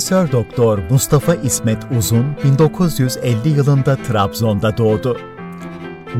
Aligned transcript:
Profesör 0.00 0.32
Doktor 0.32 0.78
Mustafa 0.90 1.34
İsmet 1.34 1.78
Uzun 1.98 2.26
1950 2.44 3.48
yılında 3.48 3.96
Trabzon'da 3.96 4.76
doğdu. 4.76 5.18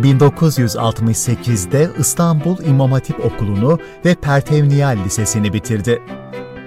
1968'de 0.03 1.91
İstanbul 1.99 2.65
İmam 2.65 2.93
Hatip 2.93 3.25
Okulu'nu 3.25 3.79
ve 4.05 4.15
Pertevniyal 4.15 4.97
Lisesi'ni 5.05 5.53
bitirdi. 5.53 6.03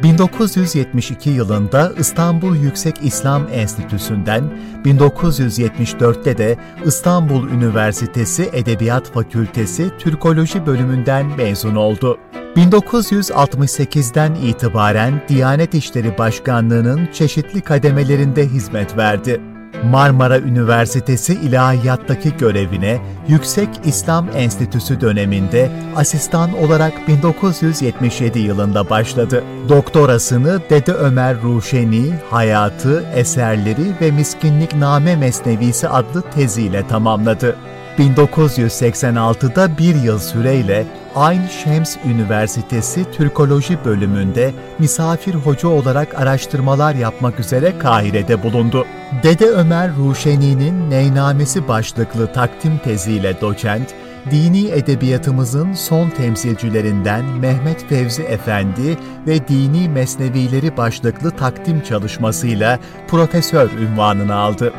1972 0.03 1.29
yılında 1.29 1.91
İstanbul 1.99 2.55
Yüksek 2.55 2.95
İslam 3.03 3.47
Enstitüsü'nden, 3.51 4.57
1974'te 4.85 6.37
de 6.37 6.57
İstanbul 6.85 7.49
Üniversitesi 7.49 8.49
Edebiyat 8.53 9.11
Fakültesi 9.11 9.91
Türkoloji 9.99 10.65
bölümünden 10.65 11.25
mezun 11.25 11.75
oldu. 11.75 12.19
1968'den 12.55 14.35
itibaren 14.35 15.21
Diyanet 15.29 15.73
İşleri 15.73 16.17
Başkanlığı'nın 16.17 17.09
çeşitli 17.13 17.61
kademelerinde 17.61 18.47
hizmet 18.47 18.97
verdi. 18.97 19.41
Marmara 19.83 20.39
Üniversitesi 20.39 21.33
İlahiyat'taki 21.33 22.37
görevine 22.37 23.01
Yüksek 23.27 23.69
İslam 23.85 24.27
Enstitüsü 24.35 25.01
döneminde 25.01 25.71
asistan 25.95 26.57
olarak 26.57 27.07
1977 27.07 28.39
yılında 28.39 28.89
başladı. 28.89 29.43
Doktorasını 29.69 30.61
Dede 30.69 30.93
Ömer 30.93 31.41
Ruşeni, 31.41 32.13
Hayatı, 32.29 33.05
Eserleri 33.15 33.91
ve 34.01 34.11
Miskinlik 34.11 34.75
Name 34.75 35.15
Mesnevisi 35.15 35.89
adlı 35.89 36.21
teziyle 36.31 36.87
tamamladı. 36.87 37.55
1986'da 37.99 39.77
bir 39.77 39.95
yıl 39.95 40.19
süreyle 40.19 40.85
Ayn 41.15 41.47
Şems 41.47 41.97
Üniversitesi 42.05 43.11
Türkoloji 43.11 43.77
bölümünde 43.85 44.53
misafir 44.79 45.33
hoca 45.33 45.67
olarak 45.69 46.15
araştırmalar 46.15 46.95
yapmak 46.95 47.39
üzere 47.39 47.77
Kahire'de 47.79 48.43
bulundu. 48.43 48.85
Dede 49.23 49.45
Ömer 49.45 49.95
Ruşeni'nin 49.95 50.89
Neynamesi 50.89 51.67
başlıklı 51.67 52.33
takdim 52.33 52.77
teziyle 52.77 53.41
doçent, 53.41 53.93
dini 54.31 54.67
edebiyatımızın 54.67 55.73
son 55.73 56.09
temsilcilerinden 56.09 57.25
Mehmet 57.25 57.89
Fevzi 57.89 58.23
Efendi 58.23 58.97
ve 59.27 59.47
Dini 59.47 59.89
Mesnevileri 59.89 60.77
başlıklı 60.77 61.31
takdim 61.31 61.81
çalışmasıyla 61.81 62.79
profesör 63.07 63.71
ünvanını 63.71 64.35
aldı. 64.35 64.73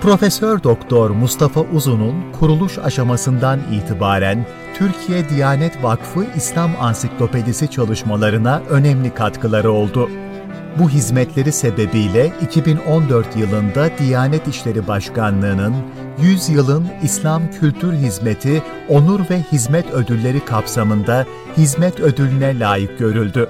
Profesör 0.00 0.62
Doktor 0.62 1.10
Mustafa 1.10 1.60
Uzun'un 1.60 2.32
kuruluş 2.32 2.78
aşamasından 2.78 3.60
itibaren 3.72 4.46
Türkiye 4.74 5.28
Diyanet 5.28 5.82
Vakfı 5.82 6.26
İslam 6.36 6.70
Ansiklopedisi 6.80 7.70
çalışmalarına 7.70 8.62
önemli 8.70 9.14
katkıları 9.14 9.70
oldu. 9.70 10.10
Bu 10.78 10.90
hizmetleri 10.90 11.52
sebebiyle 11.52 12.32
2014 12.42 13.36
yılında 13.36 13.98
Diyanet 13.98 14.48
İşleri 14.48 14.86
Başkanlığı'nın 14.86 15.74
100 16.22 16.48
yılın 16.48 16.88
İslam 17.02 17.50
Kültür 17.50 17.92
Hizmeti 17.92 18.62
Onur 18.88 19.20
ve 19.30 19.42
Hizmet 19.52 19.90
Ödülleri 19.90 20.44
kapsamında 20.44 21.26
hizmet 21.56 22.00
ödülüne 22.00 22.58
layık 22.58 22.98
görüldü. 22.98 23.48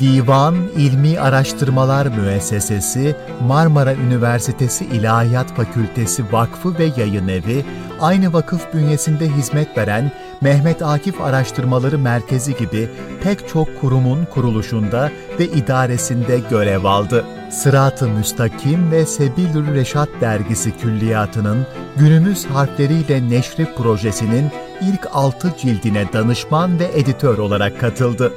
Divan 0.00 0.56
İlmi 0.76 1.20
Araştırmalar 1.20 2.06
Müessesesi, 2.06 3.16
Marmara 3.46 3.94
Üniversitesi 3.94 4.84
İlahiyat 4.84 5.56
Fakültesi 5.56 6.32
Vakfı 6.32 6.78
ve 6.78 6.90
Yayın 6.96 7.28
Evi, 7.28 7.64
aynı 8.00 8.32
vakıf 8.32 8.74
bünyesinde 8.74 9.28
hizmet 9.28 9.78
veren 9.78 10.12
Mehmet 10.40 10.82
Akif 10.82 11.20
Araştırmaları 11.20 11.98
Merkezi 11.98 12.56
gibi 12.56 12.88
pek 13.22 13.48
çok 13.48 13.80
kurumun 13.80 14.24
kuruluşunda 14.24 15.10
ve 15.38 15.44
idaresinde 15.44 16.40
görev 16.50 16.84
aldı. 16.84 17.24
Sırat-ı 17.50 18.08
Müstakim 18.08 18.90
ve 18.90 19.06
Sebilür 19.06 19.74
Reşat 19.74 20.08
dergisi 20.20 20.76
külliyatının 20.76 21.66
günümüz 21.96 22.46
harfleriyle 22.46 23.30
neşri 23.30 23.74
projesinin 23.74 24.50
ilk 24.80 25.08
altı 25.12 25.54
cildine 25.58 26.12
danışman 26.12 26.78
ve 26.78 26.90
editör 26.94 27.38
olarak 27.38 27.80
katıldı. 27.80 28.32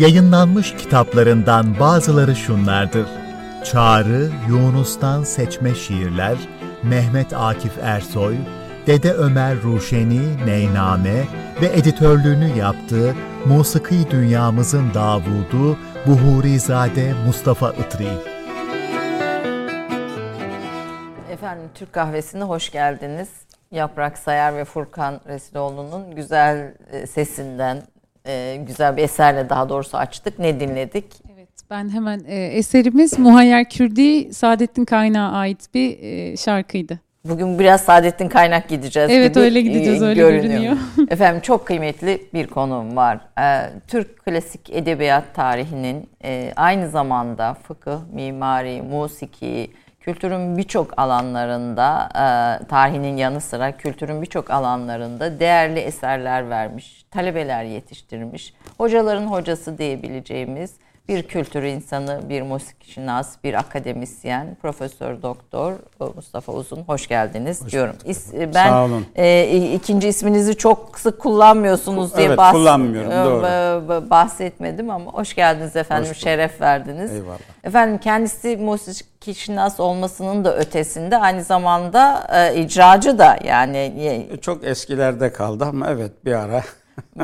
Yayınlanmış 0.00 0.76
kitaplarından 0.76 1.80
bazıları 1.80 2.36
şunlardır. 2.36 3.06
Çağrı, 3.64 4.30
Yunus'tan 4.48 5.24
seçme 5.24 5.74
şiirler, 5.74 6.36
Mehmet 6.82 7.32
Akif 7.32 7.78
Ersoy, 7.82 8.36
Dede 8.86 9.12
Ömer 9.12 9.62
Ruşeni, 9.62 10.46
Neyname 10.46 11.24
ve 11.62 11.66
editörlüğünü 11.66 12.58
yaptığı 12.58 13.14
Musiki 13.46 14.10
Dünyamızın 14.10 14.94
Davudu, 14.94 15.78
Buhurizade 16.06 17.12
Mustafa 17.26 17.72
Itri. 17.72 18.08
Efendim 21.30 21.70
Türk 21.74 21.92
Kahvesi'ne 21.92 22.44
hoş 22.44 22.70
geldiniz. 22.70 23.28
Yaprak 23.70 24.18
Sayar 24.18 24.56
ve 24.56 24.64
Furkan 24.64 25.20
Resiloğlu'nun 25.28 26.14
güzel 26.14 26.74
e, 26.92 27.06
sesinden, 27.06 27.82
e, 28.26 28.56
güzel 28.66 28.96
bir 28.96 29.02
eserle 29.02 29.48
daha 29.48 29.68
doğrusu 29.68 29.96
açtık. 29.96 30.38
Ne 30.38 30.60
dinledik? 30.60 31.04
Evet, 31.34 31.48
ben 31.70 31.88
hemen 31.88 32.20
e, 32.26 32.44
eserimiz 32.46 33.18
Muhayyer 33.18 33.68
Kürdi 33.70 34.34
Saadettin 34.34 34.84
Kaynak'a 34.84 35.36
ait 35.36 35.74
bir 35.74 35.98
e, 36.02 36.36
şarkıydı. 36.36 36.98
Bugün 37.24 37.58
biraz 37.58 37.80
Saadettin 37.80 38.28
Kaynak 38.28 38.68
gideceğiz 38.68 39.10
Evet 39.12 39.34
gibi 39.34 39.44
öyle 39.44 39.60
gideceğiz 39.60 40.02
öyle 40.02 40.20
görünüyor. 40.20 40.42
görünüyor. 40.42 40.76
Efendim 41.10 41.40
çok 41.40 41.66
kıymetli 41.66 42.22
bir 42.34 42.46
konuğum 42.46 42.96
var. 42.96 43.20
Ee, 43.40 43.70
Türk 43.88 44.24
klasik 44.24 44.70
edebiyat 44.70 45.34
tarihinin 45.34 46.08
e, 46.24 46.52
aynı 46.56 46.88
zamanda 46.88 47.54
fıkıh, 47.54 47.98
mimari, 48.12 48.82
musiki, 48.82 49.70
kültürün 50.00 50.58
birçok 50.58 50.98
alanlarında, 50.98 52.08
e, 52.14 52.66
tarihinin 52.66 53.16
yanı 53.16 53.40
sıra 53.40 53.76
kültürün 53.76 54.22
birçok 54.22 54.50
alanlarında 54.50 55.40
değerli 55.40 55.78
eserler 55.78 56.50
vermiş, 56.50 57.04
talebeler 57.10 57.64
yetiştirmiş, 57.64 58.54
hocaların 58.78 59.26
hocası 59.26 59.78
diyebileceğimiz 59.78 60.74
bir 61.10 61.22
kültür 61.22 61.62
insanı, 61.62 62.20
bir 62.28 62.42
musikşinas, 62.42 63.36
bir 63.44 63.54
akademisyen, 63.54 64.56
Profesör 64.62 65.22
Doktor 65.22 65.72
Mustafa 66.16 66.52
Uzun. 66.52 66.82
Hoş 66.82 67.08
geldiniz 67.08 67.64
hoş 67.64 67.72
diyorum. 67.72 67.96
İs, 68.04 68.32
ben 68.34 68.68
Sağ 68.68 68.84
olun. 68.84 69.06
E, 69.16 69.72
ikinci 69.74 70.08
isminizi 70.08 70.56
çok 70.56 70.98
sık 70.98 71.18
kullanmıyorsunuz 71.18 72.16
diye 72.16 72.26
evet, 72.26 72.38
bahs- 72.38 72.52
kullanmıyorum, 72.52 73.10
doğru. 73.10 74.10
bahsetmedim 74.10 74.90
ama 74.90 75.10
hoş 75.10 75.34
geldiniz 75.34 75.76
efendim. 75.76 76.10
Hoş 76.10 76.18
şeref 76.18 76.60
verdiniz. 76.60 77.12
Eyvallah. 77.12 77.38
Efendim 77.64 77.98
kendisi 77.98 78.56
musikşinas 78.56 79.80
olmasının 79.80 80.44
da 80.44 80.56
ötesinde 80.56 81.16
aynı 81.16 81.44
zamanda 81.44 82.26
e, 82.32 82.60
icracı 82.60 83.18
da 83.18 83.38
yani 83.44 84.28
çok 84.40 84.64
eskilerde 84.64 85.32
kaldı 85.32 85.64
ama 85.64 85.90
evet 85.90 86.24
bir 86.24 86.32
ara 86.32 86.62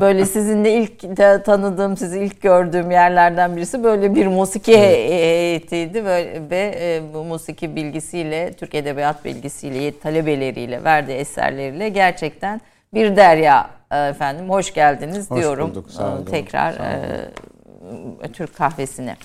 böyle 0.01 0.27
sizinle 0.27 0.73
ilk 0.73 1.17
tanıdığım, 1.45 1.97
sizi 1.97 2.19
ilk 2.19 2.43
gördüğüm 2.43 2.91
yerlerden 2.91 3.57
birisi 3.57 3.85
böyle 3.85 4.15
bir 4.15 4.27
musiki 4.27 4.73
evet. 4.73 5.11
heyetiydi 5.11 6.05
ve, 6.05 6.43
ve 6.51 6.75
e, 6.81 7.15
bu 7.15 7.25
musiki 7.25 7.77
bilgisiyle, 7.77 8.53
Türk 8.53 8.75
Edebiyat 8.75 9.25
bilgisiyle, 9.25 9.99
talebeleriyle, 9.99 10.85
verdiği 10.85 11.17
eserleriyle 11.17 11.89
gerçekten 11.89 12.61
bir 12.95 13.17
derya 13.17 13.71
e, 13.93 13.99
efendim. 13.99 14.51
Hoş 14.51 14.75
geldiniz 14.75 15.31
Hoş 15.31 15.41
diyorum 15.41 15.71
bulduk, 15.71 15.91
sağ 15.91 16.15
olun, 16.15 16.25
tekrar. 16.25 16.75
E, 16.75 18.33
Türk 18.33 18.57
kahvesine. 18.57 19.17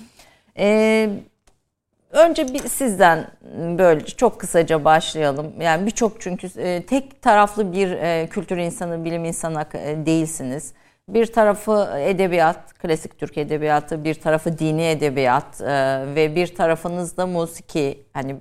E, 0.58 1.10
Önce 2.12 2.54
bir 2.54 2.68
sizden 2.68 3.28
böyle 3.78 4.06
çok 4.06 4.40
kısaca 4.40 4.86
başlayalım. 4.86 5.54
Yani 5.62 5.86
birçok 5.86 6.22
çünkü 6.22 6.48
e, 6.58 6.86
tek 6.86 7.22
taraflı 7.22 7.74
bir 7.74 7.92
e, 7.92 8.28
kültür 8.28 8.58
insanı, 8.58 9.06
bilim 9.06 9.26
insanı 9.26 9.66
e, 9.74 10.06
değilsiniz. 10.06 10.74
Bir 11.10 11.26
tarafı 11.26 11.90
edebiyat, 12.00 12.74
klasik 12.74 13.20
Türk 13.20 13.38
edebiyatı, 13.38 14.04
bir 14.04 14.14
tarafı 14.14 14.58
dini 14.58 14.84
edebiyat 14.84 15.62
ve 16.16 16.36
bir 16.36 16.56
tarafınız 16.56 17.18
da 17.18 17.28
musiki 17.28 18.04
hani 18.14 18.36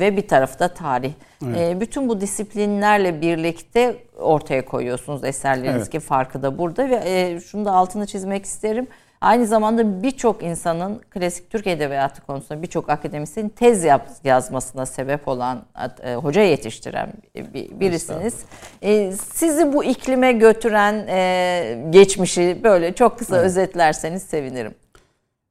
ve 0.00 0.16
bir 0.16 0.28
tarafı 0.28 0.58
da 0.58 0.68
tarih. 0.68 1.12
Evet. 1.46 1.80
Bütün 1.80 2.08
bu 2.08 2.20
disiplinlerle 2.20 3.20
birlikte 3.20 3.96
ortaya 4.20 4.64
koyuyorsunuz 4.64 5.24
eserleriniz 5.24 5.82
evet. 5.82 5.90
ki 5.90 6.00
farkı 6.00 6.42
da 6.42 6.58
burada 6.58 6.90
ve 6.90 7.40
şunu 7.40 7.64
da 7.64 7.72
altını 7.72 8.06
çizmek 8.06 8.44
isterim. 8.44 8.86
Aynı 9.22 9.46
zamanda 9.46 10.02
birçok 10.02 10.42
insanın 10.42 11.00
klasik 11.10 11.50
Türk 11.50 11.66
Edebiyatı 11.66 12.22
konusunda 12.22 12.62
birçok 12.62 12.90
akademisyenin 12.90 13.48
tez 13.48 13.84
yap, 13.84 14.08
yazmasına 14.24 14.86
sebep 14.86 15.28
olan, 15.28 15.62
e, 16.02 16.14
hoca 16.14 16.42
yetiştiren 16.42 17.12
bir, 17.34 17.80
birisiniz. 17.80 18.34
E, 18.82 19.12
sizi 19.12 19.72
bu 19.72 19.84
iklime 19.84 20.32
götüren 20.32 21.06
e, 21.08 21.86
geçmişi 21.90 22.60
böyle 22.64 22.94
çok 22.94 23.18
kısa 23.18 23.36
evet. 23.36 23.46
özetlerseniz 23.46 24.22
sevinirim. 24.22 24.74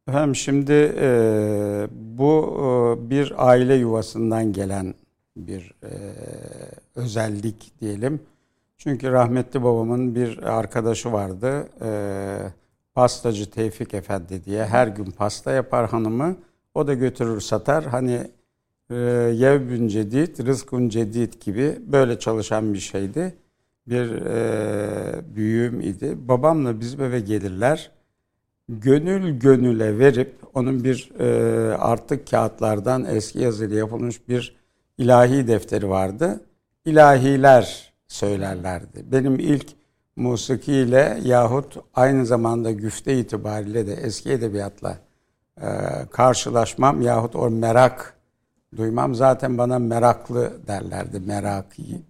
Efendim 0.08 0.36
şimdi 0.36 0.96
e, 1.02 1.08
bu 1.92 2.58
e, 2.58 3.10
bir 3.10 3.34
aile 3.38 3.76
yuvasından 3.76 4.54
gelen 4.54 4.94
bir 5.38 5.74
e, 5.84 5.92
özellik 6.96 7.82
diyelim. 7.82 8.20
Çünkü 8.78 9.12
rahmetli 9.12 9.64
babamın 9.64 10.16
bir 10.16 10.44
arkadaşı 10.44 11.12
vardı. 11.12 11.70
E, 11.82 12.61
pastacı 12.96 13.52
Tevfik 13.52 13.94
Efendi 13.94 14.44
diye 14.46 14.66
her 14.66 14.88
gün 14.88 15.06
pasta 15.06 15.52
yapar 15.52 15.90
hanımı. 15.90 16.36
O 16.76 16.88
da 16.88 16.94
götürür 16.94 17.42
satar. 17.42 17.86
Hani 17.86 18.32
e, 18.90 18.96
yevbün 19.36 19.88
cedid, 19.88 20.46
rızkun 20.46 20.90
cedid 20.90 21.34
gibi 21.46 21.80
böyle 21.88 22.20
çalışan 22.20 22.74
bir 22.74 22.80
şeydi. 22.80 23.36
Bir 23.88 24.12
e, 24.12 25.36
büyüğüm 25.36 25.82
idi. 25.82 26.18
Babamla 26.28 26.80
bizim 26.80 27.02
eve 27.02 27.20
gelirler. 27.20 27.92
gönül 28.70 29.40
gönüle 29.40 30.00
verip 30.00 30.36
onun 30.54 30.84
bir 30.84 31.12
e, 31.20 31.76
artık 31.76 32.28
kağıtlardan 32.28 33.06
eski 33.06 33.40
yazıyla 33.40 33.78
yapılmış 33.78 34.28
bir 34.30 34.56
ilahi 34.98 35.48
defteri 35.48 35.90
vardı. 35.90 36.42
İlahiler 36.86 37.94
söylerlerdi. 38.08 39.12
Benim 39.12 39.40
ilk 39.40 39.68
musikiyle 40.16 41.20
yahut 41.24 41.78
aynı 41.94 42.26
zamanda 42.26 42.72
güfte 42.72 43.18
itibariyle 43.18 43.88
de 43.88 43.94
eski 43.94 44.32
edebiyatla 44.32 44.98
e, 45.62 45.68
karşılaşmam 46.12 47.02
yahut 47.02 47.36
o 47.36 47.50
merak 47.50 48.14
duymam 48.78 49.16
zaten 49.16 49.58
bana 49.58 49.80
meraklı 49.80 50.68
derlerdi, 50.68 51.20
meraki 51.20 52.02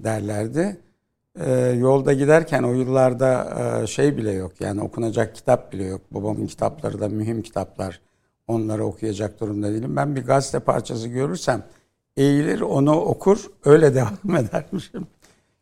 derlerdi. 0.00 0.80
E, 1.40 1.52
yolda 1.60 2.12
giderken 2.12 2.62
o 2.62 2.72
yıllarda 2.72 3.58
e, 3.82 3.86
şey 3.86 4.16
bile 4.16 4.32
yok 4.32 4.60
yani 4.60 4.82
okunacak 4.82 5.34
kitap 5.34 5.72
bile 5.72 5.84
yok. 5.84 6.00
Babamın 6.10 6.46
kitapları 6.46 7.00
da 7.00 7.08
mühim 7.08 7.42
kitaplar. 7.42 8.00
Onları 8.46 8.84
okuyacak 8.84 9.40
durumda 9.40 9.72
değilim. 9.72 9.96
Ben 9.96 10.16
bir 10.16 10.24
gazete 10.24 10.58
parçası 10.58 11.08
görürsem 11.08 11.62
eğilir 12.16 12.60
onu 12.60 13.00
okur 13.00 13.50
öyle 13.64 13.94
devam 13.94 14.36
edermişim. 14.36 15.06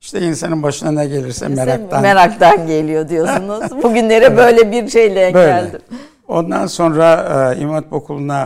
İşte 0.07 0.21
insanın 0.21 0.63
başına 0.63 0.91
ne 0.91 1.07
gelirse 1.07 1.49
meraktan. 1.49 2.03
Meraktan 2.03 2.67
geliyor 2.67 3.09
diyorsunuz. 3.09 3.71
Bugünlere 3.83 4.37
böyle 4.37 4.73
bir 4.73 4.89
şeyle 4.89 5.35
Böyle. 5.35 5.47
geldim. 5.47 5.81
Ondan 6.29 6.67
sonra 6.67 7.15
e, 7.55 7.61
İmam 7.61 7.75
Hatip 7.75 7.93
Okulu'na 7.93 8.43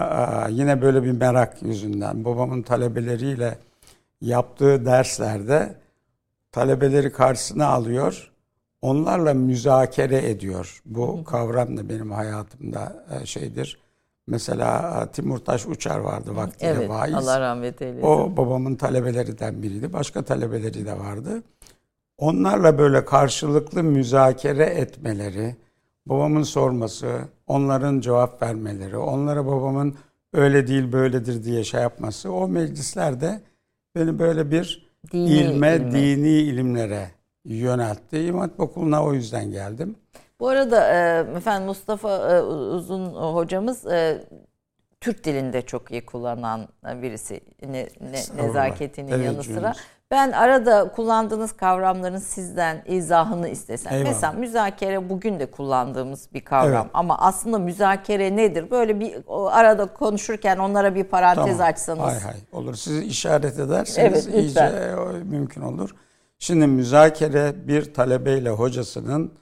e, 0.49 0.53
yine 0.53 0.83
böyle 0.83 1.03
bir 1.03 1.13
merak 1.13 1.63
yüzünden 1.63 2.25
babamın 2.25 2.63
talebeleriyle 2.63 3.59
yaptığı 4.21 4.87
derslerde 4.87 5.75
talebeleri 6.53 7.13
karşısına 7.13 7.67
alıyor. 7.67 8.33
Onlarla 8.83 9.35
müzakere 9.35 10.31
ediyor. 10.31 10.83
Bu 10.87 11.25
kavram 11.25 11.77
da 11.77 11.89
benim 11.89 12.11
hayatımda 12.11 13.05
e, 13.23 13.27
şeydir. 13.27 13.79
Mesela 14.31 15.01
e, 15.09 15.13
Timurtaş 15.13 15.67
Uçar 15.67 15.99
vardı 15.99 16.37
vaktiyle 16.37 16.73
Evet. 16.73 16.89
vaiz. 16.91 17.15
Allah 17.15 17.41
rahmet 17.41 17.83
eylesin. 17.83 18.07
O 18.07 18.37
babamın 18.37 18.75
talebelerinden 18.77 19.63
biriydi. 19.63 19.93
Başka 19.93 20.23
talebeleri 20.23 20.87
de 20.87 20.99
vardı. 20.99 21.43
Onlarla 22.19 22.79
böyle 22.79 23.05
karşılıklı 23.05 23.83
müzakere 23.83 24.65
etmeleri, 24.65 25.57
babamın 26.07 26.43
sorması, 26.43 27.19
onların 27.47 28.01
cevap 28.01 28.43
vermeleri, 28.43 28.97
onlara 28.97 29.47
babamın 29.47 29.95
öyle 30.33 30.67
değil 30.67 30.93
böyledir 30.93 31.45
diye 31.45 31.65
şey 31.65 31.81
yapması, 31.81 32.33
o 32.33 32.49
meclislerde 32.49 33.41
beni 33.97 34.19
böyle 34.19 34.51
bir 34.51 34.91
Dini 35.13 35.29
ilme, 35.31 35.77
ilme. 35.77 35.93
dini 35.93 36.29
ilimlere 36.29 37.11
yöneltti. 37.45 38.19
İmam 38.19 38.41
Hatip 38.41 38.61
Okulu'na 38.61 39.05
o 39.05 39.13
yüzden 39.15 39.51
geldim. 39.51 39.95
Bu 40.41 40.49
arada 40.49 40.89
e, 40.95 41.19
efendim 41.37 41.67
Mustafa 41.67 42.11
e, 42.37 42.41
Uzun 42.43 43.07
hocamız 43.07 43.87
e, 43.87 44.25
Türk 45.01 45.25
dilinde 45.25 45.63
çok 45.63 45.91
iyi 45.91 46.07
kullanan 46.07 46.69
birisi 47.03 47.41
ne, 47.63 47.89
ne, 48.01 48.43
nezaketinin 48.47 49.11
yanı 49.11 49.23
Teveccühünüz. 49.23 49.59
sıra. 49.61 49.73
Ben 50.11 50.33
arada 50.33 50.93
kullandığınız 50.93 51.53
kavramların 51.53 52.19
sizden 52.19 52.83
izahını 52.87 53.49
istesem. 53.49 53.93
Eyvallah. 53.93 54.09
Mesela 54.09 54.33
müzakere 54.33 55.11
bugün 55.11 55.41
de 55.41 55.47
kullandığımız 55.51 56.29
bir 56.35 56.41
kavram 56.45 56.73
Evet. 56.83 56.91
ama 56.95 57.19
aslında 57.19 57.59
müzakere 57.59 58.37
nedir? 58.37 58.71
Böyle 58.71 59.01
bir 59.01 59.15
arada 59.51 59.87
konuşurken 59.87 60.57
onlara 60.59 60.95
bir 60.95 61.05
parantez 61.05 61.61
açsanız. 61.61 62.05
Hay 62.05 62.21
hay 62.21 62.35
olur. 62.53 62.75
Siz 62.75 62.99
işaret 63.03 63.59
ederseniz 63.59 64.13
Evet, 64.13 64.27
lütfen. 64.27 64.41
iyice 64.41 64.89
mümkün 65.25 65.63
olur. 65.63 65.95
Şimdi 66.39 66.67
müzakere 66.67 67.69
bir 67.69 67.95
talebeyle 67.95 68.51
hocasının 68.51 69.33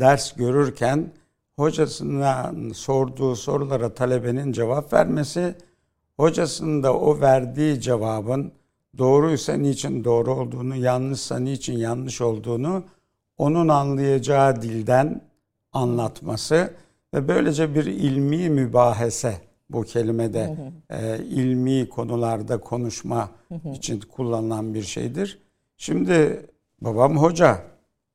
ders 0.00 0.32
görürken 0.32 1.12
hocasına 1.56 2.52
sorduğu 2.74 3.36
sorulara 3.36 3.94
talebenin 3.94 4.52
cevap 4.52 4.92
vermesi, 4.92 5.54
hocasının 6.16 6.82
da 6.82 6.94
o 6.94 7.20
verdiği 7.20 7.80
cevabın 7.80 8.52
doğruysa 8.98 9.52
niçin 9.52 10.04
doğru 10.04 10.34
olduğunu, 10.34 10.76
yanlışsa 10.76 11.38
niçin 11.38 11.78
yanlış 11.78 12.20
olduğunu 12.20 12.84
onun 13.38 13.68
anlayacağı 13.68 14.62
dilden 14.62 15.20
anlatması 15.72 16.74
ve 17.14 17.28
böylece 17.28 17.74
bir 17.74 17.86
ilmi 17.86 18.50
mübahese 18.50 19.36
bu 19.70 19.82
kelimede 19.82 20.56
e, 20.90 21.18
ilmi 21.18 21.88
konularda 21.88 22.60
konuşma 22.60 23.30
için 23.74 24.00
kullanılan 24.00 24.74
bir 24.74 24.82
şeydir. 24.82 25.38
Şimdi 25.76 26.46
babam 26.80 27.16
hoca, 27.16 27.62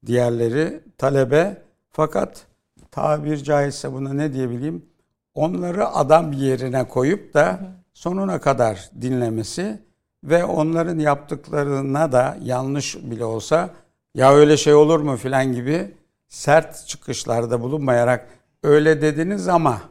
diğerleri 0.06 0.80
talebe 0.98 1.67
fakat 1.98 2.46
tabir 2.92 3.38
caizse 3.38 3.94
buna 3.94 4.14
ne 4.14 4.34
diyebileyim? 4.34 4.86
Onları 5.34 5.88
adam 5.88 6.32
yerine 6.32 6.88
koyup 6.88 7.34
da 7.34 7.60
sonuna 7.94 8.42
kadar 8.42 8.90
dinlemesi 9.02 9.82
ve 10.24 10.46
onların 10.46 11.00
yaptıklarına 11.00 12.12
da 12.12 12.38
yanlış 12.44 12.96
bile 12.96 13.26
olsa 13.26 13.70
ya 14.16 14.34
öyle 14.34 14.58
şey 14.58 14.74
olur 14.74 15.00
mu? 15.00 15.18
filan 15.18 15.54
gibi 15.54 15.96
sert 16.28 16.88
çıkışlarda 16.88 17.62
bulunmayarak 17.62 18.28
öyle 18.64 19.02
dediniz 19.02 19.48
ama 19.48 19.82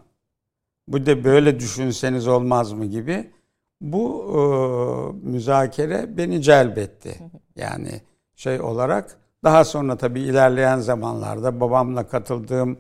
bu 0.89 1.07
da 1.07 1.25
böyle 1.25 1.61
düşünseniz 1.61 2.29
olmaz 2.29 2.73
mı? 2.73 2.85
gibi 2.85 3.31
bu 3.81 4.05
e, 4.33 4.41
müzakere 5.29 6.17
beni 6.17 6.43
celbetti. 6.43 7.19
Yani 7.57 8.01
şey 8.37 8.61
olarak 8.61 9.17
daha 9.47 9.65
sonra 9.65 9.97
tabii 9.97 10.21
ilerleyen 10.21 10.79
zamanlarda 10.79 11.61
babamla 11.61 12.09
katıldığım 12.09 12.79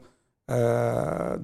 e, 0.50 0.54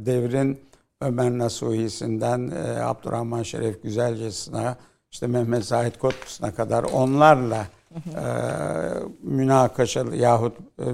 devrin 0.06 0.60
Ömer 1.00 1.30
Nasuhi'sinden 1.30 2.50
e, 2.50 2.82
Abdurrahman 2.82 3.42
Şeref 3.42 3.82
Güzelcesi'ne 3.82 4.74
işte 5.10 5.26
Mehmet 5.26 5.64
Zahit 5.64 5.98
Kotbus'una 5.98 6.54
kadar 6.54 6.84
onlarla 6.84 7.66
e, 7.94 8.24
münakaşalı 9.22 10.16
yahut 10.16 10.56
e, 10.78 10.86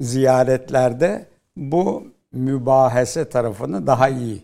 ziyaretlerde 0.00 1.26
bu 1.56 2.02
mübahese 2.32 3.28
tarafını 3.28 3.86
daha 3.86 4.08
iyi 4.08 4.42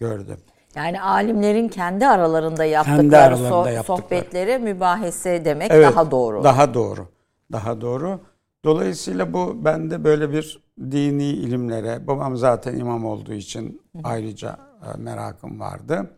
gördüm. 0.00 0.38
Yani 0.76 1.02
alimlerin 1.02 1.68
kendi 1.68 2.06
aralarında 2.06 2.64
yaptıkları 2.64 3.00
Kendi 3.00 3.16
aralarında 3.16 3.48
so- 3.70 3.72
yaptıkları. 3.72 4.00
sohbetlere 4.02 4.58
mübahese 4.58 5.44
demek 5.44 5.70
Evet, 5.70 5.92
daha 5.92 6.10
doğru. 6.10 6.44
Daha 6.44 6.74
doğru. 6.74 7.13
Daha 7.54 7.80
doğru. 7.80 8.20
Dolayısıyla 8.64 9.32
bu 9.32 9.64
bende 9.64 10.04
böyle 10.04 10.32
bir 10.32 10.62
dini 10.80 11.24
ilimlere, 11.24 12.06
babam 12.06 12.36
zaten 12.36 12.76
imam 12.76 13.04
olduğu 13.04 13.32
için 13.32 13.82
ayrıca 14.04 14.56
e, 14.82 14.98
merakım 14.98 15.60
vardı. 15.60 16.10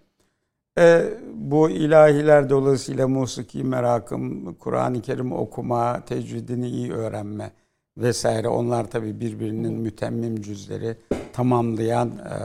E, 0.79 1.05
bu 1.35 1.71
ilahiler 1.71 2.51
dolayısıyla 2.51 3.09
musiki 3.09 3.65
merakım, 3.65 4.55
Kur'an-ı 4.55 5.03
Kerim 5.03 5.33
okuma, 5.33 6.05
tecvidini 6.05 6.69
iyi 6.69 6.93
öğrenme 6.93 7.51
vesaire. 7.99 8.49
Onlar 8.49 8.91
tabii 8.91 9.21
birbirinin 9.21 9.75
mütemmim 9.75 10.43
cüzleri 10.43 10.97
tamamlayan 11.33 12.09
e, 12.09 12.37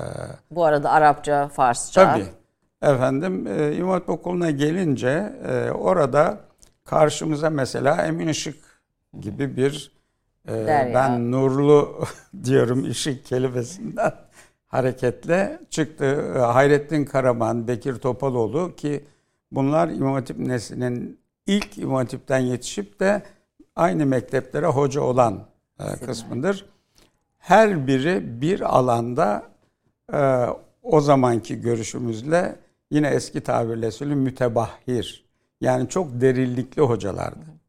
Bu 0.51 0.65
arada 0.65 0.91
Arapça, 0.91 1.48
Farsça. 1.48 2.13
Tabii. 2.13 2.25
Efendim 2.93 3.48
e, 3.48 3.75
İmam 3.75 3.91
Hatip 3.91 4.10
Okulu'na 4.10 4.51
gelince 4.51 5.33
e, 5.48 5.71
orada 5.71 6.38
karşımıza 6.86 7.50
mesela 7.50 8.05
Emin 8.05 8.27
Işık 8.27 8.70
gibi 9.20 9.58
bir 9.58 9.91
e, 10.50 10.91
ben 10.94 11.32
nurlu 11.32 12.06
diyorum 12.44 12.84
ışık 12.84 13.25
kelimesinden 13.25 14.13
hareketle 14.68 15.60
çıktı. 15.70 16.34
E, 16.36 16.39
Hayrettin 16.39 17.06
Karaman, 17.06 17.68
Bekir 17.68 17.96
Topaloğlu 17.96 18.75
ki 18.75 19.06
bunlar 19.51 19.89
İmam 19.89 20.13
Hatip 20.13 20.39
neslinin 20.39 21.20
ilk 21.48 21.77
İmam 21.77 21.96
Hatip'ten 21.96 22.39
yetişip 22.39 23.00
de 23.00 23.24
aynı 23.75 24.06
mekteplere 24.06 24.65
hoca 24.65 25.01
olan 25.01 25.48
e, 25.80 26.06
kısmıdır. 26.06 26.65
Her 27.38 27.88
biri 27.88 28.41
bir 28.41 28.77
alanda 28.77 29.44
e, 30.13 30.46
o 30.84 31.01
zamanki 31.01 31.62
görüşümüzle 31.62 32.56
yine 32.91 33.08
eski 33.08 33.41
tabirle 33.41 33.91
söyleyeyim 33.91 34.22
mütebahhir. 34.22 35.25
Yani 35.62 35.89
çok 35.89 36.22
derinlikli 36.22 36.82
hocalardı. 36.82 37.61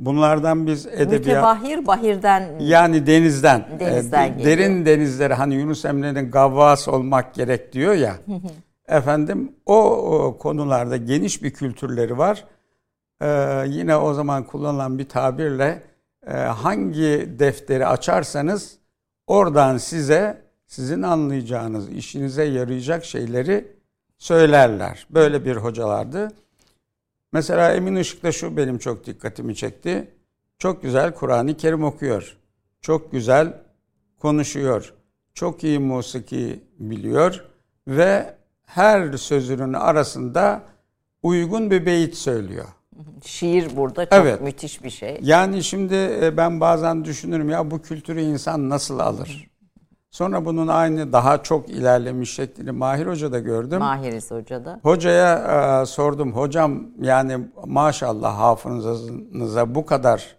Bunlardan 0.00 0.66
biz 0.66 0.86
edebiyat 0.86 1.12
Mütebahhir 1.12 1.86
bahirden 1.86 2.58
yani 2.60 3.06
denizden, 3.06 3.64
Denizden 3.80 4.24
e, 4.24 4.28
geliyor. 4.28 4.46
derin 4.46 4.86
denizlere 4.86 5.34
hani 5.34 5.54
Yunus 5.54 5.84
Emre'nin 5.84 6.30
gavvas 6.30 6.88
olmak 6.88 7.34
gerek 7.34 7.72
diyor 7.72 7.94
ya. 7.94 8.14
efendim 8.88 9.52
o, 9.66 9.76
o 9.90 10.38
konularda 10.38 10.96
geniş 10.96 11.42
bir 11.42 11.50
kültürleri 11.50 12.18
var. 12.18 12.44
Ee, 13.22 13.64
yine 13.68 13.96
o 13.96 14.14
zaman 14.14 14.44
kullanılan 14.44 14.98
bir 14.98 15.08
tabirle 15.08 15.82
e, 16.26 16.32
hangi 16.32 17.28
defteri 17.38 17.86
açarsanız 17.86 18.78
oradan 19.26 19.76
size 19.76 20.42
sizin 20.66 21.02
anlayacağınız, 21.02 21.88
işinize 21.88 22.44
yarayacak 22.44 23.04
şeyleri 23.04 23.76
söylerler. 24.18 25.06
Böyle 25.10 25.44
bir 25.44 25.56
hocalardı. 25.56 26.28
Mesela 27.32 27.74
Emin 27.74 27.96
Işık'ta 27.96 28.32
şu 28.32 28.56
benim 28.56 28.78
çok 28.78 29.06
dikkatimi 29.06 29.56
çekti. 29.56 30.10
Çok 30.58 30.82
güzel 30.82 31.14
Kur'an-ı 31.14 31.56
Kerim 31.56 31.84
okuyor. 31.84 32.36
Çok 32.80 33.12
güzel 33.12 33.62
konuşuyor. 34.18 34.94
çok 35.34 35.64
iyi 35.64 35.78
musiki 35.78 36.60
biliyor 36.78 37.44
ve 37.88 38.34
her 38.66 39.12
sözünün 39.12 39.72
arasında 39.72 40.62
uygun 41.22 41.70
bir 41.70 41.86
beyit 41.86 42.14
söylüyor. 42.16 42.64
Şiir 43.24 43.76
burada 43.76 44.04
çok 44.04 44.12
Evet. 44.14 44.40
müthiş 44.40 44.84
bir 44.84 44.90
şey. 44.90 45.18
Yani 45.22 45.64
şimdi 45.64 45.94
e, 45.94 46.36
ben 46.36 46.60
bazen 46.60 47.04
düşünürüm 47.04 47.50
ya 47.50 47.70
bu 47.70 47.82
kültürü 47.82 48.20
insan 48.20 48.68
nasıl 48.68 48.98
alır? 48.98 49.49
Sonra 50.10 50.44
bunun 50.44 50.68
aynı 50.68 51.12
daha 51.12 51.42
çok 51.42 51.68
ilerlemiş 51.68 52.34
şeklini 52.34 52.72
Mahir 52.72 53.06
Hoca'da 53.06 53.38
gördüm. 53.38 53.78
Mahiriz 53.78 54.30
Hoca'da. 54.30 54.80
Hocaya 54.82 55.82
e, 55.82 55.86
sordum. 55.86 56.32
Hocam 56.32 56.86
yani 57.00 57.48
maşallah 57.66 58.38
hafızanıza 58.38 59.74
bu 59.74 59.86
kadar 59.86 60.36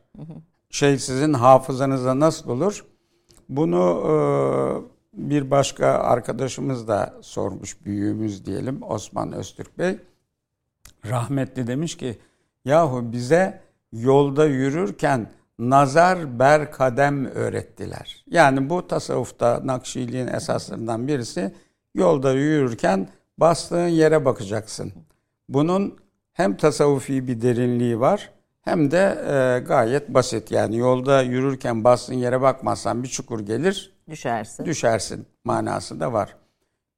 şey 0.69 0.99
sizin 0.99 1.33
hafızanıza 1.33 2.19
nasıl 2.19 2.49
olur? 2.49 2.85
Bunu 3.49 4.03
e, 4.07 4.13
bir 5.13 5.51
başka 5.51 5.87
arkadaşımız 5.87 6.87
da 6.87 7.13
sormuş 7.21 7.85
büyüğümüz 7.85 8.45
diyelim 8.45 8.83
Osman 8.83 9.31
Öztürk 9.31 9.77
Bey. 9.77 9.99
Rahmetli 11.05 11.67
demiş 11.67 11.97
ki 11.97 12.19
yahu 12.65 13.11
bize 13.11 13.61
yolda 13.91 14.45
yürürken 14.45 15.29
nazar 15.59 16.39
ber 16.39 16.71
kadem 16.71 17.25
öğrettiler. 17.25 18.23
Yani 18.29 18.69
bu 18.69 18.87
tasavvufta 18.87 19.61
Nakşiliğin 19.63 20.27
esaslarından 20.27 21.07
birisi 21.07 21.53
yolda 21.95 22.33
yürürken 22.33 23.09
bastığın 23.37 23.87
yere 23.87 24.25
bakacaksın. 24.25 24.93
Bunun 25.49 25.97
hem 26.33 26.57
tasavvufi 26.57 27.27
bir 27.27 27.41
derinliği 27.41 27.99
var 27.99 28.31
hem 28.61 28.91
de 28.91 28.97
e, 29.27 29.59
gayet 29.67 30.09
basit. 30.09 30.51
Yani 30.51 30.77
yolda 30.77 31.21
yürürken 31.21 31.83
bastığın 31.83 32.13
yere 32.15 32.41
bakmazsan 32.41 33.03
bir 33.03 33.07
çukur 33.07 33.39
gelir 33.39 33.93
Düşersin. 34.09 34.65
düşersin 34.65 35.25
manası 35.45 35.99
da 35.99 36.13
var. 36.13 36.35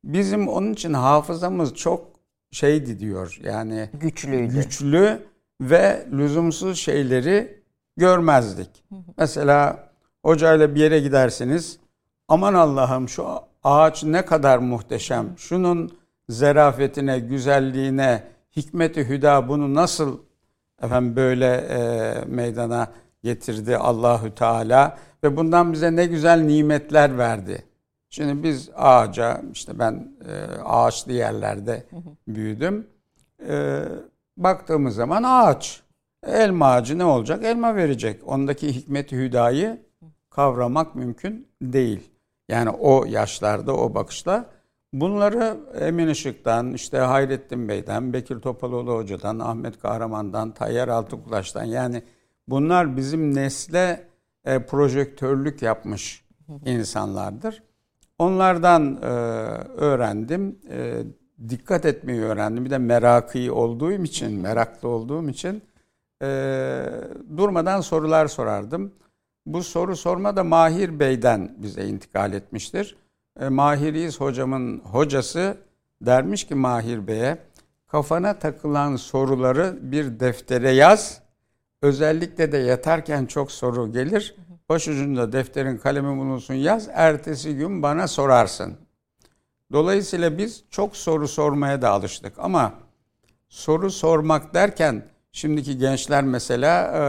Bizim 0.04 0.48
onun 0.48 0.74
için 0.74 0.94
hafızamız 0.94 1.74
çok 1.74 2.08
şeydi 2.52 3.00
diyor. 3.00 3.40
Yani 3.44 3.90
Güçlüydü. 3.94 4.54
güçlü 4.54 5.20
ve 5.62 6.08
lüzumsuz 6.12 6.80
şeyleri 6.80 7.63
görmezdik. 7.98 8.84
Mesela 9.18 9.90
hocayla 10.26 10.76
bir 10.76 10.80
yere 10.80 11.00
gidersiniz. 11.00 11.80
Aman 12.28 12.54
Allah'ım 12.54 13.10
şu 13.10 13.28
ağaç 13.64 14.04
ne 14.04 14.26
kadar 14.26 14.58
muhteşem. 14.58 15.38
Şunun 15.38 15.98
zerafetine, 16.30 17.20
güzelliğine, 17.20 18.24
hikmeti 18.56 19.10
hüda 19.10 19.48
bunu 19.48 19.74
nasıl 19.74 20.20
efendim 20.82 21.16
böyle 21.16 21.56
e, 21.56 22.14
meydana 22.26 22.88
getirdi 23.24 23.78
Allahü 23.78 24.36
Teala 24.36 24.98
ve 25.24 25.38
bundan 25.38 25.74
bize 25.74 25.96
ne 25.96 26.06
güzel 26.06 26.42
nimetler 26.42 27.18
verdi. 27.18 27.66
Şimdi 28.10 28.44
biz 28.44 28.70
ağaca 28.76 29.42
işte 29.54 29.80
ben 29.80 30.08
e, 30.28 30.62
ağaçlı 30.64 31.12
yerlerde 31.12 31.86
büyüdüm. 32.28 32.88
E, 33.50 33.84
baktığımız 34.38 34.96
zaman 34.96 35.24
ağaç. 35.24 35.83
Elma 36.26 36.68
ağacı 36.68 36.98
ne 36.98 37.06
olacak? 37.06 37.44
Elma 37.44 37.76
verecek. 37.76 38.28
Ondaki 38.28 38.76
hikmet-i 38.76 39.18
hüdayı 39.18 39.82
kavramak 40.30 40.96
mümkün 40.96 41.48
değil. 41.62 42.10
Yani 42.50 42.70
o 42.70 43.06
yaşlarda 43.06 43.76
o 43.76 43.94
bakışla 43.94 44.46
bunları 44.94 45.58
Emin 45.80 46.08
Işık'tan, 46.08 46.74
işte 46.74 46.98
Hayrettin 46.98 47.70
Bey'den, 47.70 48.14
Bekir 48.14 48.40
Topaloğlu 48.40 48.96
Hoca'dan, 48.96 49.40
Ahmet 49.40 49.80
Kahraman'dan, 49.80 50.54
Tayyar 50.54 50.88
Altıkulaş'tan 50.88 51.64
yani 51.64 52.04
bunlar 52.48 52.98
bizim 52.98 53.36
nesle 53.36 54.08
e, 54.46 54.66
projektörlük 54.66 55.62
yapmış 55.62 56.26
insanlardır. 56.66 57.64
Onlardan 58.20 59.00
e, 59.02 59.06
öğrendim. 59.78 60.60
E, 60.70 61.04
dikkat 61.50 61.86
etmeyi 61.86 62.22
öğrendim. 62.22 62.66
Bir 62.66 62.70
de 62.70 62.78
merakı 62.78 63.54
olduğum 63.54 64.04
için, 64.04 64.42
meraklı 64.42 64.90
olduğum 64.90 65.30
için 65.30 65.64
e, 66.24 66.28
durmadan 67.38 67.82
sorular 67.82 68.28
sorardım. 68.28 68.94
Bu 69.46 69.64
soru 69.64 69.96
sorma 69.96 70.36
da 70.36 70.44
Mahir 70.44 71.00
Bey'den 71.00 71.56
bize 71.58 71.86
intikal 71.86 72.34
etmiştir. 72.34 72.96
E, 73.40 73.50
Mahir 73.50 73.94
İz 73.94 74.20
hocamın 74.22 74.80
hocası 74.80 75.58
dermiş 76.02 76.44
ki 76.44 76.56
Mahir 76.56 77.08
Bey'e 77.08 77.38
kafana 77.88 78.40
takılan 78.40 78.96
soruları 78.96 79.80
bir 79.82 80.20
deftere 80.20 80.72
yaz. 80.72 81.22
Özellikle 81.82 82.52
de 82.52 82.58
yatarken 82.58 83.26
çok 83.26 83.52
soru 83.52 83.92
gelir. 83.92 84.36
Başucunda 84.70 85.32
defterin 85.32 85.78
kalemi 85.78 86.18
bulunsun 86.18 86.54
yaz. 86.54 86.90
Ertesi 86.94 87.56
gün 87.56 87.84
bana 87.84 88.08
sorarsın. 88.08 88.78
Dolayısıyla 89.72 90.38
biz 90.38 90.64
çok 90.70 90.96
soru 90.96 91.28
sormaya 91.28 91.82
da 91.82 91.90
alıştık 91.90 92.34
ama 92.38 92.74
soru 93.50 93.92
sormak 93.92 94.54
derken 94.54 95.04
şimdiki 95.34 95.78
gençler 95.78 96.24
mesela 96.24 96.84
e, 96.84 97.04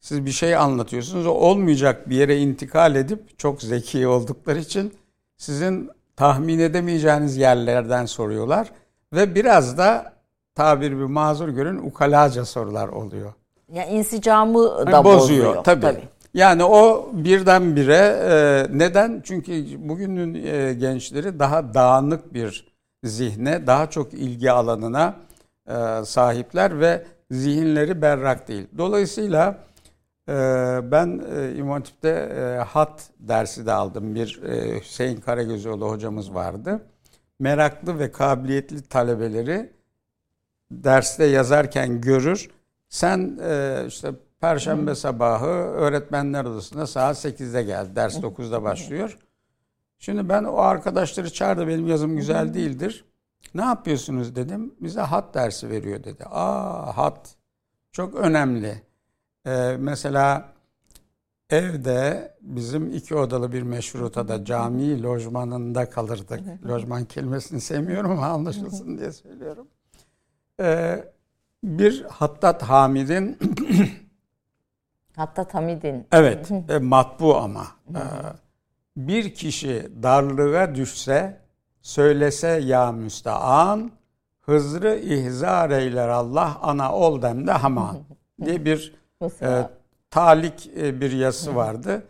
siz 0.00 0.26
bir 0.26 0.30
şey 0.30 0.56
anlatıyorsunuz 0.56 1.26
o 1.26 1.30
olmayacak 1.30 2.10
bir 2.10 2.16
yere 2.16 2.38
intikal 2.38 2.96
edip 2.96 3.38
çok 3.38 3.62
zeki 3.62 4.06
oldukları 4.06 4.58
için 4.58 4.94
sizin 5.36 5.90
tahmin 6.16 6.58
edemeyeceğiniz 6.58 7.36
yerlerden 7.36 8.06
soruyorlar 8.06 8.72
ve 9.12 9.34
biraz 9.34 9.78
da 9.78 10.12
tabir 10.54 10.90
bir 10.90 11.04
mazur 11.04 11.48
görün 11.48 11.78
ukalaca 11.78 12.44
sorular 12.44 12.88
oluyor. 12.88 13.32
Ya 13.72 13.86
insicamı 13.86 14.86
da 14.86 15.04
bozuyor, 15.04 15.46
bozuyor. 15.46 15.64
tabii. 15.64 16.02
Yani 16.34 16.64
o 16.64 17.10
birdenbire 17.12 18.18
e, 18.30 18.66
neden? 18.78 19.22
Çünkü 19.24 19.64
bugünün 19.88 20.34
e, 20.34 20.74
gençleri 20.74 21.38
daha 21.38 21.74
dağınık 21.74 22.34
bir 22.34 22.66
zihne, 23.04 23.66
daha 23.66 23.90
çok 23.90 24.14
ilgi 24.14 24.50
alanına 24.52 25.14
e, 25.68 26.04
sahipler 26.04 26.80
ve 26.80 27.04
zihinleri 27.30 28.02
berrak 28.02 28.48
değil. 28.48 28.66
Dolayısıyla 28.78 29.58
e, 30.28 30.32
ben 30.82 31.22
e, 31.36 31.54
İmam 31.56 31.72
Hatip'te 31.72 32.08
e, 32.08 32.62
hat 32.64 33.10
dersi 33.18 33.66
de 33.66 33.72
aldım. 33.72 34.14
Bir 34.14 34.40
Hüseyin 34.80 35.20
Karagözoğlu 35.20 35.90
hocamız 35.90 36.34
vardı. 36.34 36.80
Meraklı 37.38 37.98
ve 37.98 38.12
kabiliyetli 38.12 38.82
talebeleri 38.82 39.72
derste 40.70 41.24
yazarken 41.24 42.00
görür. 42.00 42.50
Sen 42.88 43.38
işte 43.86 44.12
Perşembe 44.40 44.94
sabahı 44.94 45.46
öğretmenler 45.46 46.44
odasında 46.44 46.86
saat 46.86 47.24
8'de 47.24 47.62
gel. 47.62 47.96
Ders 47.96 48.16
9'da 48.16 48.62
başlıyor. 48.62 49.18
Şimdi 49.98 50.28
ben 50.28 50.44
o 50.44 50.56
arkadaşları 50.56 51.32
çağırdı. 51.32 51.68
Benim 51.68 51.86
yazım 51.86 52.16
güzel 52.16 52.54
değildir. 52.54 53.04
Ne 53.54 53.62
yapıyorsunuz 53.62 54.36
dedim. 54.36 54.74
Bize 54.80 55.00
hat 55.00 55.34
dersi 55.34 55.70
veriyor 55.70 56.04
dedi. 56.04 56.24
Aa 56.24 56.96
hat 56.96 57.34
çok 57.92 58.14
önemli. 58.14 58.82
Ee, 59.46 59.76
mesela 59.78 60.52
evde 61.50 62.34
bizim 62.40 62.92
iki 62.92 63.14
odalı 63.14 63.52
bir 63.52 63.62
meşrutada 63.62 64.44
cami 64.44 65.02
lojmanında 65.02 65.90
kalırdık. 65.90 66.40
Lojman 66.68 67.04
kelimesini 67.04 67.60
sevmiyorum 67.60 68.10
ama 68.10 68.26
anlaşılsın 68.26 68.98
diye 68.98 69.12
söylüyorum. 69.12 69.68
Ee, 70.60 71.04
bir 71.64 72.02
Hattat 72.02 72.62
Hamid'in 72.62 73.38
Hatta 75.16 75.46
Hamid'in. 75.52 76.06
Evet, 76.12 76.50
e, 76.68 76.78
matbu 76.78 77.36
ama. 77.36 77.66
E, 77.88 78.02
bir 78.96 79.34
kişi 79.34 79.88
darlığa 80.02 80.74
düşse, 80.74 81.40
söylese 81.86 82.48
ya 82.48 82.92
müstean, 82.92 83.90
Hızrı 84.40 84.96
ihzar 84.96 85.70
eyler 85.70 86.08
Allah, 86.08 86.58
ana 86.62 86.94
ol 86.94 87.22
demde 87.22 87.52
haman 87.52 87.98
diye 88.44 88.64
bir 88.64 88.94
e, 89.42 89.68
talik 90.10 90.70
e, 90.76 91.00
bir 91.00 91.12
yazısı 91.12 91.56
vardı. 91.56 92.02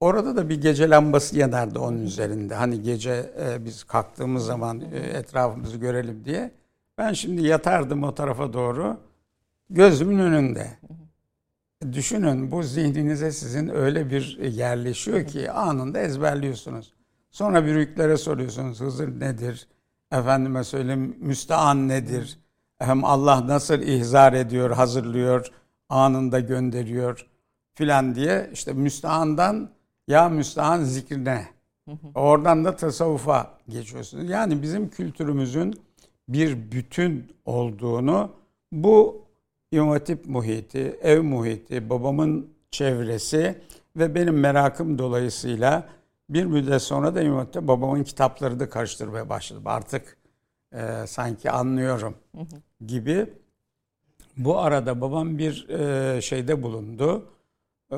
Orada 0.00 0.36
da 0.36 0.48
bir 0.48 0.60
gece 0.60 0.90
lambası 0.90 1.38
yanardı 1.38 1.78
onun 1.78 2.02
üzerinde. 2.02 2.54
Hani 2.54 2.82
gece 2.82 3.32
e, 3.40 3.64
biz 3.64 3.84
kalktığımız 3.84 4.46
zaman 4.46 4.80
e, 4.80 4.98
etrafımızı 4.98 5.76
görelim 5.76 6.24
diye. 6.24 6.50
Ben 6.98 7.12
şimdi 7.12 7.46
yatardım 7.46 8.02
o 8.02 8.14
tarafa 8.14 8.52
doğru. 8.52 8.96
Gözümün 9.70 10.18
önünde. 10.18 10.70
Düşünün 11.92 12.50
bu 12.50 12.62
zihninize 12.62 13.32
sizin 13.32 13.68
öyle 13.68 14.10
bir 14.10 14.38
yerleşiyor 14.38 15.26
ki 15.26 15.50
anında 15.50 15.98
ezberliyorsunuz. 15.98 16.94
Sonra 17.34 17.64
büyüklere 17.64 18.16
soruyorsunuz 18.16 18.80
Hızır 18.80 19.20
nedir? 19.20 19.68
Efendime 20.12 20.64
söyleyeyim 20.64 21.16
müstean 21.20 21.88
nedir? 21.88 22.38
Hem 22.78 23.04
Allah 23.04 23.46
nasıl 23.46 23.82
ihzar 23.82 24.32
ediyor, 24.32 24.70
hazırlıyor, 24.70 25.46
anında 25.88 26.40
gönderiyor 26.40 27.26
filan 27.74 28.14
diye 28.14 28.50
işte 28.52 28.72
müstehandan 28.72 29.70
ya 30.08 30.28
müstehan 30.28 30.82
zikrine 30.84 31.46
oradan 32.14 32.64
da 32.64 32.76
tasavvufa 32.76 33.58
geçiyorsunuz. 33.68 34.30
Yani 34.30 34.62
bizim 34.62 34.88
kültürümüzün 34.88 35.74
bir 36.28 36.72
bütün 36.72 37.32
olduğunu 37.44 38.30
bu 38.72 39.24
Hatip 39.74 40.26
muhiti, 40.26 40.98
ev 41.02 41.22
muhiti, 41.22 41.90
babamın 41.90 42.50
çevresi 42.70 43.60
ve 43.96 44.14
benim 44.14 44.40
merakım 44.40 44.98
dolayısıyla 44.98 45.88
Bir 46.28 46.44
müddet 46.44 46.82
sonra 46.82 47.14
da 47.14 47.36
Hatip'te 47.36 47.68
babamın 47.68 48.04
kitapları 48.04 48.60
da 48.60 48.70
karıştırmaya 48.70 49.28
başladım. 49.28 49.62
Artık 49.66 50.16
e, 50.72 51.06
sanki 51.06 51.50
anlıyorum 51.50 52.16
gibi. 52.86 53.32
Bu 54.36 54.58
arada 54.58 55.00
babam 55.00 55.38
bir 55.38 55.68
e, 55.68 56.22
şeyde 56.22 56.62
bulundu. 56.62 57.30
E, 57.92 57.96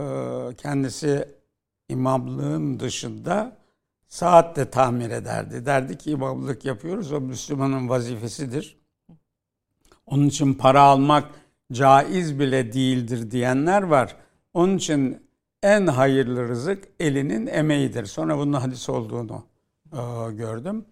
kendisi 0.57 1.29
imamlığın 1.89 2.81
dışında 2.81 3.57
saat 4.09 4.57
de 4.57 4.71
tamir 4.71 5.11
ederdi. 5.11 5.67
Derdi 5.67 5.99
ki 5.99 6.11
imamlık 6.11 6.65
yapıyoruz 6.65 7.13
o 7.13 7.21
Müslümanın 7.21 7.89
vazifesidir. 7.89 8.79
Onun 10.07 10.27
için 10.27 10.55
para 10.55 10.81
almak 10.81 11.31
caiz 11.73 12.39
bile 12.39 12.73
değildir 12.73 13.31
diyenler 13.31 13.83
var. 13.83 14.17
Onun 14.55 14.77
için 14.77 15.26
en 15.63 15.87
hayırlı 15.87 16.49
rızık 16.49 16.85
elinin 17.01 17.47
emeğidir. 17.47 18.07
Sonra 18.07 18.39
bunun 18.39 18.53
hadis 18.53 18.89
olduğunu 18.89 19.45
e, 19.93 20.33
gördüm. 20.33 20.85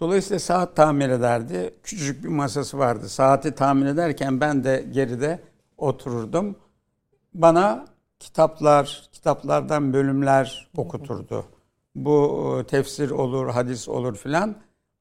Dolayısıyla 0.00 0.38
saat 0.38 0.76
tamir 0.76 1.08
ederdi. 1.08 1.74
Küçücük 1.82 2.24
bir 2.24 2.28
masası 2.28 2.78
vardı. 2.78 3.08
Saati 3.08 3.54
tamir 3.54 3.86
ederken 3.86 4.40
ben 4.40 4.64
de 4.64 4.86
geride 4.92 5.40
otururdum. 5.76 6.56
Bana 7.34 7.84
kitaplar, 8.18 9.08
kitaplardan 9.12 9.92
bölümler 9.92 10.70
okuturdu. 10.76 11.44
Bu 11.94 12.58
e, 12.60 12.66
tefsir 12.66 13.10
olur, 13.10 13.48
hadis 13.48 13.88
olur 13.88 14.16
filan. 14.16 14.56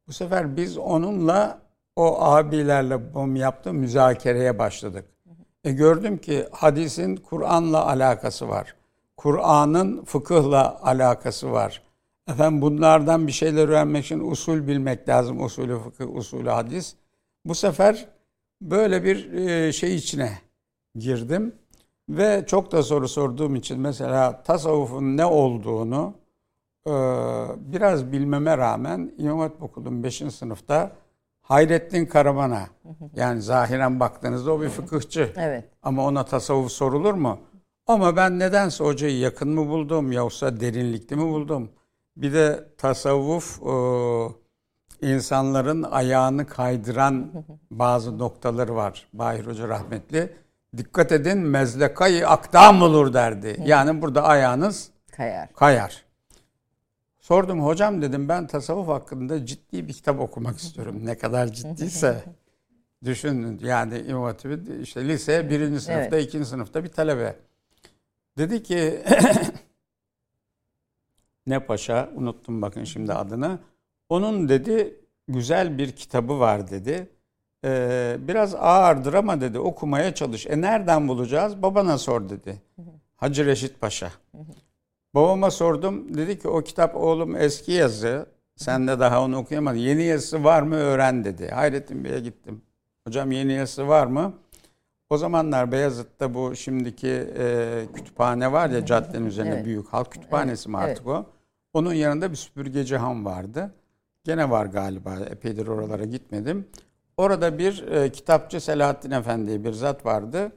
Bu 0.08 0.14
sefer 0.14 0.58
biz 0.58 0.78
onunla 0.78 1.60
o 1.96 2.22
abilerle 2.22 3.14
babam 3.14 3.36
yaptığı 3.36 3.74
müzakereye 3.74 4.60
başladık. 4.60 5.06
E 5.64 5.72
gördüm 5.72 6.18
ki 6.18 6.48
hadisin 6.52 7.16
Kur'an'la 7.16 7.86
alakası 7.86 8.50
var. 8.50 8.76
Kur'an'ın 9.18 10.06
fıkıhla 10.06 10.80
alakası 10.84 11.52
var. 11.52 11.82
Efendim 12.28 12.62
bunlardan 12.62 13.28
bir 13.28 13.32
şeyler 13.32 13.68
öğrenmek 13.68 14.06
için 14.06 14.32
usul 14.32 14.68
bilmek 14.68 15.10
lazım. 15.10 15.44
Usulü 15.44 15.80
fıkıh, 15.80 16.16
usulü 16.16 16.50
hadis. 16.50 16.96
Bu 17.46 17.56
sefer 17.56 18.08
böyle 18.62 19.04
bir 19.04 19.34
e, 19.34 19.72
şey 19.74 19.96
içine 19.96 20.32
girdim. 20.96 21.56
Ve 22.10 22.44
çok 22.48 22.72
da 22.72 22.84
soru 22.84 23.08
sorduğum 23.08 23.56
için 23.56 23.80
mesela 23.80 24.44
tasavvufun 24.44 25.18
ne 25.18 25.26
olduğunu 25.26 26.14
e, 26.88 26.92
biraz 27.58 28.12
bilmeme 28.12 28.58
rağmen 28.58 29.12
İmam 29.18 29.40
Hatip 29.40 29.64
Okulu'nun 29.64 30.04
5. 30.04 30.18
sınıfta 30.18 30.92
Hayrettin 31.42 32.06
Karaman'a 32.06 32.68
yani 33.16 33.42
zahiren 33.42 34.00
baktığınızda 34.00 34.54
o 34.54 34.62
bir 34.62 34.70
fıkıhçı. 34.70 35.34
Evet. 35.38 35.66
Ama 35.84 36.06
ona 36.06 36.26
tasavvuf 36.26 36.72
sorulur 36.72 37.14
mu? 37.14 37.40
Ama 37.88 38.16
ben 38.16 38.40
nedense 38.40 38.84
hocayı 38.84 39.18
yakın 39.18 39.50
mı 39.50 39.70
buldum 39.70 40.12
yoksa 40.12 40.60
derinlikli 40.60 41.16
mi 41.16 41.22
buldum? 41.22 41.72
Bir 42.18 42.34
de 42.34 42.68
tasavvuf 42.78 43.62
e, 43.64 43.76
insanların 45.08 45.84
ayağını 45.84 46.48
kaydıran 46.48 47.32
bazı 47.72 48.20
noktaları 48.20 48.76
var. 48.76 49.08
Bahir 49.14 49.46
Hoca 49.46 49.68
rahmetli. 49.68 50.34
Dikkat 50.78 51.12
edin 51.12 51.38
mezlekayı 51.38 52.28
akdam 52.30 52.82
olur 52.82 53.14
derdi. 53.14 53.64
Yani 53.66 54.02
burada 54.02 54.24
ayağınız 54.24 54.90
Kayar. 55.12 55.54
kayar. 55.54 56.06
Sordum 57.20 57.66
hocam 57.66 58.02
dedim 58.02 58.30
ben 58.30 58.48
tasavvuf 58.48 58.88
hakkında 58.88 59.46
ciddi 59.46 59.88
bir 59.88 59.94
kitap 59.94 60.20
okumak 60.20 60.58
istiyorum. 60.58 61.06
Ne 61.06 61.18
kadar 61.18 61.48
ciddiyse 61.48 62.24
düşünün 63.06 63.60
yani 63.64 64.00
İmam 64.00 64.36
işte 64.82 65.08
lise 65.08 65.50
birinci 65.50 65.80
sınıfta 65.80 66.16
Evet. 66.18 66.28
ikinci 66.28 66.46
sınıfta 66.46 66.84
bir 66.84 66.90
talebe. 66.90 67.36
Dedi 68.38 68.64
ki 68.64 69.04
ne 71.48 71.60
paşa 71.60 72.10
unuttum 72.16 72.62
bakın 72.62 72.84
şimdi 72.84 73.14
adını. 73.14 73.60
Onun 74.10 74.50
dedi 74.50 75.00
güzel 75.28 75.78
bir 75.78 75.92
kitabı 75.92 76.40
var 76.40 76.70
dedi. 76.70 77.10
Ee, 77.66 78.18
biraz 78.20 78.56
ağırdır 78.56 79.14
ama 79.14 79.42
dedi 79.42 79.60
okumaya 79.60 80.16
çalış. 80.16 80.48
E 80.48 80.62
nereden 80.62 81.08
bulacağız? 81.08 81.62
Babana 81.62 81.98
sor 81.98 82.30
dedi. 82.30 82.62
Hacı 83.16 83.46
Reşit 83.46 83.82
Paşa. 83.82 84.12
Babama 85.16 85.52
sordum. 85.52 86.18
Dedi 86.18 86.40
ki 86.40 86.48
o 86.48 86.62
kitap 86.62 86.96
oğlum 86.96 87.36
eski 87.36 87.72
yazı. 87.72 88.26
Sen 88.56 88.88
de 88.88 89.00
daha 89.00 89.24
onu 89.24 89.38
okuyamadın. 89.38 89.78
Yeni 89.78 90.04
yazısı 90.04 90.44
var 90.44 90.62
mı 90.62 90.76
öğren 90.76 91.24
dedi. 91.24 91.48
Hayrettin 91.48 92.04
Bey'e 92.04 92.20
gittim. 92.20 92.62
Hocam 93.08 93.32
yeni 93.32 93.54
yazısı 93.54 93.88
var 93.88 94.08
mı? 94.08 94.34
O 95.10 95.18
zamanlar 95.18 95.72
Beyazıt'ta 95.72 96.34
bu 96.34 96.56
şimdiki 96.56 97.28
e, 97.38 97.86
kütüphane 97.94 98.52
var 98.52 98.70
ya 98.70 98.86
caddenin 98.86 99.26
üzerinde 99.26 99.56
Evet. 99.56 99.66
büyük 99.66 99.88
halk 99.88 100.12
kütüphanesi 100.12 100.70
mi 100.70 100.78
Evet, 100.80 100.90
artık 100.90 101.08
o? 101.08 101.26
Onun 101.74 101.94
yanında 101.94 102.32
bir 102.32 102.36
süpürgeci 102.36 102.98
han 102.98 103.26
vardı. 103.26 103.74
Gene 104.24 104.50
var 104.50 104.66
galiba. 104.66 105.16
Epeydir 105.16 105.68
oralara 105.68 106.04
gitmedim. 106.06 106.68
Orada 107.18 107.58
bir 107.58 107.88
e, 107.88 108.12
kitapçı 108.12 108.62
Selahattin 108.62 109.12
Efendi 109.12 109.64
bir 109.64 109.72
zat 109.74 110.06
vardı. 110.06 110.52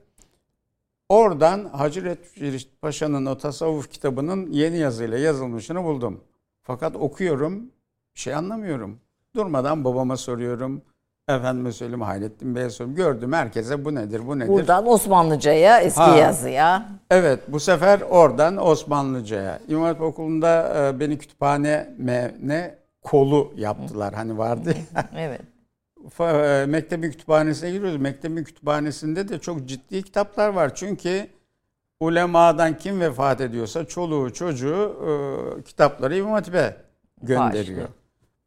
Oradan 1.09 1.65
Hacı 1.65 2.05
Reşit 2.41 2.83
Paşa'nın 2.83 3.27
o 3.27 3.39
tasavvuf 3.39 3.91
kitabının 3.91 4.53
yeni 4.53 4.79
yazıyla 4.79 5.19
yazılmışını 5.19 5.85
buldum. 5.85 6.21
Fakat 6.63 6.97
okuyorum, 6.97 7.71
şey 8.15 8.35
anlamıyorum. 8.35 9.01
Durmadan 9.37 9.85
babama 9.85 10.17
soruyorum. 10.17 10.83
Efendime 11.29 11.73
söyleyeyim 11.73 12.01
Hayrettin 12.03 12.55
Bey'e 12.55 12.71
soruyorum. 12.71 12.97
Gördüm 12.97 13.33
herkese 13.33 13.85
bu 13.85 13.95
nedir, 13.95 14.27
bu 14.27 14.39
nedir? 14.39 14.49
Buradan 14.49 14.87
Osmanlıcaya, 14.87 15.81
eski 15.81 16.01
Ha. 16.01 16.17
yazıya. 16.17 16.89
Evet 17.11 17.41
bu 17.49 17.61
sefer 17.61 18.01
oradan 18.01 18.67
Osmanlıca'ya. 18.67 19.61
İmam 19.69 19.85
Hatip 19.85 20.03
Okulu'nda 20.03 20.75
e, 20.89 21.01
beni 21.01 21.19
kütüphane 21.19 21.95
ne 22.43 22.75
kolu 23.03 23.53
yaptılar. 23.57 24.15
Hani 24.15 24.39
vardı. 24.39 24.75
Evet. 25.17 25.41
E, 26.21 26.65
Mektebin 26.69 27.11
kütüphanesine 27.11 27.71
giriyoruz. 27.71 27.97
Mektebin 27.97 28.45
kütüphanesinde 28.45 29.29
de 29.29 29.39
çok 29.39 29.67
ciddi 29.67 30.03
kitaplar 30.03 30.49
var. 30.49 30.75
Çünkü 30.75 31.27
ulemadan 32.01 32.79
kim 32.79 33.01
vefat 33.01 33.41
ediyorsa 33.41 33.85
çoluğu 33.85 34.33
çocuğu 34.33 34.97
e, 35.59 35.63
kitapları 35.63 36.17
İmam 36.17 36.33
Hatip'e 36.33 36.77
gönderiyor. 37.23 37.65
Başlıyor. 37.65 37.89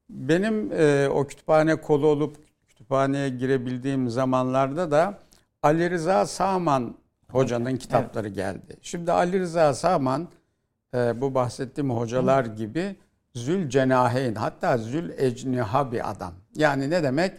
Benim 0.09 0.71
e, 0.77 1.09
o 1.09 1.27
kütüphane 1.27 1.75
kolu 1.75 2.07
olup 2.07 2.37
kütüphaneye 2.81 3.29
girebildiğim 3.29 4.09
zamanlarda 4.09 4.91
da 4.91 5.19
Ali 5.63 5.89
Rıza 5.89 6.25
Sağman 6.25 6.95
hocanın 7.31 7.75
kitapları 7.77 8.27
geldi. 8.27 8.77
Şimdi 8.81 9.11
Ali 9.11 9.39
Rıza 9.39 9.73
Sağman 9.73 10.27
e, 10.93 11.21
bu 11.21 11.33
bahsettiğim 11.33 11.89
hocalar 11.89 12.45
gibi 12.45 12.95
zül 13.33 13.69
cenaheyn 13.69 14.35
hatta 14.35 14.77
zül 14.77 15.09
ecniha 15.17 15.91
bir 15.91 16.11
adam. 16.11 16.33
Yani 16.55 16.89
ne 16.89 17.03
demek? 17.03 17.31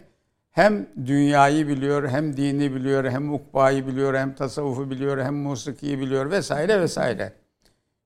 Hem 0.51 0.87
dünyayı 1.05 1.67
biliyor, 1.67 2.09
hem 2.09 2.37
dini 2.37 2.75
biliyor, 2.75 3.05
hem 3.05 3.33
ukbayı 3.33 3.87
biliyor, 3.87 4.13
hem 4.13 4.35
tasavvufu 4.35 4.89
biliyor, 4.89 5.17
hem 5.17 5.35
musikiyi 5.35 5.99
biliyor 5.99 6.31
vesaire 6.31 6.81
vesaire. 6.81 7.33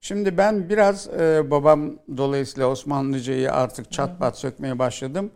Şimdi 0.02 0.38
ben 0.38 0.70
biraz 0.70 1.08
e, 1.08 1.52
babam 1.52 1.94
dolayısıyla 2.18 2.68
Osmanlıcayı 2.68 3.54
artık 3.54 3.92
çat 3.92 4.20
pat 4.20 4.38
sökmeye 4.38 4.80
başladım. 4.80 5.32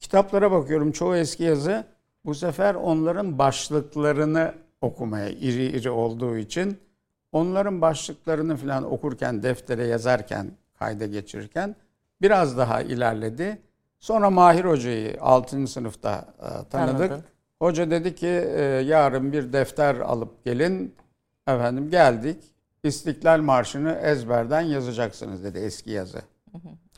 Kitaplara 0.00 0.50
bakıyorum 0.50 0.92
çoğu 0.92 1.16
eski 1.16 1.42
yazı. 1.42 1.84
Bu 2.24 2.34
sefer 2.34 2.74
onların 2.74 3.38
başlıklarını 3.38 4.54
okumaya 4.80 5.28
iri 5.28 5.64
iri 5.64 5.90
olduğu 5.90 6.36
için 6.36 6.78
onların 7.32 7.80
başlıklarını 7.80 8.56
falan 8.56 8.92
okurken, 8.92 9.42
deftere 9.42 9.86
yazarken, 9.86 10.50
kayda 10.78 11.06
geçirirken 11.06 11.76
biraz 12.22 12.58
daha 12.58 12.82
ilerledi. 12.82 13.58
Sonra 13.98 14.30
Mahir 14.30 14.64
Hoca'yı 14.64 15.16
6. 15.20 15.66
sınıfta 15.66 16.34
e, 16.38 16.68
tanıdık. 16.68 17.08
Tanıdın. 17.08 17.24
Hoca 17.58 17.90
dedi 17.90 18.14
ki 18.14 18.26
e, 18.26 18.62
yarın 18.62 19.32
bir 19.32 19.52
defter 19.52 19.96
alıp 19.96 20.44
gelin. 20.44 20.94
Efendim 21.46 21.90
geldik. 21.90 22.44
İstiklal 22.84 23.40
Marşı'nı 23.40 23.92
ezberden 23.92 24.60
yazacaksınız 24.60 25.44
dedi 25.44 25.58
eski 25.58 25.90
yazı. 25.90 26.22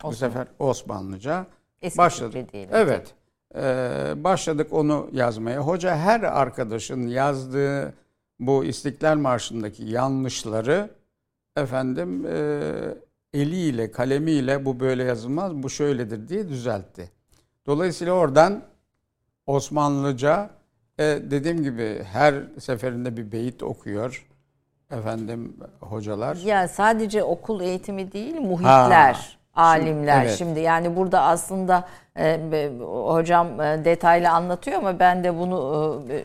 Bu 0.02 0.12
sefer 0.12 0.46
Osmanlıca. 0.58 1.46
Eski 1.82 1.98
Başladık. 1.98 2.52
Diyelim. 2.52 2.70
Evet. 2.72 3.14
Ee, 3.54 4.14
başladık 4.16 4.72
onu 4.72 5.08
yazmaya. 5.12 5.60
Hoca 5.60 5.96
her 5.96 6.20
arkadaşın 6.20 7.06
yazdığı 7.06 7.94
bu 8.40 8.64
İstiklal 8.64 9.16
Marşı'ndaki 9.16 9.84
yanlışları 9.84 10.90
efendim 11.56 12.26
e, 12.26 12.60
eliyle, 13.34 13.90
kalemiyle 13.90 14.64
bu 14.64 14.80
böyle 14.80 15.04
yazılmaz, 15.04 15.54
bu 15.54 15.70
şöyledir 15.70 16.28
diye 16.28 16.48
düzeltti. 16.48 17.10
Dolayısıyla 17.66 18.12
oradan 18.12 18.62
Osmanlıca 19.46 20.50
e, 20.98 21.04
dediğim 21.04 21.62
gibi 21.62 22.02
her 22.12 22.34
seferinde 22.60 23.16
bir 23.16 23.32
beyit 23.32 23.62
okuyor 23.62 24.26
efendim 24.90 25.56
hocalar. 25.80 26.36
Ya 26.36 26.68
sadece 26.68 27.22
okul 27.22 27.60
eğitimi 27.60 28.12
değil, 28.12 28.34
muhitler, 28.34 29.38
alimler. 29.54 30.22
evet. 30.22 30.34
Şimdi 30.38 30.60
yani 30.60 30.96
burada 30.96 31.22
aslında 31.22 31.84
e, 32.18 32.70
hocam 33.06 33.60
e, 33.60 33.84
detaylı 33.84 34.30
anlatıyor 34.30 34.78
ama 34.78 34.98
ben 34.98 35.24
de 35.24 35.38
bunu 35.38 36.02
e, 36.10 36.14
e, 36.14 36.24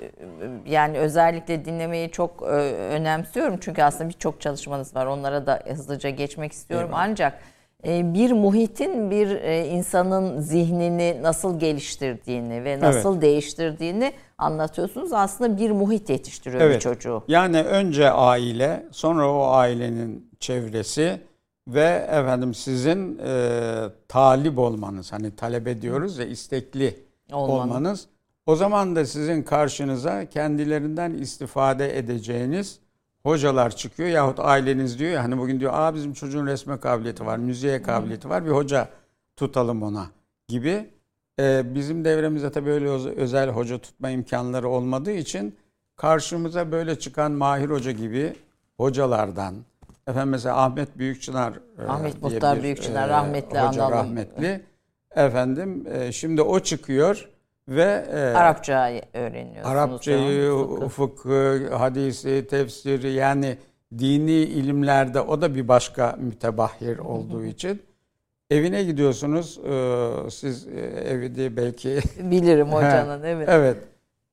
yani 0.66 0.98
özellikle 0.98 1.66
dinlemeyi 1.66 2.12
çok 2.12 2.44
e, 2.44 2.46
önemsiyorum. 2.72 3.58
Çünkü 3.62 3.84
aslında 3.84 4.10
birçok 4.10 4.42
çalışmanız 4.42 4.96
var. 4.96 5.06
Onlara 5.06 5.46
da 5.48 5.60
hızlıca 5.68 6.10
geçmek 6.10 6.52
istiyorum. 6.52 6.90
Ancak 6.94 7.40
e, 7.88 8.14
bir 8.14 8.32
muhitin 8.32 9.12
bir 9.12 9.32
e, 9.32 9.68
insanın 9.68 10.40
zihnini 10.42 11.18
nasıl 11.22 11.60
geliştirdiğini 11.60 12.64
ve 12.64 12.80
nasıl 12.80 13.14
Evet. 13.14 13.22
değiştirdiğini 13.22 14.14
anlatıyorsunuz. 14.38 15.14
Aslında 15.14 15.58
bir 15.58 15.72
muhit 15.72 16.10
yetiştiriyor 16.10 16.70
bir 16.70 16.80
çocuğu. 16.80 17.24
Yani 17.28 17.62
önce 17.62 18.12
aile, 18.12 18.84
sonra 18.92 19.32
o 19.34 19.52
ailenin 19.52 20.30
çevresi 20.40 21.20
ve 21.68 22.08
efendim 22.12 22.54
sizin 22.54 23.20
e, 23.20 23.90
talip 24.08 24.58
olmanız. 24.60 25.14
Hani 25.14 25.36
talep 25.36 25.68
ediyoruz 25.68 26.18
ya 26.18 26.26
istekli 26.26 27.00
Olmanız. 27.32 27.72
olmanız. 27.72 28.08
O 28.46 28.56
zaman 28.56 28.96
da 28.96 29.06
sizin 29.06 29.44
karşınıza 29.44 30.26
kendilerinden 30.26 31.14
istifade 31.14 31.98
edeceğiniz 31.98 32.80
hocalar 33.24 33.76
çıkıyor 33.76 34.10
yahut 34.10 34.40
aileniz 34.40 35.00
diyor 35.00 35.12
ya 35.12 35.24
hani 35.24 35.38
bugün 35.38 35.60
diyor 35.60 35.72
aa 35.76 35.96
bizim 35.96 36.14
çocuğun 36.14 36.48
resme 36.48 36.80
kabiliyeti 36.80 37.26
var, 37.26 37.38
müziğe 37.38 37.82
kabiliyeti 37.82 38.30
var 38.30 38.46
bir 38.46 38.52
hoca 38.52 38.90
tutalım 39.36 39.84
ona 39.84 40.08
gibi. 40.48 40.90
Ee, 41.40 41.76
bizim 41.76 42.06
devremizde 42.06 42.52
tabii 42.52 42.70
öyle 42.70 42.90
öz- 42.90 43.06
özel 43.06 43.50
hoca 43.50 43.78
tutma 43.78 44.10
imkanları 44.10 44.70
olmadığı 44.70 45.12
için 45.12 45.56
karşımıza 45.96 46.72
böyle 46.72 47.00
çıkan 47.00 47.32
Mahir 47.32 47.70
Hoca 47.70 47.92
gibi 47.92 48.34
hocalardan 48.78 49.56
efendim 50.08 50.30
mesela 50.30 50.64
Ahmet 50.64 50.98
Büyükçınar 50.98 51.54
e, 51.80 51.86
Ahmet 51.88 52.22
Muhtar 52.22 52.64
Büyükçınar, 52.64 53.08
e, 53.08 53.12
rahmetli 53.12 53.60
hoca 53.60 53.84
analım. 53.84 53.92
rahmetli 53.92 54.62
efendim 55.16 55.88
e, 55.94 56.12
şimdi 56.12 56.42
o 56.42 56.60
çıkıyor 56.60 57.30
ve 57.68 58.06
e, 58.12 58.20
Arapça 58.20 58.92
öğreniyorsunuz. 59.14 59.68
Arapçayı, 59.76 60.52
fıkhı, 60.90 61.70
hadisi, 61.76 62.48
tefsiri 62.50 63.12
yani 63.12 63.58
dini 63.98 64.32
ilimlerde 64.32 65.22
o 65.22 65.42
da 65.42 65.56
bir 65.56 65.68
başka 65.68 66.16
mütebahhir 66.20 66.98
olduğu 66.98 67.46
için 67.54 67.82
evine 68.50 68.84
gidiyorsunuz. 68.84 69.60
Ee, 69.70 70.30
Siz 70.30 70.68
e, 70.68 70.80
evi 71.10 71.36
de 71.36 71.58
belki 71.58 72.00
Bilirim 72.20 72.68
hocanın 72.72 73.24
evet. 73.24 73.50
evet. 73.52 73.78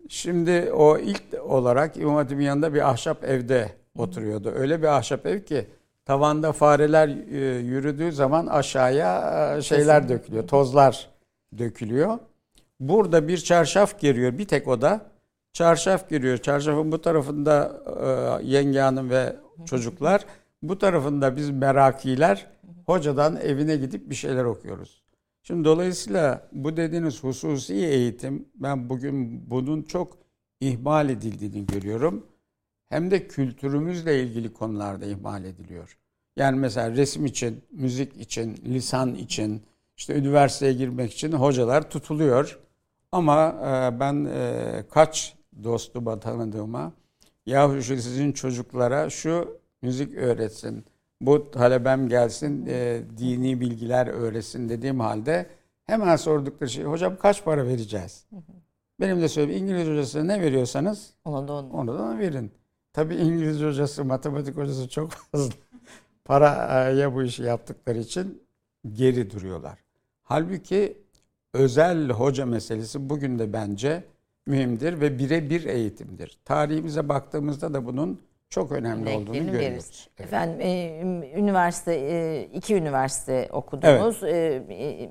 Şimdi 0.09 0.73
o 0.73 0.99
ilk 0.99 1.23
olarak 1.43 1.97
İmam 1.97 2.15
Hatip'in 2.15 2.43
yanında 2.45 2.75
bir 2.75 2.89
ahşap 2.91 3.25
evde 3.25 3.69
oturuyordu. 3.99 4.51
Öyle 4.51 4.83
bir 4.83 4.97
ahşap 4.97 5.27
ev 5.27 5.45
ki 5.45 5.67
tavanda 6.05 6.53
fareler 6.53 7.09
e, 7.09 7.59
yürüdüğü 7.59 8.13
zaman 8.13 8.47
aşağıya 8.47 9.57
e, 9.57 9.63
şeyler 9.63 10.09
dökülüyor, 10.09 10.49
tozlar 10.49 11.09
dökülüyor. 11.59 12.19
Burada 12.81 13.29
bir 13.29 13.39
çarşaf 13.39 14.01
giriyor, 14.01 14.39
bir 14.39 14.45
tek 14.49 14.69
oda. 14.69 15.01
Çarşaf 15.53 16.11
giriyor. 16.11 16.39
Çarşafın 16.39 16.93
bu 16.93 17.01
tarafında 17.01 17.83
e, 18.41 18.47
yenge 18.47 18.81
hanım 18.81 19.11
ve 19.11 19.37
çocuklar. 19.67 20.25
Bu 20.63 20.79
tarafında 20.79 21.37
biz 21.37 21.51
merakiler 21.51 22.47
hocadan 22.87 23.37
evine 23.37 23.77
gidip 23.77 24.11
bir 24.11 24.15
şeyler 24.15 24.45
okuyoruz. 24.45 25.03
Şimdi 25.43 25.65
dolayısıyla 25.65 26.49
bu 26.53 26.77
dediğiniz 26.77 27.25
hususi 27.25 27.75
eğitim 27.75 28.49
ben 28.55 28.89
bugün 28.89 29.51
bunun 29.51 29.83
çok 29.83 30.19
ihmal 30.61 31.09
edildiğini 31.09 31.67
görüyorum. 31.67 32.27
Hem 32.89 33.11
de 33.11 33.29
kültürümüzle 33.29 34.23
ilgili 34.23 34.53
konularda 34.53 35.07
ihmal 35.07 35.45
ediliyor. 35.45 35.99
Yani 36.37 36.59
mesela 36.59 36.91
resim 36.97 37.27
için, 37.27 37.65
müzik 37.71 38.17
için, 38.21 38.57
lisan 38.65 39.15
için, 39.15 39.63
işte 39.97 40.15
üniversiteye 40.19 40.73
girmek 40.73 41.13
için 41.13 41.33
hocalar 41.33 41.91
tutuluyor. 41.91 42.61
Ama 43.13 43.49
e, 43.49 44.01
ben 44.01 44.25
e, 44.25 44.85
kaç 44.91 45.37
dostuma 45.65 46.21
tanıdığıma 46.21 46.93
yahu 47.47 47.83
şu 47.83 47.97
sizin 47.97 48.33
çocuklara 48.33 49.11
şu 49.11 49.59
müzik 49.83 50.15
öğretsin, 50.15 50.85
bu 51.21 51.51
talebem 51.51 52.09
gelsin, 52.09 52.67
e, 52.67 53.03
dini 53.19 53.61
bilgiler 53.61 54.07
öğretsin 54.07 54.69
dediğim 54.69 55.01
halde 55.01 55.47
hemen 55.85 56.17
sordukları 56.17 56.71
şey 56.71 56.85
hocam 56.85 57.17
kaç 57.17 57.45
para 57.45 57.67
vereceğiz? 57.67 58.27
Benim 59.01 59.21
de 59.21 59.29
söyleyeyim 59.29 59.65
İngiliz 59.65 59.89
hocasına 59.89 60.25
ne 60.25 60.41
veriyorsanız 60.41 61.15
Ona 61.25 61.49
da 61.49 61.53
onu. 61.53 61.73
onu 61.73 61.99
da 61.99 62.19
verin. 62.19 62.53
Tabii 62.95 63.15
İngiliz 63.15 63.63
hocası, 63.63 64.05
matematik 64.05 64.57
hocası 64.57 64.89
çok 64.89 65.11
fazla 65.11 65.55
paraya 66.25 67.15
bu 67.15 67.23
işi 67.23 67.43
yaptıkları 67.43 67.99
için 67.99 68.43
geri 68.93 69.31
duruyorlar. 69.31 69.79
Halbuki 70.23 70.99
özel 71.55 72.09
hoca 72.09 72.47
meselesi 72.47 73.11
bugün 73.11 73.39
de 73.39 73.53
bence 73.53 74.05
mühimdir 74.47 75.01
ve 75.01 75.19
birebir 75.19 75.65
eğitimdir. 75.65 76.39
Tarihimize 76.45 77.09
baktığımızda 77.09 77.75
da 77.75 77.87
bunun 77.87 78.21
çok 78.49 78.73
önemli 78.73 79.11
olduğunu 79.11 79.33
görüyoruz. 79.33 79.59
veririz. 79.59 80.09
Evet. 80.19 80.29
Efendim 80.29 80.61
e, 80.61 81.01
üniversite 81.37 81.95
e, 81.95 82.43
iki 82.53 82.75
üniversite 82.75 83.49
okudunuz. 83.53 84.23
E, 84.23 84.65
e, 84.71 85.11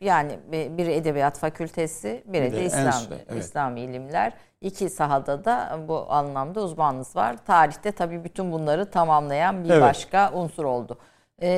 yani 0.00 0.38
biri 0.50 0.92
edebiyat 0.92 1.38
fakültesi, 1.38 2.24
Bir 2.26 2.52
de 2.52 2.64
İslam 2.64 3.02
evet. 3.28 3.44
İslami 3.44 3.80
ilimler. 3.80 4.32
İki 4.60 4.90
sahada 4.90 5.44
da 5.44 5.78
bu 5.88 6.06
anlamda 6.12 6.60
uzmanınız 6.60 7.16
var. 7.16 7.36
Tarihte 7.46 7.92
tabii 7.92 8.24
bütün 8.24 8.52
bunları 8.52 8.90
tamamlayan 8.90 9.64
bir 9.64 9.70
Evet. 9.70 9.82
başka 9.82 10.32
unsur 10.32 10.64
oldu. 10.64 10.98
E, 11.42 11.48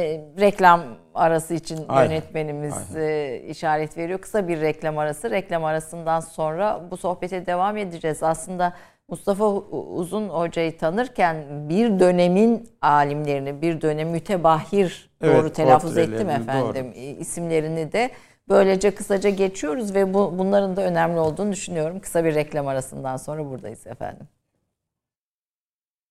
reklam 0.41 0.81
arası 1.15 1.55
için 1.55 1.81
Aynen. 1.89 2.11
yönetmenimiz 2.11 2.97
e, 2.97 3.41
işaret 3.49 3.97
veriyor. 3.99 4.19
Kısa 4.19 4.49
bir 4.49 4.61
reklam 4.61 4.99
arası. 4.99 5.31
Reklam 5.31 5.65
arasından 5.65 6.21
sonra 6.21 6.81
bu 6.91 6.97
sohbete 6.97 7.47
devam 7.47 7.77
edeceğiz. 7.77 8.23
Aslında 8.23 8.73
Mustafa 9.09 9.47
Uzun 9.47 10.29
Hoca'yı 10.29 10.79
tanırken 10.79 11.69
bir 11.69 11.99
dönemin 12.01 12.69
alimlerini, 12.83 13.63
bir 13.63 13.81
dönem 13.81 14.09
mütebahir 14.09 15.11
Evet, 15.21 15.37
doğru 15.37 15.53
telaffuz 15.53 15.99
ettim 15.99 16.31
efendim 16.31 16.93
e, 16.95 17.01
isimlerini 17.01 17.93
de 17.93 18.11
böylece 18.53 18.95
kısaca 18.95 19.31
geçiyoruz 19.31 19.95
ve 19.95 20.15
bu, 20.15 20.39
bunların 20.39 20.77
da 20.77 20.83
önemli 20.83 21.19
olduğunu 21.19 21.53
düşünüyorum. 21.53 22.01
Kısa 22.01 22.25
bir 22.25 22.35
reklam 22.35 22.69
arasından 22.69 23.17
sonra 23.17 23.51
buradayız 23.51 23.87
efendim. 23.87 24.29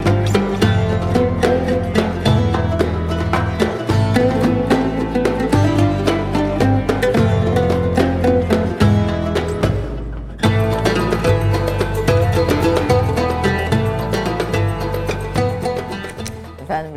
Efendim 0.05 2.00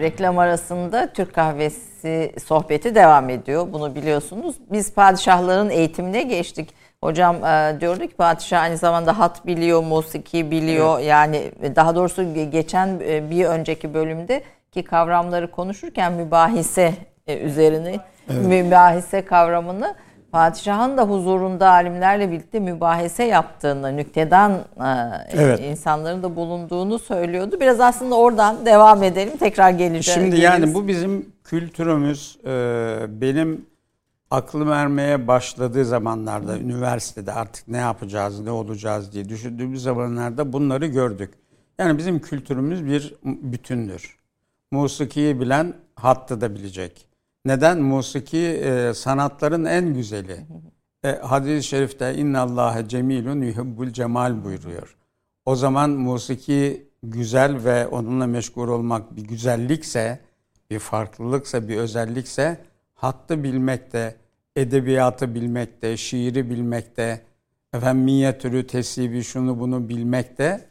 reklam 0.05 0.38
arasında 0.38 1.12
Türk 1.12 1.35
kahvesi 1.35 2.33
sohbeti 2.45 2.95
devam 2.95 3.31
ediyor. 3.31 3.67
Bunu 3.73 3.95
biliyorsunuz. 3.95 4.57
Biz 4.73 4.93
padişahların 4.95 5.71
eğitimine 5.71 6.23
geçtik. 6.23 6.75
Hocam 7.03 7.45
e, 7.45 7.77
diyordu 7.81 8.07
ki 8.07 8.17
padişah 8.17 8.62
aynı 8.62 8.77
zamanda 8.77 9.19
hat 9.19 9.47
biliyor, 9.47 9.83
musiki 9.83 10.51
biliyor. 10.51 10.99
Yani 10.99 11.51
daha 11.77 11.95
doğrusu 11.95 12.23
ge- 12.23 12.51
geçen 12.51 13.01
e, 13.09 13.31
bir 13.31 13.45
önceki 13.45 13.95
bölümde 13.95 14.43
ki 14.73 14.85
kavramları 14.85 15.51
konuşurken 15.51 16.12
mübahise 16.12 16.95
e, 17.27 17.38
üzerine 17.38 17.97
mübahise 18.29 19.25
kavramını 19.25 19.95
padişahın 20.35 20.97
da 20.97 21.03
huzurunda 21.03 21.70
alimlerle 21.70 22.31
birlikte 22.31 22.61
mübahese 22.61 23.25
yaptığını, 23.25 23.97
nüktedan 23.97 24.53
e, 24.53 24.87
Evet. 25.33 25.61
insanların 25.61 26.23
da 26.23 26.37
bulunduğunu 26.37 26.99
söylüyordu. 26.99 27.57
Biraz 27.61 27.81
aslında 27.81 28.14
oradan 28.14 28.66
devam 28.66 29.03
edelim. 29.03 29.37
Tekrar 29.37 29.70
geleceğiz. 29.70 30.20
Şimdi 30.20 30.40
yani 30.40 30.75
bu 30.75 30.88
bizim 30.88 31.33
kültürümüz 31.44 32.38
e, 32.47 32.51
benim 33.09 33.66
aklım 34.31 34.73
ermeye 34.73 35.27
başladığı 35.27 35.85
zamanlarda 35.85 36.59
üniversitede 36.59 37.33
artık 37.33 37.68
ne 37.68 37.79
yapacağız 37.79 38.40
ne 38.40 38.51
olacağız 38.51 39.12
diye 39.12 39.29
düşündüğümüz 39.29 39.83
zamanlarda 39.83 40.53
bunları 40.53 40.87
gördük. 40.87 41.31
Yani 41.79 41.99
bizim 41.99 42.20
kültürümüz 42.20 42.87
bir 42.87 43.14
bütündür. 43.25 44.18
Musikiyi 44.70 45.40
bilen 45.40 45.75
hattı 45.97 46.40
da 46.40 46.55
bilecek. 46.55 47.13
Neden? 47.45 47.83
Musiki 47.83 48.39
e, 48.39 48.95
sanatların 48.95 49.65
en 49.65 49.95
güzeli. 49.95 50.37
E, 51.05 51.09
hadis-i 51.11 51.69
şerifte 51.69 52.15
inna 52.15 52.41
Allahe 52.41 52.89
cemilun 52.89 53.41
yuhibbul 53.41 53.91
cemal 53.91 54.45
buyuruyor. 54.45 54.97
O 55.45 55.57
zaman 55.57 55.91
musiki 55.91 56.89
güzel 57.03 57.65
ve 57.65 57.87
onunla 57.87 58.27
meşgul 58.27 58.69
olmak 58.69 59.17
bir 59.17 59.23
güzellikse, 59.23 60.21
bir 60.71 60.79
farklılıksa, 60.79 61.69
bir 61.69 61.77
özellikse 61.77 62.59
hattı 62.95 63.45
bilmekte, 63.45 64.17
edebiyatı 64.57 65.35
bilmekte, 65.35 65.97
şiiri 65.97 66.51
bilmekte, 66.51 67.23
efendim 67.75 68.05
minyatürü, 68.05 68.67
tesibi, 68.67 69.25
şunu 69.25 69.61
bunu 69.61 69.89
bilmekte 69.89 70.65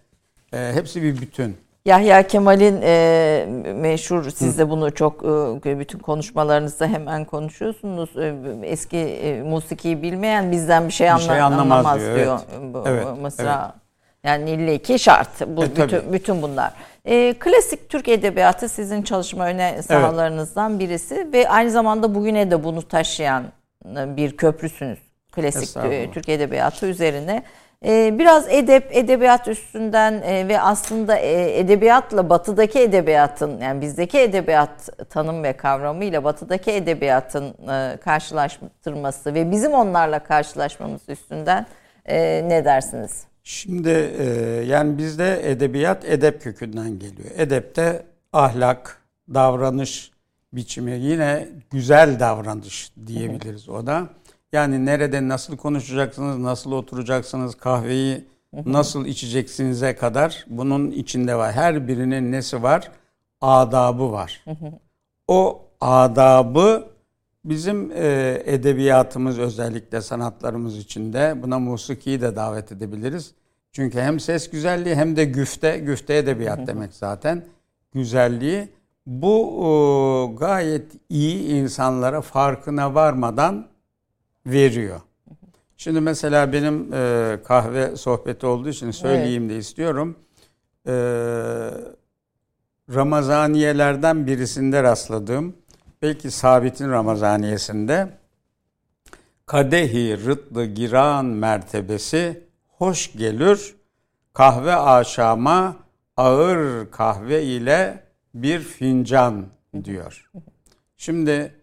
e, 0.54 0.72
hepsi 0.74 1.04
bir 1.04 1.22
bütün. 1.22 1.63
Yahya 1.86 2.28
Kemal'in 2.28 2.80
e, 2.84 3.46
meşhur, 3.76 4.30
siz 4.30 4.58
de 4.60 4.70
bunu 4.70 4.94
çok 4.94 5.24
e, 5.66 5.80
bütün 5.80 6.00
konuşmalarınızda 6.00 6.88
hemen 6.88 7.26
konuşuyorsunuz. 7.26 8.18
E, 8.18 8.34
eski 8.64 8.98
e, 8.98 9.42
musikiyi 9.42 10.02
bilmeyen 10.02 10.52
bizden 10.52 10.88
bir 10.88 10.94
şey, 10.94 11.08
Bir 11.08 11.12
anla, 11.12 11.22
şey 11.22 11.42
anlamaz 11.42 11.62
anlamaz, 11.86 12.00
diyor, 12.00 12.16
diyor. 12.16 12.40
evet. 12.62 12.74
Bu, 12.74 12.84
Evet, 12.88 13.06
Mısra. 13.22 13.74
Yani 14.24 14.50
ille 14.52 14.78
ki 14.78 15.00
şart. 15.00 15.30
Bu 15.48 15.64
E, 15.64 15.74
tabii. 15.74 15.94
bütün, 15.94 16.14
bütün 16.14 16.42
bunlar. 16.42 16.72
E, 17.06 17.34
klasik 17.40 17.90
Türk 17.90 18.08
edebiyatı 18.08 18.70
sizin 18.70 19.02
çalışma 19.02 19.46
öne 19.46 19.82
sahalarınızdan 19.84 20.80
birisi 20.80 21.28
ve 21.34 21.50
aynı 21.50 21.72
zamanda 21.72 22.16
bugüne 22.16 22.52
de 22.52 22.64
bunu 22.64 22.82
taşıyan 22.82 23.44
e, 23.98 24.18
bir 24.18 24.38
köprüsünüz. 24.38 25.00
Klasik 25.32 25.64
Estağfurullah. 25.64 26.12
Türk 26.14 26.30
edebiyatı 26.30 26.86
üzerine. 26.86 27.44
E, 27.86 28.20
biraz 28.20 28.46
edep, 28.50 28.88
edebiyat 28.92 29.48
üstünden 29.48 30.22
e, 30.22 30.48
ve 30.48 30.62
aslında 30.62 31.18
e, 31.18 31.60
edebiyatla 31.60 32.30
batıdaki 32.30 32.80
edebiyatın 32.80 33.60
yani 33.62 33.82
bizdeki 33.82 34.20
edebiyat 34.20 35.10
tanım 35.10 35.44
ve 35.44 35.54
kavramıyla 35.54 36.24
batıdaki 36.24 36.72
edebiyatın 36.72 37.54
e, 37.70 37.98
karşılaştırması 37.98 39.34
ve 39.34 39.52
bizim 39.52 39.74
onlarla 39.74 40.20
karşılaşmamız 40.20 41.02
üstünden 41.08 41.66
ne 42.50 42.66
dersiniz? 42.66 43.24
Şimdi 43.44 43.90
yani 44.68 44.98
bizde 44.98 45.52
edebiyat 45.52 46.06
edep 46.06 46.42
kökünden 46.42 47.00
geliyor. 47.00 47.30
Edepte 47.38 48.04
ahlak, 48.34 48.98
davranış 49.34 50.12
biçimi 50.54 50.92
yine 50.92 51.48
güzel 51.72 52.20
davranış 52.20 52.92
diyebiliriz 53.08 53.70
o 53.70 53.88
da. 53.88 54.08
Yani 54.54 54.86
nerede 54.86 55.28
nasıl 55.28 55.58
konuşacaksınız, 55.58 56.38
nasıl 56.38 56.72
oturacaksınız, 56.72 57.56
kahveyi 57.56 58.26
nasıl 58.66 59.06
içeceksinize 59.06 59.96
kadar 59.96 60.46
bunun 60.50 60.92
içinde 60.92 61.36
var. 61.36 61.52
Her 61.52 61.88
birinin 61.88 62.32
nesi 62.32 62.64
var? 62.64 62.92
Adabı 63.42 64.12
var. 64.12 64.46
O 65.28 65.62
adabı 65.82 66.88
bizim 67.46 67.92
e, 67.92 68.42
edebiyatımız 68.46 69.40
özellikle 69.40 70.02
sanatlarımız 70.02 70.78
içinde 70.78 71.36
buna 71.44 71.60
musikiyi 71.60 72.22
de 72.22 72.36
davet 72.36 72.72
edebiliriz. 72.72 73.34
Çünkü 73.72 74.00
hem 74.00 74.20
ses 74.20 74.50
güzelliği 74.50 74.96
hem 74.96 75.16
de 75.16 75.26
güfte, 75.26 75.78
güfte 75.78 76.18
edebiyat 76.18 76.68
demek 76.68 76.94
zaten 76.94 77.46
güzelliği. 77.94 78.68
Bu 79.06 79.36
e, 79.60 79.70
gayet 80.38 80.92
iyi 81.10 81.48
insanlara 81.48 82.22
farkına 82.22 82.96
varmadan 82.96 83.73
veriyor. 84.46 85.02
Şimdi 85.78 86.02
mesela 86.02 86.54
benim 86.54 86.94
e, 86.94 87.38
kahve 87.44 87.96
sohbeti 87.96 88.46
olduğu 88.46 88.70
için 88.70 88.92
söyleyeyim 88.92 89.50
de 89.50 89.58
istiyorum. 89.58 90.16
E, 90.88 90.94
Ramazaniyelerden 92.94 94.28
birisinde 94.28 94.84
rastladığım, 94.84 95.56
belki 96.02 96.32
Sabit'in 96.32 96.90
Ramazaniyesinde 96.90 98.10
kadehi 99.46 100.26
rıtlı 100.26 100.66
giran 100.66 101.26
mertebesi 101.26 102.44
hoş 102.68 103.14
gelir 103.14 103.76
kahve 104.34 104.76
aşama 104.76 105.76
ağır 106.18 106.92
kahve 106.92 107.44
ile 107.44 108.04
bir 108.34 108.60
fincan 108.60 109.46
diyor. 109.84 110.30
Şimdi 110.98 111.63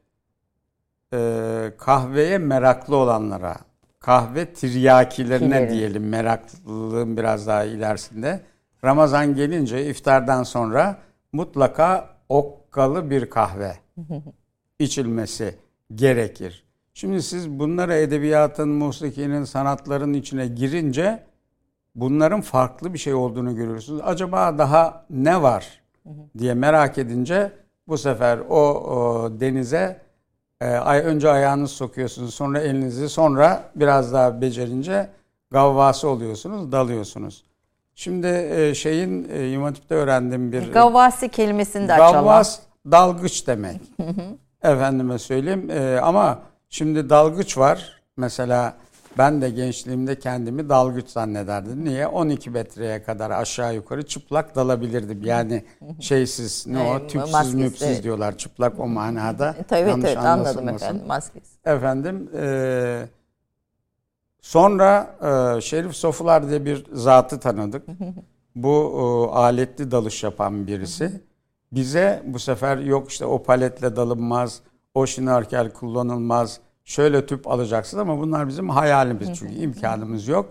e, 1.14 1.72
kahveye 1.78 2.38
meraklı 2.38 2.96
olanlara, 2.96 3.56
kahve 4.00 4.52
tiryakilerine 4.52 5.48
Kileri. 5.48 5.70
diyelim 5.70 6.08
meraklılığın 6.08 7.16
biraz 7.16 7.46
daha 7.46 7.64
ilerisinde. 7.64 8.40
Ramazan 8.84 9.34
gelince 9.34 9.86
iftardan 9.86 10.42
sonra 10.42 10.98
mutlaka 11.32 12.08
okkalı 12.28 13.10
bir 13.10 13.30
kahve 13.30 13.76
içilmesi 14.78 15.54
gerekir. 15.94 16.64
Şimdi 16.94 17.22
siz 17.22 17.50
bunlara 17.50 17.94
edebiyatın, 17.96 18.68
musikinin, 18.68 19.44
sanatların 19.44 20.12
içine 20.12 20.46
girince 20.46 21.22
bunların 21.94 22.40
farklı 22.40 22.94
bir 22.94 22.98
şey 22.98 23.14
olduğunu 23.14 23.56
görüyorsunuz. 23.56 24.00
Acaba 24.04 24.58
daha 24.58 25.06
ne 25.10 25.42
var 25.42 25.80
diye 26.38 26.54
merak 26.54 26.98
edince 26.98 27.52
bu 27.88 27.98
sefer 27.98 28.38
o, 28.38 28.60
o 28.60 29.30
denize 29.40 30.00
ay 30.66 30.98
önce 30.98 31.30
ayağınızı 31.30 31.74
sokuyorsunuz, 31.74 32.34
sonra 32.34 32.60
elinizi, 32.60 33.08
sonra 33.08 33.62
biraz 33.74 34.12
daha 34.12 34.40
becerince 34.40 35.08
gavvası 35.50 36.08
oluyorsunuz, 36.08 36.72
dalıyorsunuz. 36.72 37.44
Şimdi 37.94 38.26
e, 38.26 38.74
şeyin 38.74 39.28
e, 39.32 39.50
İmam 39.50 39.64
Hatip'te 39.66 39.94
öğrendiğim 39.94 40.52
bir 40.52 40.72
Gavvasi 40.72 41.28
kelimesini 41.28 41.88
de 41.88 41.92
açalım. 41.92 42.12
Gavvas 42.12 42.58
dalgıç 42.90 43.46
demek. 43.46 43.80
Efendime 44.62 45.18
söyleyeyim. 45.18 45.70
Ee, 45.70 45.98
ama 46.02 46.38
şimdi 46.68 47.10
dalgıç 47.10 47.58
var. 47.58 48.02
Mesela 48.16 48.74
ben 49.20 49.42
de 49.42 49.50
gençliğimde 49.50 50.18
kendimi 50.18 50.68
dalgıç 50.68 51.08
zannederdim. 51.08 51.84
Niye? 51.84 52.06
12 52.06 52.50
metreye 52.50 53.02
kadar 53.02 53.30
aşağı 53.30 53.74
yukarı 53.74 54.06
çıplak 54.06 54.56
dalabilirdim. 54.56 55.22
Yani 55.24 55.64
şeysiz, 56.00 56.66
ne 56.66 56.78
o, 56.78 57.06
tüpsüz 57.06 57.32
maskesiz, 57.32 57.54
müpsüz 57.54 58.02
diyorlar. 58.02 58.38
Çıplak 58.38 58.80
o 58.80 58.86
manada. 58.86 59.56
Tabii 59.68 59.88
Yanlış 59.88 60.04
evet 60.04 60.16
anladım 60.16 60.68
efendim 60.68 61.06
maskesi. 61.06 61.58
Efendim 61.64 62.30
e, 62.36 63.08
sonra 64.40 65.16
e, 65.56 65.60
Şerif 65.60 65.96
Sofular 65.96 66.48
diye 66.48 66.64
bir 66.64 66.86
zatı 66.92 67.40
tanıdık. 67.40 67.86
Bu 68.54 68.92
e, 69.32 69.36
aletli 69.36 69.90
dalış 69.90 70.22
yapan 70.22 70.66
birisi. 70.66 71.20
Bize 71.72 72.22
bu 72.26 72.38
sefer 72.38 72.78
yok 72.78 73.10
işte 73.10 73.24
o 73.24 73.42
paletle 73.42 73.96
dalınmaz, 73.96 74.60
o 74.94 75.06
şinarkel 75.06 75.72
kullanılmaz, 75.72 76.60
şöyle 76.90 77.26
tüp 77.26 77.48
alacaksın 77.48 77.98
ama 77.98 78.18
bunlar 78.18 78.48
bizim 78.48 78.68
hayalimiz 78.68 79.38
çünkü 79.38 79.54
imkanımız 79.54 80.28
yok. 80.28 80.46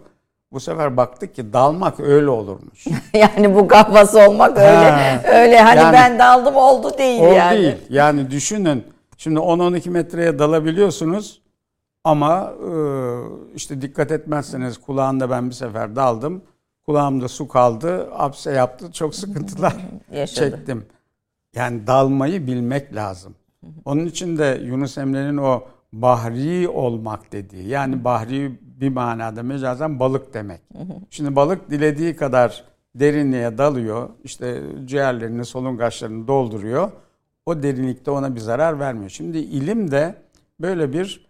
Bu 0.52 0.60
sefer 0.60 0.98
baktık 0.98 1.36
ki 1.36 1.54
dalmak 1.54 2.00
öyle 2.00 2.30
olurmuş. 2.30 2.86
yani 3.14 3.56
bu 3.56 3.68
gavvası 3.68 4.20
olmak 4.30 4.58
öyle 4.58 4.90
Ha. 4.90 5.22
öyle 5.26 5.60
hani 5.60 5.80
Yani- 5.80 5.94
ben 5.94 6.20
daldım 6.20 6.56
oldu 6.56 6.98
değil 6.98 7.22
O 7.22 7.32
yani. 7.32 7.58
değil. 7.58 7.76
Yani 7.90 8.32
düşünün. 8.32 8.84
Şimdi 9.18 9.40
10-12 9.40 9.90
metreye 9.90 10.40
dalabiliyorsunuz 10.40 11.42
ama 12.04 12.54
e, 12.68 12.72
işte 13.56 13.82
dikkat 13.82 14.12
etmezseniz 14.12 14.78
kulağında 14.78 15.30
ben 15.30 15.50
bir 15.50 15.56
sefer 15.56 15.96
daldım. 15.96 16.42
Kulağımda 16.86 17.28
su 17.28 17.48
kaldı. 17.48 18.10
Apse 18.18 18.52
yaptı. 18.52 18.92
Çok 18.92 19.16
sıkıntılar 19.16 19.74
çektim. 20.36 20.86
Yani 21.56 21.88
dalmayı 21.88 22.48
bilmek 22.48 22.96
lazım. 22.96 23.36
Onun 23.86 24.06
için 24.06 24.38
de 24.38 24.60
Yunus 24.64 24.98
Emre'nin 24.98 25.38
o 25.38 25.64
bahri 25.94 26.70
olmak 26.70 27.32
dediği 27.32 27.68
yani 27.68 28.04
bahri 28.04 28.60
bir 28.62 28.90
manada 28.90 29.44
mecazen 29.44 30.00
balık 30.00 30.34
demek. 30.34 30.62
Şimdi 31.10 31.36
balık 31.36 31.70
dilediği 31.70 32.16
kadar 32.16 32.64
derinliğe 32.96 33.58
dalıyor. 33.58 34.10
işte 34.24 34.62
ciğerlerini, 34.86 35.46
solungaçlarını 35.46 36.28
dolduruyor. 36.28 36.92
O 37.46 37.64
derinlikte 37.64 38.12
ona 38.12 38.36
bir 38.36 38.40
zarar 38.40 38.80
vermiyor. 38.80 39.10
Şimdi 39.10 39.38
ilim 39.38 39.92
de 39.92 40.16
böyle 40.60 40.94
bir 40.94 41.30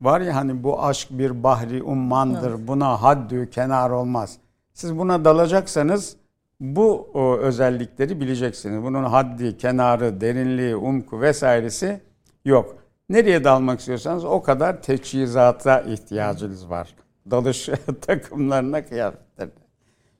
var 0.00 0.20
ya 0.20 0.36
hani 0.36 0.62
bu 0.62 0.82
aşk 0.84 1.08
bir 1.10 1.42
bahri 1.42 1.82
ummandır. 1.82 2.66
Buna 2.68 3.02
haddü 3.02 3.50
kenar 3.50 3.90
olmaz. 3.90 4.38
Siz 4.72 4.98
buna 4.98 5.24
dalacaksanız 5.24 6.16
bu 6.60 7.10
o, 7.14 7.36
özellikleri 7.36 8.20
bileceksiniz. 8.20 8.82
Bunun 8.84 9.04
haddi, 9.04 9.56
kenarı, 9.56 10.20
derinliği, 10.20 10.76
umku 10.76 11.20
vesairesi 11.20 12.00
yok. 12.44 12.79
Nereye 13.10 13.44
dalmak 13.44 13.80
istiyorsanız 13.80 14.24
o 14.24 14.42
kadar 14.42 14.82
teçhizata 14.82 15.80
ihtiyacınız 15.80 16.70
var. 16.70 16.88
Dalış 17.30 17.68
takımlarına, 18.00 18.84
kıyafetlerine. 18.84 19.52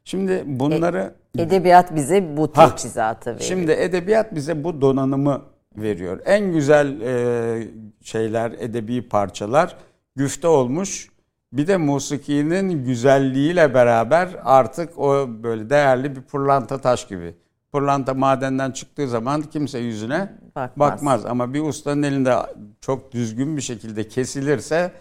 Şimdi 0.04 0.42
bunları 0.46 1.14
Edebiyat 1.38 1.94
bize 1.94 2.36
bu 2.36 2.50
Ha, 2.54 2.70
teçhizatı 2.70 3.30
veriyor. 3.30 3.48
Şimdi 3.48 3.72
edebiyat 3.72 4.34
bize 4.34 4.64
bu 4.64 4.80
donanımı 4.80 5.42
veriyor. 5.76 6.20
En 6.24 6.52
güzel 6.52 7.00
e, 7.00 7.68
şeyler, 8.02 8.52
edebi 8.58 9.08
parçalar 9.08 9.76
güfte 10.16 10.48
olmuş. 10.48 11.08
Bir 11.52 11.66
de 11.66 11.76
musikinin 11.76 12.84
güzelliğiyle 12.84 13.74
beraber 13.74 14.28
artık 14.44 14.98
o 14.98 15.28
böyle 15.42 15.70
değerli 15.70 16.16
bir 16.16 16.22
pırlanta 16.22 16.78
taş 16.78 17.08
gibi. 17.08 17.34
Pırlanta 17.72 18.14
madenden 18.14 18.70
çıktığı 18.70 19.08
zaman 19.08 19.42
kimse 19.42 19.78
yüzüne 19.78 20.32
Bakmaz. 20.56 20.90
bakmaz. 20.92 21.26
Ama 21.26 21.54
bir 21.54 21.60
ustanın 21.60 22.02
elinde 22.02 22.36
çok 22.80 23.12
düzgün 23.12 23.56
bir 23.56 23.62
şekilde 23.62 24.08
kesilirse 24.08 24.92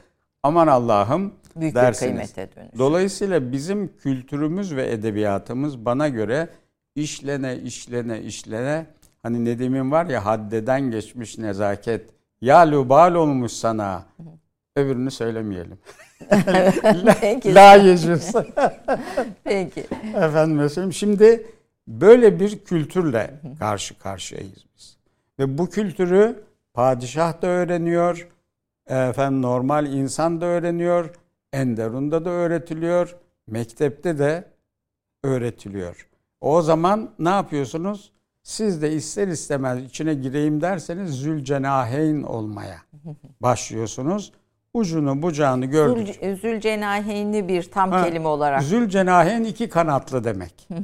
aman 0.44 0.68
Allah'ım 0.68 1.34
Büyük 1.56 1.76
dersiniz. 1.76 2.34
kıymete 2.34 2.56
dönüşür. 2.56 2.80
Dolayısıyla 2.80 3.52
bizim 3.52 3.98
kültürümüz 3.98 4.76
ve 4.76 4.92
edebiyatımız 4.92 5.86
bana 5.86 6.08
göre 6.08 6.50
işlene 6.96 7.58
işlene 7.58 8.22
işlene 8.22 8.86
hani 9.24 9.46
Nedim'in 9.46 9.92
var 9.92 10.06
ya 10.06 10.26
haddeden 10.26 10.92
geçmiş 10.92 11.38
nezaket 11.38 12.10
ya 12.42 12.72
lubal 12.72 13.16
olmuş 13.16 13.52
sana 13.52 14.06
öbürünü 14.76 15.12
söylemeyelim. 15.12 15.78
Peki. 17.22 17.56
La 17.56 17.76
yecüz. 17.76 18.32
Peki. 19.44 19.88
Efendim 20.16 20.58
mesela 20.58 20.92
şimdi 20.92 21.48
böyle 21.88 22.40
bir 22.40 22.60
kültürle 22.60 23.34
karşı 23.60 24.00
karşıyayız 24.00 24.66
biz. 24.78 24.98
Ve 25.40 25.58
bu 25.58 25.70
kültürü 25.70 26.44
padişah 26.74 27.42
da 27.42 27.48
öğreniyor, 27.48 28.28
efendim 28.88 29.42
normal 29.42 29.86
insan 29.94 30.42
da 30.42 30.46
öğreniyor, 30.46 31.16
Enderun'da 31.54 32.26
da 32.26 32.30
öğretiliyor, 32.30 33.16
mektepte 33.48 34.20
de 34.20 34.44
öğretiliyor. 35.24 36.08
O 36.42 36.62
zaman 36.62 37.10
ne 37.20 37.30
yapıyorsunuz? 37.30 38.12
Siz 38.44 38.82
de 38.82 38.92
ister 38.92 39.28
istemez 39.28 39.84
içine 39.84 40.14
gireyim 40.14 40.62
derseniz 40.62 41.12
zülcenaheyn 41.12 42.24
olmaya 42.24 42.78
başlıyorsunuz. 43.42 44.34
Ucunu 44.74 45.22
bucağını 45.22 45.66
gördük. 45.66 46.16
Zül, 46.22 46.36
Zülcenaheyni 46.36 47.48
bir 47.48 47.64
tam 47.64 47.92
Ha, 47.92 48.06
kelime 48.06 48.28
olarak. 48.28 48.64
Zülcenaheyn 48.64 49.44
iki 49.44 49.70
kanatlı 49.70 50.24
demek. 50.24 50.68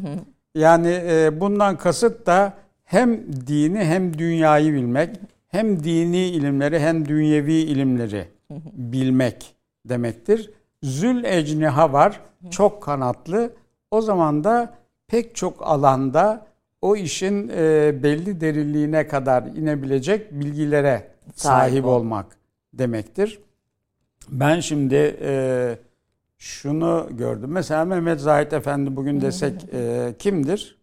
Yani 0.55 1.01
e, 1.07 1.39
bundan 1.41 1.77
kasıt 1.77 2.25
da 2.25 2.53
hem 2.95 3.33
dini 3.47 3.79
hem 3.79 4.17
dünyayı 4.17 4.73
bilmek, 4.73 5.15
hem 5.47 5.83
dini 5.83 6.17
ilimleri 6.17 6.79
hem 6.79 7.07
dünyevi 7.07 7.53
ilimleri 7.53 8.27
bilmek 8.73 9.55
demektir. 9.85 10.51
Zül 10.83 11.23
ecniha 11.23 11.93
var, 11.93 12.21
çok 12.51 12.83
kanatlı. 12.83 13.53
O 13.91 14.01
zaman 14.01 14.43
da 14.43 14.73
pek 15.07 15.35
çok 15.35 15.67
alanda 15.67 16.47
o 16.81 16.95
işin 16.95 17.49
e, 17.49 17.93
belli 18.03 18.41
derinliğine 18.41 19.07
kadar 19.07 19.43
inebilecek 19.43 20.31
bilgilere 20.31 21.07
Sahip 21.35 21.71
sahip 21.71 21.85
ol. 21.85 21.89
olmak 21.89 22.25
demektir. 22.73 23.39
Ben 24.29 24.59
şimdi 24.59 25.17
e, 25.21 25.77
şunu 26.37 27.09
gördüm. 27.11 27.49
Mesela 27.51 27.85
Mehmet 27.85 28.19
Zahit 28.19 28.53
Efendi 28.53 28.95
bugün 28.95 29.21
desek 29.21 29.65
e, 29.73 30.13
kimdir? 30.19 30.74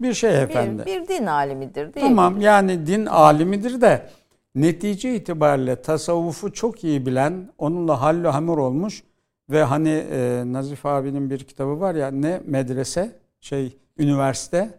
Bir 0.00 0.14
şey 0.14 0.42
efendi. 0.42 0.86
bir, 0.86 1.02
bir 1.02 1.08
din 1.08 1.26
alimidir 1.26 1.94
değil 1.94 2.06
mi? 2.06 2.16
Tamam 2.16 2.40
yani 2.40 2.86
din 2.86 3.06
alimidir 3.06 3.80
de 3.80 4.08
netice 4.54 5.14
itibariyle 5.16 5.82
tasavvufu 5.82 6.52
çok 6.52 6.84
iyi 6.84 7.06
bilen, 7.06 7.48
onunla 7.58 8.00
hallü 8.02 8.28
hamur 8.28 8.58
olmuş 8.58 9.02
ve 9.50 9.62
hani 9.64 9.88
e, 10.12 10.42
Nazif 10.46 10.86
abinin 10.86 11.30
bir 11.30 11.38
kitabı 11.38 11.80
var 11.80 11.94
ya 11.94 12.10
ne 12.10 12.40
medrese 12.46 13.12
şey 13.40 13.76
üniversite 13.98 14.78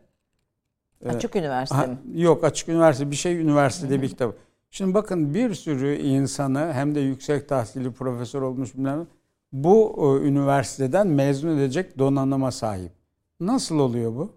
Açık 1.05 1.36
üniversite 1.36 1.78
Ha, 1.78 1.86
mi? 1.88 1.97
yok 2.22 2.43
açık 2.43 2.70
üniversite 2.70 3.11
bir 3.11 3.15
şey 3.15 3.38
üniversitede 3.41 4.01
bir 4.01 4.09
kitap. 4.09 4.36
Şimdi 4.72 4.93
bakın 4.93 5.34
bir 5.34 5.53
sürü 5.53 5.95
insanı 5.95 6.74
hem 6.74 6.95
de 6.95 6.99
yüksek 6.99 7.49
tahsili 7.49 7.91
profesör 7.91 8.41
olmuş 8.41 8.76
bilmem 8.76 9.07
bu 9.51 9.95
e, 10.24 10.28
üniversiteden 10.28 11.07
mezun 11.07 11.57
edecek 11.57 11.99
donanıma 11.99 12.51
sahip. 12.51 12.91
Nasıl 13.39 13.80
oluyor 13.80 14.15
bu? 14.15 14.32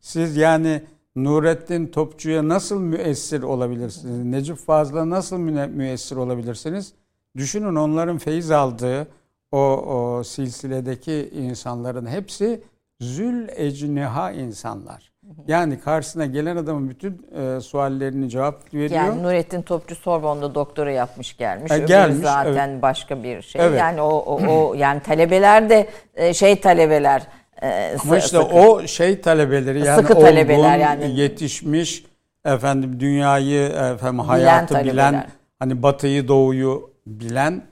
Siz 0.00 0.36
yani 0.36 0.82
Nurettin 1.16 1.86
Topçu'ya 1.86 2.48
nasıl 2.48 2.80
müessir 2.80 3.42
olabilirsiniz? 3.42 4.24
Necip 4.24 4.56
Fazıl'a 4.56 5.10
nasıl 5.10 5.38
müessir 5.38 6.16
olabilirsiniz? 6.16 6.92
Düşünün 7.36 7.76
onların 7.76 8.18
feyiz 8.18 8.50
aldığı 8.50 9.08
o, 9.52 9.58
o 9.58 10.22
silsiledeki 10.24 11.30
insanların 11.34 12.06
hepsi 12.06 12.62
zül 13.00 13.48
ecniha 13.48 14.32
insanlar. 14.32 15.10
Yani 15.48 15.80
karşısına 15.80 16.26
gelen 16.26 16.56
adamın 16.56 16.90
bütün 16.90 17.26
e, 17.36 17.60
suallerini 17.60 18.30
cevap 18.30 18.74
veriyor. 18.74 18.90
Yani 18.90 19.22
Nurettin 19.22 19.62
Topçu 19.62 19.94
Sorbon'da 19.94 20.54
doktora 20.54 20.90
yapmış 20.90 21.36
gelmiş. 21.36 21.72
E, 21.72 21.74
Öbürü 21.74 21.86
gelmiş, 21.86 22.22
zaten 22.22 22.82
başka 22.82 23.22
bir 23.22 23.42
şey. 23.42 23.62
Evet. 23.66 23.78
Yani 23.78 24.02
o, 24.02 24.08
o, 24.08 24.40
o 24.46 24.74
yani 24.74 25.00
talebeler 25.02 25.70
de 25.70 25.88
e, 26.14 26.34
şey 26.34 26.60
talebeler. 26.60 27.26
E, 27.62 27.96
Ama 28.04 28.18
işte 28.18 28.28
sıkı. 28.28 28.54
o 28.56 28.86
şey 28.86 29.20
talebeleri 29.20 29.84
yani 29.86 30.00
Sıkı 30.02 30.14
talebeler 30.14 30.58
olgun, 30.58 30.80
yani. 30.80 31.20
yetişmiş 31.20 32.04
efendim 32.44 33.00
dünyayı 33.00 33.62
efendim 33.68 34.18
hayatı 34.18 34.74
bilen, 34.74 34.84
talebeler. 34.84 35.26
hani 35.58 35.82
batıyı 35.82 36.28
doğuyu 36.28 36.90
bilen 37.06 37.62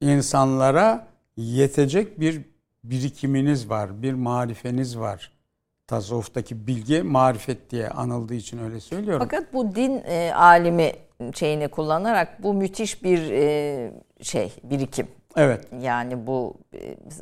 insanlara 0.00 1.06
yetecek 1.36 2.20
bir 2.20 2.40
birikiminiz 2.84 3.70
var, 3.70 4.02
bir 4.02 4.12
marifeniz 4.14 4.98
var. 4.98 5.32
Tasavvuftaki 5.86 6.66
bilgi 6.66 7.02
marifet 7.02 7.70
diye 7.70 7.88
anıldığı 7.88 8.34
için 8.34 8.58
öyle 8.64 8.80
söylüyorum. 8.80 9.26
Fakat 9.30 9.52
bu 9.54 9.74
din 9.74 10.02
e, 10.06 10.32
alimi 10.34 10.92
şeyini 11.34 11.68
kullanarak 11.68 12.42
bu 12.42 12.54
müthiş 12.54 13.02
bir 13.04 13.30
e, 13.30 13.92
şey 14.22 14.52
birikim. 14.62 15.06
Evet. 15.36 15.68
Yani 15.80 16.26
bu 16.26 16.54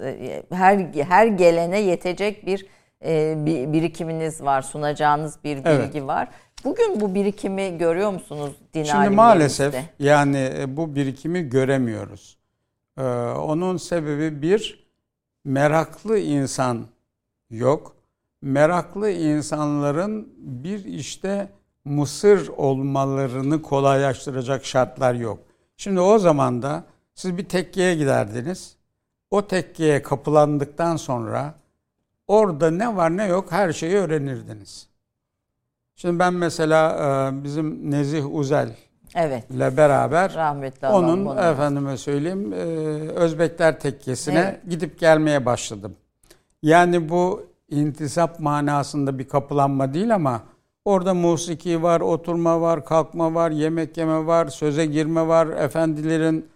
e, 0.02 0.42
her 0.50 0.78
her 1.08 1.26
gelene 1.26 1.80
yetecek 1.80 2.46
bir 2.46 2.66
e, 3.04 3.34
bir 3.46 3.72
birikiminiz 3.72 4.42
var, 4.42 4.62
sunacağınız 4.62 5.44
bir 5.44 5.56
bilgi 5.56 5.68
Evet. 5.68 6.06
var. 6.06 6.28
Bugün 6.64 7.00
bu 7.00 7.14
birikimi 7.14 7.78
görüyor 7.78 8.10
musunuz 8.10 8.52
din 8.74 8.82
Şimdi 8.82 9.08
maalesef 9.08 9.74
yani 9.98 10.50
e, 10.58 10.76
bu 10.76 10.94
birikimi 10.94 11.48
göremiyoruz. 11.48 12.40
Ee, 12.98 13.02
onun 13.30 13.76
sebebi 13.76 14.42
bir 14.42 14.86
meraklı 15.44 16.18
insan 16.18 16.86
yok. 17.50 17.96
Meraklı 18.42 19.10
insanların 19.10 20.28
bir 20.36 20.84
işte 20.84 21.48
mısır 21.84 22.48
olmalarını 22.48 23.62
kolaylaştıracak 23.62 24.64
şartlar 24.64 25.14
yok. 25.14 25.38
Şimdi 25.76 26.00
o 26.00 26.18
zaman 26.18 26.62
da 26.62 26.84
siz 27.20 27.38
bir 27.38 27.44
tekkeye 27.44 27.94
giderdiniz. 27.94 28.76
O 29.30 29.46
tekkeye 29.46 30.02
kapılandıktan 30.02 30.96
sonra 30.96 31.54
orada 32.28 32.70
ne 32.70 32.96
var 32.96 33.16
ne 33.16 33.26
yok 33.26 33.52
her 33.52 33.72
şeyi 33.72 33.94
öğrenirdiniz. 33.96 34.86
Şimdi 35.96 36.18
ben 36.18 36.34
mesela 36.34 36.90
e, 37.32 37.44
bizim 37.44 37.90
Nezih 37.90 38.34
Uzel 38.34 38.76
Evet. 39.14 39.50
ile 39.50 39.76
beraber 39.76 40.34
Rahmetli 40.34 40.86
onun 40.88 41.26
onu. 41.26 41.40
efendime 41.40 41.96
söyleyeyim 41.96 42.52
e, 42.52 42.56
Özbekler 43.10 43.80
tekkesine 43.80 44.38
Evet. 44.38 44.60
gidip 44.70 44.98
gelmeye 44.98 45.46
başladım. 45.46 45.96
Yani 46.62 47.08
bu 47.08 47.46
intisap 47.68 48.40
manasında 48.40 49.18
bir 49.18 49.28
kapılanma 49.28 49.94
değil 49.94 50.14
ama 50.14 50.42
orada 50.84 51.14
musiki 51.14 51.82
var, 51.82 52.00
oturma 52.00 52.60
var, 52.60 52.84
kalkma 52.84 53.34
var, 53.34 53.50
yemek 53.50 53.96
yeme 53.96 54.26
var, 54.26 54.46
söze 54.48 54.86
girme 54.86 55.26
var, 55.26 55.46
efendilerin 55.46 56.50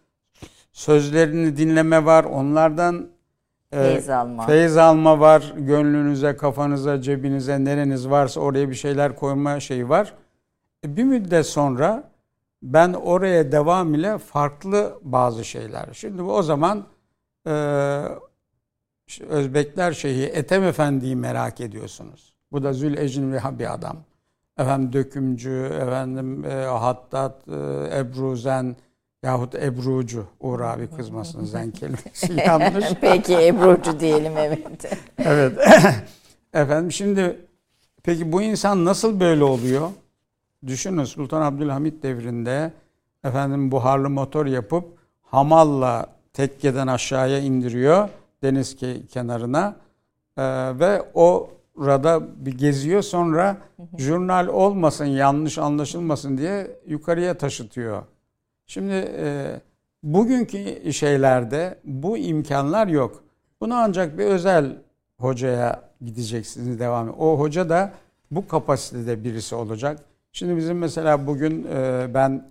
sözlerini 0.74 1.56
dinleme 1.56 2.04
var, 2.04 2.24
onlardan 2.24 3.08
e, 3.72 3.82
Feyiz 3.82 4.08
alma. 4.10 4.46
feyiz 4.46 4.76
alma 4.76 5.20
var, 5.20 5.54
gönlünüze, 5.56 6.36
kafanıza, 6.36 7.00
cebinize, 7.00 7.64
nereniz 7.64 8.10
varsa 8.10 8.40
oraya 8.40 8.70
bir 8.70 8.74
şeyler 8.74 9.16
koyma 9.16 9.60
şeyi 9.60 9.88
var. 9.88 10.14
E, 10.84 10.96
bir 10.96 11.04
müddet 11.04 11.46
sonra 11.46 12.10
ben 12.62 12.92
oraya 12.92 13.52
devam 13.52 13.94
ile 13.94 14.18
farklı 14.18 14.98
bazı 15.02 15.44
şeyler. 15.44 15.88
Şimdi 15.92 16.22
o 16.22 16.42
zaman 16.42 16.84
e, 17.46 17.52
Özbekler 19.28 19.92
şeyi 19.92 20.26
Ethem 20.26 20.64
Efendi'yi 20.64 21.16
merak 21.16 21.60
ediyorsunuz. 21.60 22.34
Bu 22.52 22.62
da 22.62 22.72
Zül 22.72 22.96
Ecnvi 22.96 23.58
bir 23.58 23.74
adam. 23.74 23.96
Efendim 24.58 24.92
dökümcü, 24.92 25.70
efendim 25.82 26.44
e, 26.44 26.64
Hattat, 26.64 27.48
e, 27.48 27.98
Ebruzen 27.98 28.76
yahut 29.24 29.54
Ebrucu. 29.54 30.24
Uğur 30.40 30.60
abi 30.60 30.86
kızmasın 30.96 31.44
zen 31.44 31.70
kelimesi 31.70 32.32
yanlış. 32.46 32.84
Peki 33.00 33.34
Ebru'cu 33.46 34.00
diyelim 34.00 34.32
evet. 34.36 34.92
Evet. 35.18 35.58
Efendim 36.54 36.92
şimdi 36.92 37.36
peki 38.02 38.32
bu 38.32 38.42
insan 38.42 38.84
nasıl 38.84 39.20
böyle 39.20 39.44
oluyor? 39.44 39.90
Düşünün 40.66 41.04
Sultan 41.04 41.42
Abdülhamit 41.42 42.02
devrinde 42.02 42.72
efendim 43.24 43.70
buharlı 43.70 44.10
motor 44.10 44.46
yapıp 44.46 44.84
hamalla 45.22 46.06
tekkeden 46.32 46.86
aşağıya 46.86 47.38
indiriyor 47.38 48.08
deniz 48.42 48.74
ke- 48.74 49.06
kenarına 49.06 49.76
Ee, 50.38 50.42
ve 50.78 51.02
orada 51.14 52.22
bir 52.46 52.58
geziyor 52.58 53.02
sonra 53.02 53.56
jurnal 53.98 54.48
olmasın 54.48 55.04
yanlış 55.04 55.58
anlaşılmasın 55.58 56.38
diye 56.38 56.70
yukarıya 56.86 57.38
taşıtıyor. 57.38 58.02
Şimdi 58.66 58.92
e, 59.18 59.60
bugünkü 60.02 60.92
şeylerde 60.92 61.78
bu 61.84 62.18
imkanlar 62.18 62.86
yok. 62.86 63.24
Bunu 63.60 63.74
ancak 63.74 64.18
bir 64.18 64.24
özel 64.24 64.76
hocaya 65.18 65.82
gideceksiniz 66.00 66.78
devam. 66.78 67.08
O 67.18 67.38
hoca 67.38 67.68
da 67.68 67.92
bu 68.30 68.48
kapasitede 68.48 69.24
birisi 69.24 69.54
olacak. 69.54 70.00
Şimdi 70.32 70.56
bizim 70.56 70.78
mesela 70.78 71.26
bugün 71.26 71.66
e, 71.74 72.06
ben 72.14 72.50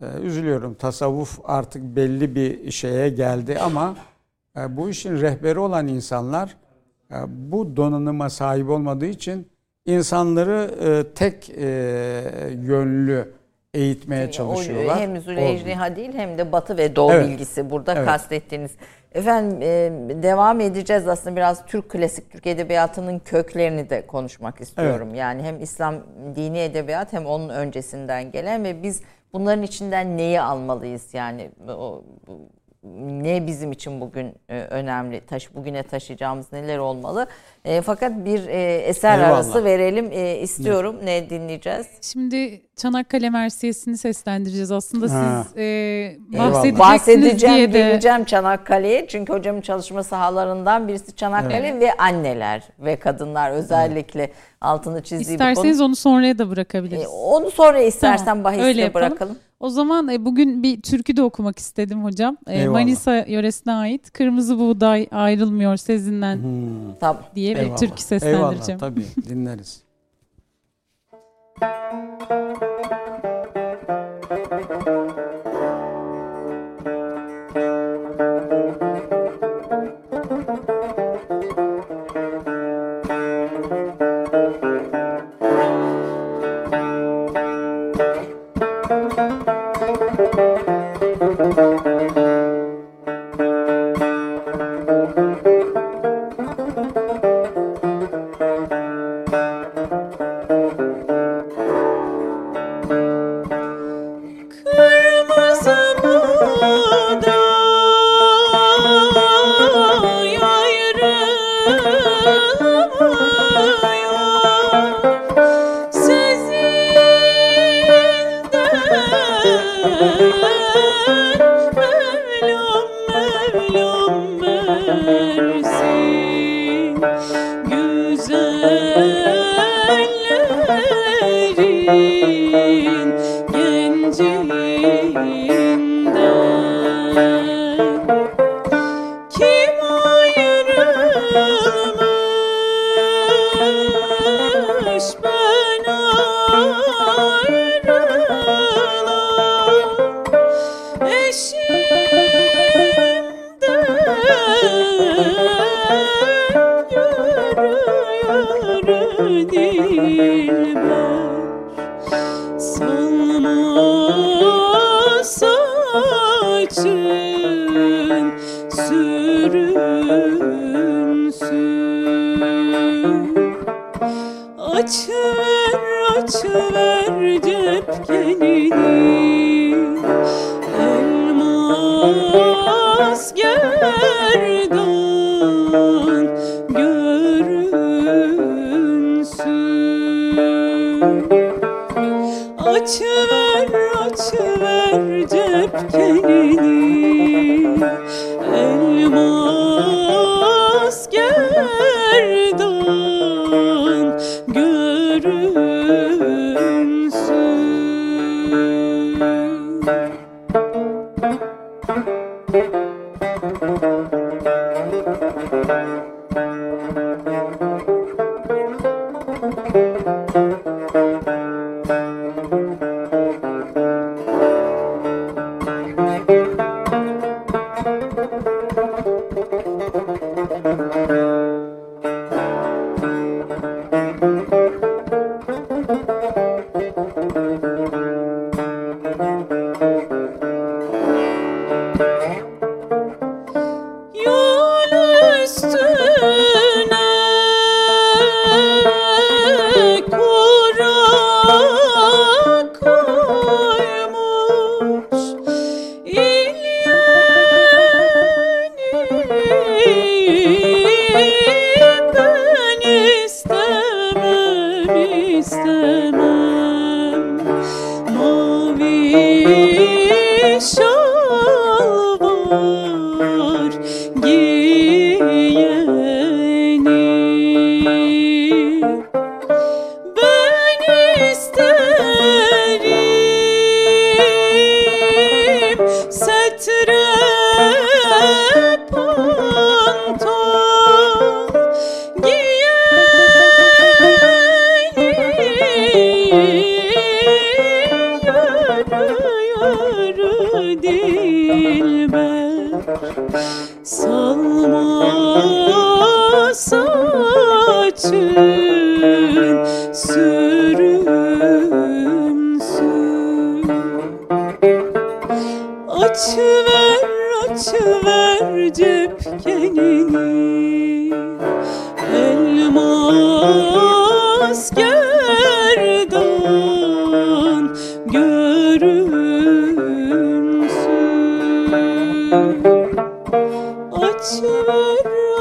e, 0.00 0.06
üzülüyorum. 0.22 0.74
Tasavvuf 0.74 1.38
artık 1.44 1.96
belli 1.96 2.34
bir 2.34 2.70
şeye 2.70 3.08
geldi 3.08 3.58
ama 3.58 3.96
e, 4.56 4.76
bu 4.76 4.90
işin 4.90 5.20
rehberi 5.20 5.58
olan 5.58 5.88
insanlar 5.88 6.56
e, 7.10 7.16
bu 7.28 7.76
donanıma 7.76 8.30
sahip 8.30 8.70
olmadığı 8.70 9.06
için 9.06 9.48
insanları 9.86 10.74
e, 10.80 11.14
tek 11.14 11.50
e, 11.50 11.66
yönlü 12.62 13.32
eğitmeye 13.74 14.30
çalışıyorlar. 14.30 14.96
O 14.96 15.00
hem. 15.00 15.20
Züleyha 15.20 15.96
değil 15.96 16.12
hem 16.14 16.38
de 16.38 16.52
Batı 16.52 16.76
ve 16.76 16.96
Doğu 16.96 17.12
Evet. 17.12 17.28
bilgisi 17.28 17.70
burada 17.70 17.94
Evet. 17.94 18.06
kastettiğiniz. 18.06 18.70
Efendim 19.14 19.58
e, 19.62 20.22
devam 20.22 20.60
edeceğiz 20.60 21.08
aslında 21.08 21.36
biraz 21.36 21.66
Türk 21.66 21.88
klasik 21.90 22.30
Türk 22.30 22.46
edebiyatının 22.46 23.18
köklerini 23.18 23.90
de 23.90 24.06
konuşmak 24.06 24.60
istiyorum. 24.60 25.14
Yani 25.14 25.42
hem 25.42 25.62
İslam 25.62 25.94
dini 26.36 26.58
edebiyat 26.58 27.12
hem 27.12 27.26
onun 27.26 27.48
öncesinden 27.48 28.32
gelen 28.32 28.64
ve 28.64 28.82
biz 28.82 29.02
bunların 29.32 29.62
içinden 29.62 30.16
neyi 30.16 30.40
almalıyız 30.40 31.14
yani 31.14 31.50
o, 31.68 32.04
ne 33.22 33.46
bizim 33.46 33.72
için 33.72 34.00
bugün 34.00 34.34
e, 34.48 34.60
önemli, 34.60 35.20
taş 35.20 35.54
bugüne 35.54 35.82
taşıyacağımız 35.82 36.52
neler 36.52 36.78
olmalı. 36.78 37.26
E, 37.64 37.80
fakat 37.80 38.12
bir 38.24 38.48
e, 38.48 38.76
eser 38.76 39.18
Eyvallah. 39.18 39.34
arası 39.34 39.64
verelim 39.64 40.08
e, 40.12 40.38
istiyorum. 40.38 40.96
Ne 41.04 41.30
dinleyeceğiz? 41.30 41.86
Şimdi 42.00 42.62
Çanakkale 42.76 43.30
Mersiyesini 43.30 43.98
seslendireceğiz. 43.98 44.72
Aslında 44.72 45.14
Ha. 45.14 45.44
siz 45.44 45.58
e, 45.58 46.16
bahsedeceksiniz 46.38 46.78
Bahsedeceğim, 46.78 47.56
diye 47.56 47.72
de 47.72 47.78
geleceğim 47.78 48.24
Çanakkale'ye. 48.24 49.06
Çünkü 49.08 49.32
hocamın 49.32 49.60
çalışma 49.60 50.02
sahalarından 50.02 50.88
birisi 50.88 51.16
Çanakkale 51.16 51.80
ve 51.80 51.92
anneler 51.92 52.62
ve 52.78 52.96
kadınlar 52.96 53.50
özellikle 53.50 54.30
altını 54.64 55.02
çizdiği 55.02 55.20
bu 55.20 55.24
konu. 55.26 55.50
isterseniz 55.50 55.80
onu 55.80 55.96
sonraya 55.96 56.38
da 56.38 56.50
bırakabiliriz. 56.50 57.04
E, 57.04 57.08
onu 57.08 57.50
sonra 57.50 57.80
istersen 57.82 58.24
Tamam, 58.24 58.44
bahisle 58.44 58.64
öyle 58.64 58.80
yapalım. 58.80 59.06
bırakalım. 59.10 59.36
O 59.60 59.68
zaman 59.68 60.08
e, 60.08 60.24
bugün 60.24 60.62
bir 60.62 60.82
türkü 60.82 61.16
de 61.16 61.22
okumak 61.22 61.58
istedim 61.58 62.04
hocam. 62.04 62.36
E, 62.46 62.58
Eyvallah. 62.60 62.72
Manisa 62.72 63.16
yöresine 63.16 63.72
ait 63.72 64.10
Kırmızı 64.12 64.58
Buğday 64.58 65.06
Ayrılmıyor 65.10 65.76
Sezinden 65.76 66.36
Hmm. 66.36 66.94
Tamam. 67.00 67.22
diye 67.34 67.54
bir 67.56 67.76
türkü 67.76 68.02
seslendireceğim. 68.02 68.80
Eyvallah 68.82 68.94
tabii 68.94 69.04
dinleriz. 69.28 69.84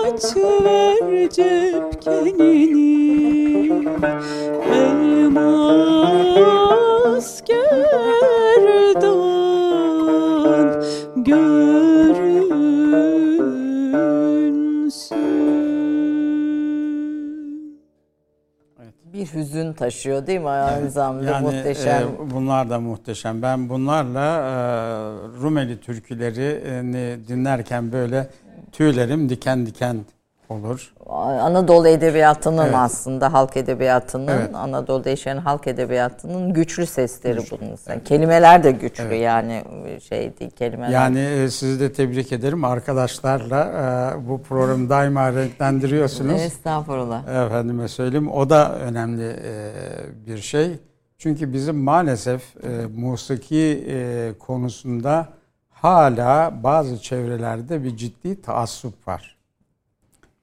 açıver 0.06 0.10
açıver 0.14 1.30
cepkenini 1.30 2.74
Elmas 6.34 7.42
gerdan 7.46 9.24
görünsün 14.84 15.18
Bir 19.14 19.26
hüzün 19.34 19.74
taşıyor 19.74 20.28
değil 20.28 20.40
mi 20.40 20.90
zamanda 20.90 21.24
Yani 21.32 21.46
muhteşem. 21.46 22.02
e, 22.04 22.32
bunlar 22.32 22.70
da 22.70 22.80
muhteşem. 22.80 23.42
Ben 23.42 23.70
bunlarla 23.70 24.22
e, 24.26 24.54
Rumeli 25.42 25.80
türkülerini 25.80 27.28
dinlerken 27.28 27.92
böyle 27.92 28.28
tüylerim 28.74 29.30
diken 29.30 29.66
diken 29.66 29.98
olur. 30.50 30.94
Anadolu 31.10 31.88
edebiyatının 31.88 32.64
Evet. 32.66 32.76
aslında 32.78 33.34
halk 33.34 33.58
edebiyatının 33.58 34.28
Evet. 34.28 34.56
Anadolu'da 34.56 35.10
yaşayan 35.10 35.38
halk 35.38 35.68
edebiyatının 35.68 36.54
güçlü 36.54 36.86
sesleri 36.86 37.40
bunun. 37.52 37.76
Yani 37.90 38.04
Kelimeler 38.04 38.64
de 38.64 38.72
güçlü 38.72 39.04
Evet. 39.04 39.22
yani 39.22 39.64
şey 40.10 40.40
değil 40.40 40.52
kelimeler. 40.52 40.90
Yani 40.92 41.20
e, 41.20 41.50
sizi 41.50 41.80
de 41.80 41.94
tebrik 41.94 42.32
ederim. 42.32 42.64
Arkadaşlarla 42.64 43.66
e, 44.16 44.30
bu 44.30 44.42
programı 44.42 44.90
daima 44.90 45.34
renklendiriyorsunuz. 45.34 46.42
Estağfurullah. 46.42 47.46
Efendime 47.46 47.88
söyleyeyim 47.88 48.32
o 48.32 48.50
da 48.50 48.80
önemli 48.80 49.28
e, 49.44 49.72
bir 50.28 50.38
şey. 50.38 50.80
Çünkü 51.18 51.54
bizim 51.54 51.76
maalesef 51.78 52.42
musiki 52.96 53.88
konusunda 54.40 55.28
hala 55.84 56.54
bazı 56.64 57.02
çevrelerde 57.02 57.84
bir 57.84 57.98
ciddi 57.98 58.42
taassup 58.42 59.08
var. 59.08 59.36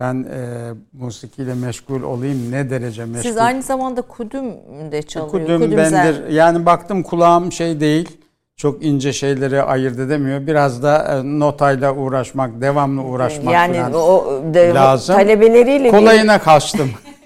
Ben 0.00 0.26
e, 0.30 0.70
musikiyle 0.92 1.54
meşgul 1.54 2.02
olayım 2.02 2.52
ne 2.52 2.70
derece 2.70 3.04
meşgul. 3.04 3.22
Siz 3.22 3.36
aynı 3.38 3.62
zamanda 3.62 4.02
kudüm 4.02 4.44
de 4.92 5.02
çalıyor. 5.02 5.30
Kudüm 5.30 5.62
Kudümzen- 5.62 5.92
bendir. 5.92 6.28
Yani 6.28 6.66
baktım 6.66 7.02
kulağım 7.02 7.52
şey 7.52 7.80
değil. 7.80 8.08
Çok 8.56 8.84
ince 8.84 9.12
şeyleri 9.12 9.62
ayırt 9.62 9.98
edemiyor. 9.98 10.46
Biraz 10.46 10.82
da 10.82 10.98
e, 10.98 11.38
notayla 11.40 11.94
uğraşmak, 11.94 12.60
devamlı 12.60 13.02
uğraşmak 13.02 13.54
yani 13.54 13.96
o 13.96 14.42
de, 14.54 14.74
lazım. 14.74 15.16
talebeleriyle 15.16 15.90
Kolayına 15.90 16.38
kaçtım. 16.38 16.90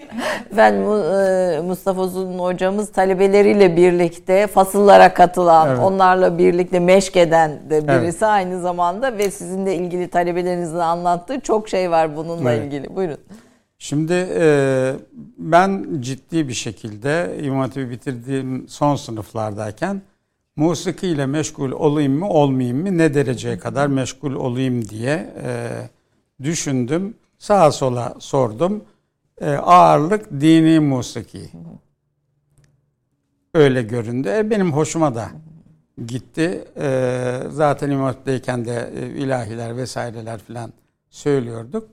ben 0.56 0.72
e, 0.72 1.60
Mustafa 1.60 2.00
Uzun 2.00 2.38
hocamız 2.38 2.92
talebeleriyle 2.92 3.76
birlikte 3.76 4.46
fasıllara 4.46 5.14
katılan, 5.14 5.68
Evet. 5.68 5.78
onlarla 5.78 6.38
birlikte 6.38 6.80
meşk 6.80 7.16
eden 7.16 7.50
de 7.70 7.88
birisi 7.88 8.00
Evet. 8.06 8.22
aynı 8.22 8.60
zamanda 8.60 9.18
ve 9.18 9.30
sizin 9.30 9.66
de 9.66 9.76
ilgili 9.76 10.08
talebelerinizin 10.08 10.78
anlattığı 10.78 11.40
çok 11.40 11.68
şey 11.68 11.90
var 11.90 12.16
bununla 12.16 12.52
Evet. 12.52 12.66
ilgili. 12.66 12.96
Buyurun. 12.96 13.18
Şimdi 13.78 14.26
e, 14.38 14.92
ben 15.38 15.86
ciddi 16.00 16.48
bir 16.48 16.54
şekilde 16.54 17.36
İmam 17.42 17.60
Hatip'i 17.60 17.90
bitirdiğim 17.90 18.68
son 18.68 18.96
sınıflardayken 18.96 20.02
musiki 20.56 21.06
ile 21.08 21.26
meşgul 21.26 21.72
olayım 21.72 22.18
mı 22.18 22.28
olmayayım 22.28 22.82
mı 22.82 22.98
ne 22.98 23.14
dereceye 23.14 23.58
kadar 23.58 23.86
meşgul 23.86 24.34
olayım 24.34 24.88
diye 24.88 25.26
e, 25.44 25.68
düşündüm. 26.42 27.14
Sağa 27.38 27.72
sola 27.72 28.14
sordum. 28.18 28.84
E, 29.40 29.50
ağırlık 29.50 30.30
dini 30.40 30.80
musiki. 30.80 31.50
Öyle 33.54 33.82
göründü. 33.82 34.28
E, 34.28 34.50
benim 34.50 34.72
hoşuma 34.72 35.14
da 35.14 35.30
gitti. 36.06 36.64
E, 36.76 37.40
zaten 37.50 37.90
İmam 37.90 38.04
Hatip'teyken 38.04 38.64
de 38.64 38.90
e, 38.96 39.06
ilahiler 39.06 39.76
vesaireler 39.76 40.38
falan 40.38 40.72
söylüyorduk. 41.10 41.88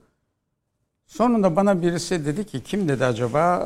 Sonunda 1.12 1.56
bana 1.56 1.82
birisi 1.82 2.26
dedi 2.26 2.44
ki 2.46 2.62
kim 2.62 2.88
dedi 2.88 3.04
acaba? 3.04 3.56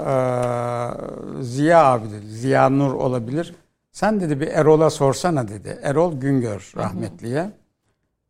Ee, 1.38 1.42
Ziya 1.42 1.84
abi 1.84 2.10
dedi. 2.10 2.26
Ziya 2.26 2.68
Nur 2.68 2.92
olabilir. 2.92 3.54
Sen 3.92 4.20
dedi 4.20 4.40
bir 4.40 4.46
Erol'a 4.46 4.90
sorsana 4.90 5.48
dedi. 5.48 5.78
Erol 5.82 6.20
Güngör 6.20 6.72
rahmetliye. 6.76 7.50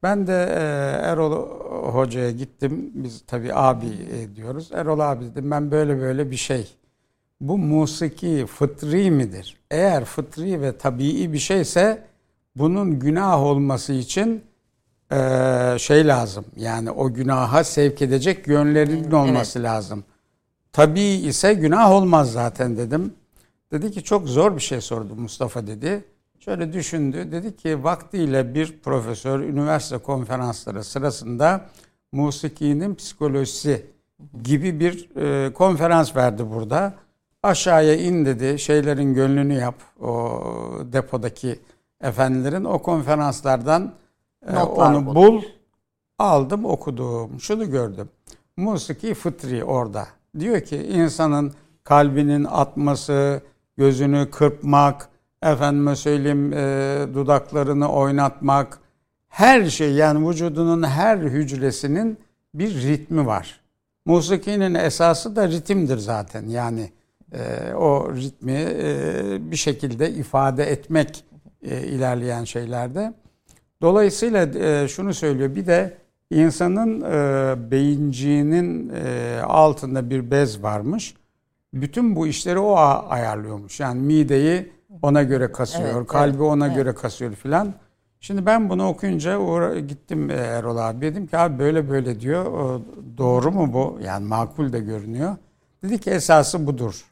Ben 0.03 0.27
de 0.27 0.33
e, 0.33 0.61
Erol 1.07 1.49
hocaya 1.93 2.31
gittim. 2.31 2.91
Biz 2.95 3.23
tabii 3.27 3.55
abi 3.55 3.87
e, 3.87 4.37
diyoruz. 4.37 4.71
Erol 4.73 4.99
abi 5.01 5.25
dedim 5.25 5.51
ben 5.51 5.71
böyle 5.71 6.01
böyle 6.01 6.31
bir 6.31 6.37
şey. 6.37 6.75
Bu 7.41 7.59
musiki 7.59 8.47
fıtri 8.47 9.11
midir? 9.11 9.57
Eğer 9.71 10.05
fıtri 10.05 10.61
ve 10.61 10.79
tabii 10.79 11.33
bir 11.33 11.39
şeyse 11.39 12.03
bunun 12.57 12.99
günah 12.99 13.43
olması 13.43 13.93
için 13.93 14.43
eee, 15.13 15.77
şey 15.79 16.07
lazım. 16.07 16.45
Yani 16.57 16.91
o 16.91 17.15
günaha 17.15 17.65
sevk 17.65 18.03
edecek 18.03 18.47
yönlerinin 18.49 19.11
olması 19.11 19.63
lazım. 19.63 20.05
Tabii 20.73 21.01
ise 21.03 21.55
günah 21.55 21.91
olmaz 21.91 22.33
zaten 22.33 22.77
dedim. 22.77 23.13
Dedi 23.73 23.91
ki 23.91 24.05
çok 24.05 24.29
zor 24.29 24.57
bir 24.57 24.63
şey 24.63 24.81
sordu 24.81 25.15
Mustafa 25.15 25.67
dedi. 25.67 26.05
Şöyle 26.47 26.73
düşündü. 26.73 27.33
Dedi 27.33 27.57
ki 27.57 27.85
vaktiyle 27.85 28.55
bir 28.55 28.79
profesör 28.79 29.41
üniversite 29.41 29.99
konferansları 29.99 30.85
sırasında 30.85 31.67
musikinin 32.13 32.95
psikolojisi 32.95 33.87
gibi 34.43 34.81
bir 34.81 35.17
e, 35.17 35.53
konferans 35.53 36.17
verdi 36.17 36.51
burada. 36.51 36.95
Aşağıya 37.43 37.95
in 37.95 38.27
dedi. 38.27 38.59
Şeylerin 38.59 39.15
gönlünü 39.15 39.55
yap. 39.55 39.75
O 40.01 40.43
depodaki 40.93 41.59
efendilerin 42.01 42.65
o 42.65 42.79
konferanslardan 42.79 43.95
e, 44.47 44.55
Notlar 44.55 44.95
onu 44.95 45.07
bul. 45.07 45.15
bul. 45.15 45.43
Aldım 46.19 46.65
okudum. 46.65 47.41
Şunu 47.41 47.71
gördüm. 47.71 48.09
Musiki 48.57 49.15
fıtri 49.15 49.65
orada. 49.65 50.07
Diyor 50.39 50.61
ki 50.61 50.77
insanın 50.77 51.53
kalbinin 51.85 52.45
atması, 52.45 53.41
gözünü 53.77 54.31
kırpmak, 54.31 55.09
efendime 55.53 55.97
söyleyeyim 55.97 56.53
e, 56.53 57.07
dudaklarını 57.15 57.93
oynatmak, 57.93 58.79
her 59.29 59.65
şey 59.65 59.93
yani 59.93 60.29
vücudunun 60.29 60.83
her 60.83 61.19
hücresinin 61.19 62.19
bir 62.55 62.83
ritmi 62.83 63.27
var. 63.27 63.61
Musikinin 64.05 64.75
esası 64.75 65.37
da 65.37 65.49
ritimdir 65.49 65.99
zaten. 65.99 66.49
Yani 66.49 66.91
e, 67.33 67.73
o 67.75 68.15
ritmi 68.15 68.53
e, 68.53 69.51
bir 69.51 69.57
şekilde 69.57 70.11
ifade 70.11 70.65
etmek 70.65 71.25
e, 71.63 71.83
ilerleyen 71.83 72.45
şeylerde. 72.45 73.15
Dolayısıyla 73.83 74.43
e, 74.43 74.89
şunu 74.89 75.15
söylüyor. 75.15 75.55
Bir 75.55 75.67
de 75.67 75.97
insanın 76.31 77.01
e, 77.01 77.71
beyinciğinin 77.71 78.93
e, 79.05 79.41
altında 79.43 80.11
bir 80.11 80.31
bez 80.31 80.63
varmış. 80.63 81.15
Bütün 81.75 82.17
bu 82.17 82.27
işleri 82.27 82.59
o 82.59 82.77
ayarlıyormuş. 83.09 83.81
Yani 83.81 84.03
mideyi 84.03 84.76
ona 85.03 85.23
göre 85.23 85.53
kasıyor, 85.53 85.97
Evet, 85.97 86.07
kalbi 86.09 86.31
evet, 86.31 86.41
ona 86.41 86.67
evet. 86.67 86.77
göre 86.77 86.95
kasıyor 86.95 87.35
filan. 87.35 87.75
Şimdi 88.21 88.47
ben 88.47 88.71
bunu 88.71 88.89
okuyunca 88.89 89.39
uğra- 89.39 89.79
gittim 89.79 90.31
e, 90.31 90.35
Erol 90.35 90.77
abi 90.77 91.01
dedim 91.01 91.27
ki 91.27 91.39
abi 91.39 91.59
böyle 91.59 91.91
böyle 91.91 92.21
diyor. 92.21 92.47
O, 92.47 92.83
doğru 93.19 93.53
mu 93.53 93.73
bu? 93.73 93.99
Yani 94.05 94.27
makul 94.27 94.73
de 94.73 94.79
görünüyor. 94.81 95.37
Dedi 95.83 95.99
ki 95.99 96.11
esası 96.11 96.67
budur 96.67 97.05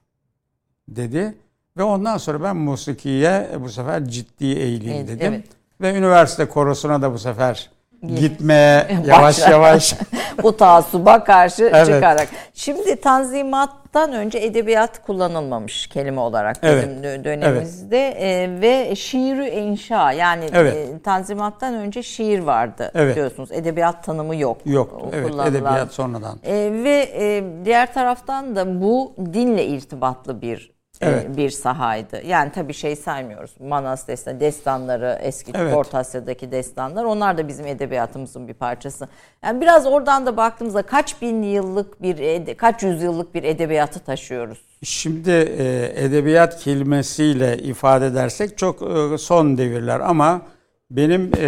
dedi. 0.89 1.35
Ve 1.77 1.83
ondan 1.83 2.17
sonra 2.17 2.43
ben 2.43 2.57
musikiye 2.57 3.51
bu 3.61 3.69
sefer 3.69 4.05
ciddi 4.05 4.45
eğileyim 4.45 4.97
Evet, 4.97 5.09
dedim. 5.09 5.33
evet. 5.33 5.47
Ve 5.81 5.99
üniversite 5.99 6.49
korosuna 6.49 7.03
da 7.03 7.13
bu 7.13 7.19
sefer. 7.19 7.71
Gitmeye 8.09 8.87
yavaş 9.07 9.39
yavaş 9.49 9.95
Bu 10.43 10.57
taassuba 10.57 11.25
karşı 11.25 11.71
Evet. 11.75 11.87
çıkarak. 11.87 12.29
Şimdi 12.55 12.97
tanzimattan 13.01 14.13
önce 14.13 14.39
edebiyat 14.39 15.03
kullanılmamış 15.07 15.87
kelime 15.87 16.21
olarak 16.21 16.63
bizim 16.63 16.75
Evet. 16.77 17.05
dö- 17.05 17.25
dönemimizde 17.25 18.09
E, 18.09 18.61
ve 18.61 18.97
şiiri 18.97 19.49
inşa 19.51 20.13
yani 20.13 20.45
Evet. 20.53 20.75
e, 20.77 21.03
tanzimattan 21.03 21.75
önce 21.75 22.03
şiir 22.03 22.39
vardı 22.39 22.91
Evet. 22.95 23.17
diyorsunuz. 23.17 23.53
Edebiyat 23.53 24.05
tanımı 24.05 24.37
yok. 24.37 24.59
yoktu. 24.65 25.07
Evet 25.13 25.35
edebiyat 25.47 25.93
sonradan. 25.93 26.39
E, 26.45 26.53
ve 26.85 27.09
e, 27.19 27.45
diğer 27.65 27.95
taraftan 27.95 28.57
da 28.57 28.83
bu 28.83 29.13
dinle 29.33 29.67
irtibatlı 29.67 30.43
bir 30.43 30.74
Evet. 31.01 31.37
bir 31.37 31.51
sahaydı. 31.51 32.23
Yani 32.27 32.53
tabii 32.53 32.75
şey 32.75 32.97
saymıyoruz. 32.97 33.51
Manas 33.61 34.09
destan, 34.09 34.41
destanları, 34.41 35.19
eski 35.23 35.53
Evet. 35.55 35.75
Orta 35.75 35.99
Asya'daki 35.99 36.53
destanlar 36.53 37.05
onlar 37.05 37.39
da 37.39 37.49
bizim 37.49 37.67
edebiyatımızın 37.67 38.49
bir 38.49 38.55
parçası. 38.55 39.09
Yani 39.45 39.61
biraz 39.61 39.87
oradan 39.87 40.27
da 40.27 40.37
baktığımızda 40.37 40.83
kaç 40.83 41.23
bin 41.23 41.43
yıllık 41.43 42.03
bir 42.03 42.55
kaç 42.57 42.83
yüzyıllık 42.83 43.35
bir 43.35 43.43
edebiyatı 43.43 44.01
taşıyoruz. 44.01 44.59
Şimdi 44.83 45.31
e, 45.31 45.93
edebiyat 45.95 46.61
kelimesiyle 46.61 47.59
ifade 47.59 48.07
edersek 48.07 48.59
çok 48.59 48.83
e, 48.83 49.19
son 49.19 49.59
devirler 49.59 50.01
ama 50.01 50.43
benim 50.91 51.31
e, 51.37 51.47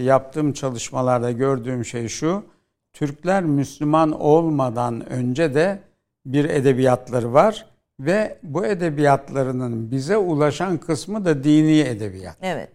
yaptığım 0.00 0.52
çalışmalarda 0.52 1.30
gördüğüm 1.30 1.84
şey 1.84 2.08
şu. 2.08 2.44
Türkler 2.92 3.44
Müslüman 3.44 4.20
olmadan 4.20 5.12
önce 5.12 5.54
de 5.54 5.78
bir 6.26 6.44
edebiyatları 6.44 7.32
var 7.32 7.71
ve 8.00 8.38
bu 8.42 8.66
edebiyatlarının 8.66 9.90
bize 9.90 10.16
ulaşan 10.16 10.78
kısmı 10.78 11.24
da 11.24 11.44
dini 11.44 11.78
edebiyat. 11.80 12.36
Evet. 12.42 12.70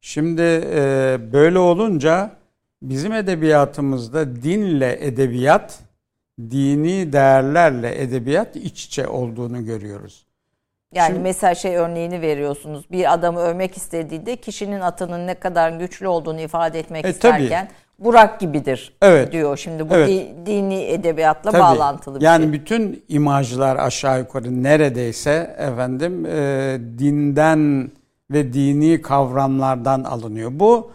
Şimdi 0.00 0.42
e, 0.74 1.18
böyle 1.32 1.58
olunca 1.58 2.30
bizim 2.82 3.12
edebiyatımızda 3.12 4.42
dinle 4.42 5.06
edebiyat, 5.06 5.78
dini 6.40 7.12
değerlerle 7.12 8.02
edebiyat 8.02 8.56
iç 8.56 8.84
içe 8.84 9.06
olduğunu 9.08 9.64
görüyoruz. 9.64 10.26
Yani 10.94 11.06
Şimdi- 11.06 11.20
mesela 11.22 11.54
şey 11.54 11.76
örneğini 11.76 12.20
veriyorsunuz. 12.20 12.90
Bir 12.90 13.12
adamı 13.14 13.40
övmek 13.40 13.76
istediğinde 13.76 14.36
kişinin 14.36 14.80
atının 14.80 15.26
ne 15.26 15.34
kadar 15.34 15.70
güçlü 15.70 16.08
olduğunu 16.08 16.40
ifade 16.40 16.78
etmek 16.78 17.04
E, 17.04 17.10
isterken 17.10 17.68
Burak 17.98 18.40
gibidir 18.40 18.92
Evet. 19.02 19.32
diyor. 19.32 19.56
Şimdi 19.56 19.90
bu 19.90 19.94
Evet. 19.94 20.08
di- 20.08 20.34
dini 20.46 20.82
edebiyatla 20.84 21.50
Tabii. 21.50 21.62
bağlantılı 21.62 22.20
bir 22.20 22.24
yani 22.24 22.42
şey. 22.42 22.52
bütün 22.52 23.04
imajlar 23.08 23.76
aşağı 23.76 24.18
yukarı 24.18 24.62
neredeyse 24.62 25.56
efendim 25.58 26.26
e, 26.26 26.76
dinden 26.98 27.90
ve 28.30 28.52
dini 28.52 29.02
kavramlardan 29.02 30.04
alınıyor. 30.04 30.50
Bu 30.54 30.90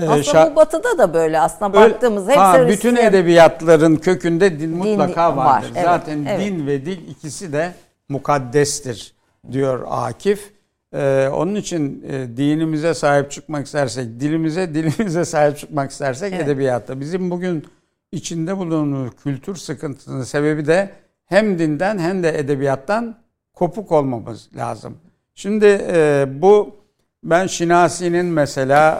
e, 0.00 0.08
Aslında 0.08 0.50
bu 0.52 0.56
batıda 0.56 0.98
da 0.98 1.14
böyle 1.14 1.40
aslında 1.40 1.78
Öyle- 1.82 1.94
baktığımız 1.94 2.26
hepsi 2.28 2.38
ha, 2.40 2.68
bütün 2.68 2.96
edebiyatların 2.96 3.96
kökünde 3.96 4.60
din 4.60 4.70
mutlaka 4.76 5.36
var, 5.36 5.44
vardır. 5.46 5.70
evet, 5.74 5.84
Zaten 5.84 6.24
evet. 6.28 6.40
din 6.40 6.66
ve 6.66 6.86
dil 6.86 7.08
ikisi 7.08 7.52
de 7.52 7.72
mukaddestir 8.08 9.14
diyor 9.52 9.86
Akif. 9.90 10.55
Ee, 10.94 11.28
onun 11.32 11.54
için 11.54 12.04
e, 12.08 12.36
dinimize 12.36 12.94
sahip 12.94 13.30
çıkmak 13.30 13.66
istersek, 13.66 14.20
dilimize, 14.20 14.74
dilimize 14.74 15.24
sahip 15.24 15.58
çıkmak 15.58 15.90
istersek 15.90 16.32
Evet. 16.32 16.44
edebiyatta. 16.44 17.00
Bizim 17.00 17.30
bugün 17.30 17.64
içinde 18.12 18.56
bulunduğumuz 18.56 19.10
kültür 19.24 19.56
sıkıntısının 19.56 20.22
sebebi 20.22 20.66
de 20.66 20.90
hem 21.26 21.58
dinden 21.58 21.98
hem 21.98 22.22
de 22.22 22.38
edebiyattan 22.38 23.16
kopuk 23.54 23.92
olmamız 23.92 24.48
lazım. 24.56 24.96
Şimdi 25.34 25.66
e, 25.92 26.26
bu 26.28 26.76
ben 27.24 27.46
Şinasi'nin 27.46 28.26
mesela 28.26 28.92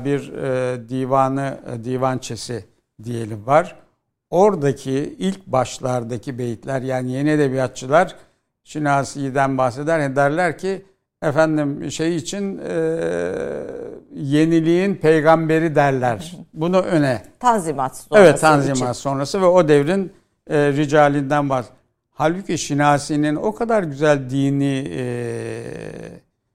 e, 0.00 0.04
bir 0.04 0.32
e, 0.32 0.88
divanı, 0.88 1.58
e, 1.72 1.84
divançesi 1.84 2.64
diyelim 3.04 3.46
var. 3.46 3.76
Oradaki 4.30 5.16
ilk 5.18 5.46
başlardaki 5.46 6.38
beyitler 6.38 6.82
yani 6.82 7.12
yeni 7.12 7.30
edebiyatçılar 7.30 8.16
Şinasi'den 8.64 9.58
bahseder 9.58 10.16
derler 10.16 10.58
ki 10.58 10.86
efendim 11.22 11.90
şey 11.90 12.16
için 12.16 12.58
e, 12.58 12.74
yeniliğin 14.14 14.94
peygamberi 14.94 15.74
derler. 15.74 16.36
Bunu 16.54 16.78
öne 16.80 17.22
Tanzimat 17.40 17.96
sonrası 17.96 18.24
Evet 18.24 18.40
Tanzimat 18.40 18.76
için. 18.76 18.92
sonrası 18.92 19.40
ve 19.40 19.46
o 19.46 19.68
devrin 19.68 20.12
e, 20.50 20.72
ricalinden 20.72 21.48
bahs. 21.48 21.66
Halbuki 22.10 22.58
Şinasi'nin 22.58 23.36
o 23.36 23.54
kadar 23.54 23.82
güzel 23.82 24.30
dini 24.30 24.88
e, 24.96 25.04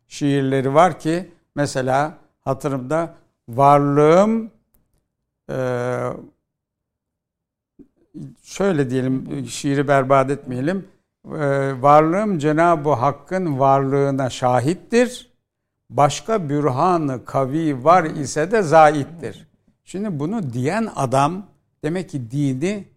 şiirleri 0.07 0.74
var 0.74 0.99
ki 0.99 1.32
mesela 1.55 2.13
hatırımda 2.41 3.13
varlığım 3.49 4.51
e, 5.49 5.57
şöyle 8.43 8.89
diyelim 8.89 9.45
şiiri 9.49 9.88
berbat 9.88 10.32
etmeyelim. 10.32 10.88
E, 11.36 11.82
varlığım 11.82 12.39
Cenab-ı 12.39 12.89
Hakk'ın 12.89 13.59
varlığına 13.59 14.30
şahittir. 14.30 15.34
Başka 15.89 16.49
bürhanı 16.49 17.25
kavi 17.25 17.84
var 17.84 18.03
ise 18.03 18.51
de 18.51 18.61
zaittir. 18.61 19.47
Şimdi 19.84 20.19
bunu 20.19 20.53
diyen 20.53 20.89
adam 20.95 21.45
demek 21.84 22.09
ki 22.09 22.32
dini 22.32 22.88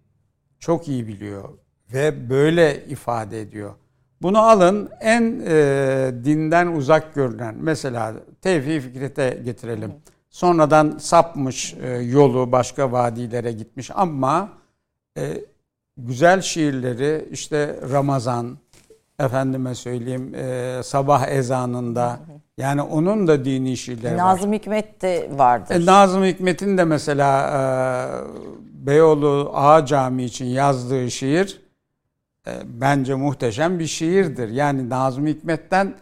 çok 0.59 0.89
iyi 0.89 1.09
biliyor 1.09 1.49
ve 1.93 2.31
böyle 2.31 2.85
ifade 2.85 3.41
ediyor. 3.41 3.75
Bunu 4.23 4.39
alın 4.39 4.91
en 5.01 5.43
e, 5.47 6.13
dinden 6.25 6.67
uzak 6.67 7.15
görünen 7.15 7.55
mesela 7.59 8.15
Tevfik 8.43 8.83
Fikret'e 8.83 9.41
getirelim. 9.45 9.93
Sonradan 10.31 10.99
sapmış 10.99 11.75
e, 11.75 11.89
yolu 11.89 12.53
başka 12.53 12.93
vadilere 12.93 13.53
gitmiş 13.53 13.91
ama 13.95 14.49
e, 15.19 15.45
güzel 16.07 16.41
şiirleri 16.41 17.29
işte 17.31 17.81
Ramazan 17.93 18.59
efendime 19.21 19.75
söyleyeyim 19.75 20.35
e, 20.35 20.81
sabah 20.83 21.29
ezanında 21.29 22.21
yani 22.59 22.83
onun 22.83 23.27
da 23.27 23.45
dini 23.45 23.77
şiirleri 23.77 24.17
var. 24.17 24.19
Nazım 24.19 24.53
Hikmet 24.53 25.03
de 25.03 25.31
vardır. 25.35 25.75
E, 25.75 25.87
Nazım 25.87 26.25
Hikmet'in 26.25 26.79
de 26.79 26.85
mesela 26.85 27.51
e, 27.51 28.87
Beyoğlu 28.87 29.51
Ağa 29.55 29.87
Camii 29.87 30.25
için 30.25 30.47
yazdığı 30.47 31.11
şiir 31.11 31.61
e, 32.47 32.51
bence 32.65 33.15
muhteşem 33.15 33.79
bir 33.79 33.87
şiirdir. 33.87 34.49
Yani 34.49 34.89
Nazım 34.89 35.27
Hikmet'ten 35.27 35.95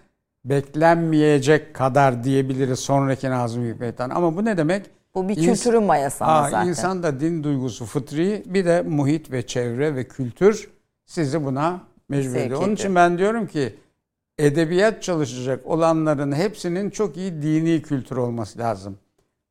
beklenmeyecek 0.45 1.75
kadar 1.75 2.25
diyebiliriz 2.25 2.79
sonraki 2.79 3.31
Nazım 3.31 3.69
Hikmet'ten. 3.69 4.11
Ama 4.11 4.37
bu 4.37 4.45
ne 4.45 4.57
demek? 4.57 4.98
Bu 5.25 5.29
bir 5.29 5.35
kültürün 5.35 5.83
mayası 5.83 6.25
ama 6.25 6.35
Aa, 6.35 6.51
zaten. 6.51 6.69
İnsanda 6.69 7.21
din 7.21 7.45
duygusu 7.45 7.85
fıtri 7.85 8.43
bir 8.47 8.65
de 8.65 8.83
muhit 8.83 9.33
ve 9.33 9.47
çevre 9.47 9.97
ve 9.97 10.09
kültür 10.09 10.71
sizi 11.07 11.45
buna 11.45 11.81
mecbur 12.09 12.33
Sevk 12.33 12.47
ediyor. 12.47 12.63
Onun 12.63 12.75
için 12.75 12.95
ben 12.95 13.19
diyorum 13.19 13.47
ki 13.47 13.75
edebiyat 14.39 15.03
çalışacak 15.03 15.67
olanların 15.67 16.33
hepsinin 16.33 16.91
çok 16.91 17.17
iyi 17.17 17.43
dini 17.43 17.83
kültür 17.83 18.17
olması 18.17 18.59
lazım. 18.59 18.99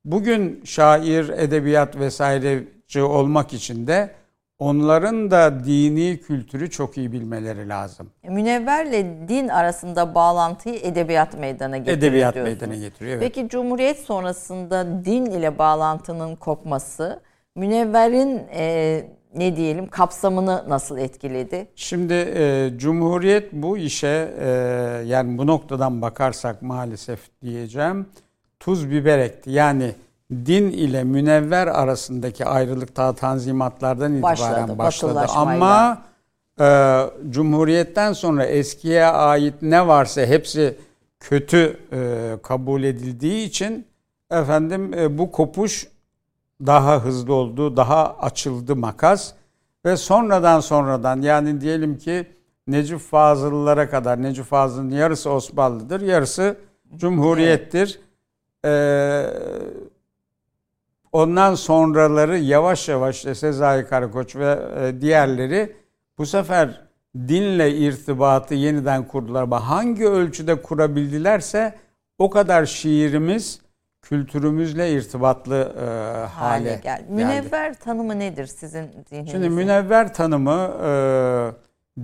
Bugün 0.06 0.62
şair, 0.64 1.30
edebiyat 1.30 2.00
vesaireci 2.00 3.02
olmak 3.02 3.54
için 3.54 3.88
de 3.88 4.12
onların 4.60 5.32
da 5.32 5.64
dini 5.66 6.20
kültürü 6.20 6.70
çok 6.70 6.98
iyi 6.98 7.12
bilmeleri 7.12 7.70
lazım. 7.70 8.10
Münevverle 8.28 9.28
din 9.28 9.48
arasında 9.48 10.16
bağlantıyı 10.16 10.80
edebiyat 10.84 11.38
meydana 11.40 11.78
getiriyor 11.78 11.98
Edebiyat 11.98 12.36
diyorsunuz. 12.36 12.62
meydana 12.62 12.76
getiriyor. 12.82 13.18
Evet. 13.18 13.34
Peki 13.36 13.50
Cumhuriyet 13.50 14.00
sonrasında 14.00 15.06
din 15.06 15.26
ile 15.26 15.58
bağlantının 15.58 16.36
kopması 16.36 17.20
Münevver'in 17.56 18.42
e, 18.54 19.04
ne 19.36 19.56
diyelim 19.56 19.88
kapsamını 19.88 20.64
nasıl 20.68 20.98
etkiledi? 20.98 21.68
Şimdi 21.76 22.14
e, 22.14 22.70
Cumhuriyet 22.78 23.54
bu 23.54 23.78
işe 23.78 24.34
e, 24.40 24.48
yani 25.06 25.38
bu 25.38 25.48
noktadan 25.48 26.02
bakarsak 26.02 26.62
maalesef 26.62 27.20
diyeceğim 27.42 28.06
tuz 28.60 28.92
biber 28.92 29.20
ekti. 29.20 29.52
Yani 29.52 29.92
din 30.32 30.72
ile 30.72 31.04
münevver 31.04 31.68
arasındaki 31.68 32.46
ayrılık 32.46 32.96
ta 32.96 33.14
tanzimatlardan 33.16 34.14
itibaren 34.14 34.78
Başladı, 34.78 34.78
başladı. 34.78 35.26
Ama 35.36 36.02
e, 36.60 37.00
Cumhuriyet'ten 37.30 38.14
sonra 38.14 38.46
eskiye 38.46 39.06
ait 39.06 39.54
ne 39.62 39.88
varsa 39.88 40.22
hepsi 40.22 40.78
kötü 41.20 41.80
e, 41.92 42.32
kabul 42.44 42.84
edildiği 42.84 43.46
için 43.46 43.88
efendim 44.32 44.94
e, 44.94 45.18
bu 45.18 45.32
kopuş 45.32 45.88
daha 46.66 47.04
hızlı 47.04 47.34
oldu, 47.34 47.78
daha 47.78 48.16
açıldı 48.20 48.76
makas 48.76 49.34
ve 49.86 49.98
sonradan 49.98 50.60
sonradan 50.60 51.22
yani 51.22 51.62
diyelim 51.62 51.98
ki 51.98 52.28
Necip 52.68 53.00
Fazıl'lara 53.00 53.90
kadar 53.90 54.22
Necip 54.22 54.46
Fazıl'ın 54.46 54.90
yarısı 54.90 55.30
Osmanlı'dır, 55.30 56.02
yarısı 56.02 56.58
Cumhuriyet'tir. 56.96 58.00
Ee, 58.66 59.26
ondan 61.12 61.56
sonraları 61.56 62.38
yavaş 62.38 62.90
yavaş 62.90 63.16
işte 63.16 63.36
Sezai 63.36 63.88
Karakoç 63.88 64.36
ve 64.36 64.60
e, 64.80 65.02
diğerleri 65.02 65.76
bu 66.18 66.26
sefer 66.26 66.88
dinle 67.18 67.72
irtibatı 67.76 68.54
yeniden 68.56 69.08
kurdular. 69.08 69.44
Ama 69.44 69.70
hangi 69.70 70.08
ölçüde 70.08 70.62
kurabildilerse 70.62 71.76
o 72.18 72.30
kadar 72.30 72.66
şiirimiz 72.66 73.62
kültürümüzle 74.02 74.92
irtibatlı 74.92 75.56
e, 75.56 75.84
hale, 75.84 76.28
Hale 76.28 76.70
gel. 76.70 76.82
geldi. 76.82 77.06
Münevver 77.10 77.80
tanımı 77.80 78.20
nedir 78.20 78.46
sizin 78.46 78.88
zihninizde? 79.10 79.32
Şimdi 79.32 79.50
münevver 79.50 80.14
tanımı 80.14 80.72
e, 80.86 80.92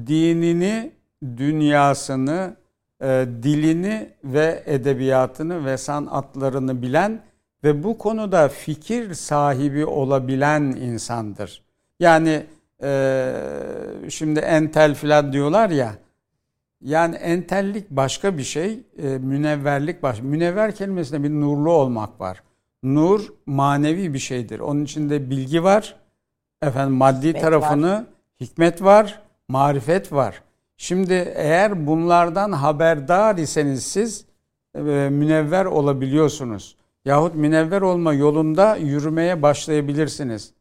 dinini, 0.07 0.91
dünyasını, 1.37 2.55
e, 3.01 3.25
dilini 3.43 4.09
ve 4.23 4.63
edebiyatını 4.65 5.65
ve 5.65 5.77
sanatlarını 5.77 6.81
bilen 6.81 7.21
ve 7.63 7.83
bu 7.83 7.97
konuda 7.97 8.49
fikir 8.49 9.13
sahibi 9.13 9.85
olabilen 9.85 10.61
insandır. 10.61 11.63
Yani 11.99 12.45
e, 12.83 13.33
şimdi 14.09 14.39
entel 14.39 14.95
filan 14.95 15.33
diyorlar 15.33 15.69
ya, 15.69 15.95
yani 16.81 17.15
entellik 17.15 17.89
başka 17.89 18.37
bir 18.37 18.43
şey, 18.43 18.79
e, 18.97 19.07
münevverlik 19.07 20.03
başka. 20.03 20.23
Münevver 20.23 20.75
kelimesinde 20.75 21.23
bir 21.23 21.29
nurlu 21.29 21.71
olmak 21.71 22.21
var. 22.21 22.43
Nur 22.83 23.33
manevi 23.45 24.13
bir 24.13 24.19
şeydir. 24.19 24.59
Onun 24.59 24.83
içinde 24.83 25.29
bilgi 25.29 25.63
var, 25.63 25.95
efendim 26.61 26.95
maddi 26.95 27.27
Hikmet 27.27 27.41
tarafını, 27.41 28.05
hikmet 28.41 28.83
var, 28.83 29.21
marifet 29.47 30.13
var. 30.13 30.43
Şimdi 30.77 31.33
eğer 31.35 31.87
bunlardan 31.87 32.51
haberdar 32.51 33.37
iseniz 33.37 33.83
siz 33.83 34.25
e, 34.75 34.81
münevver 35.11 35.65
olabiliyorsunuz. 35.65 36.75
Yahut 37.05 37.35
münevver 37.35 37.81
olma 37.81 38.13
yolunda 38.13 38.75
yürümeye 38.75 39.41
başlayabilirsiniz. 39.41 40.53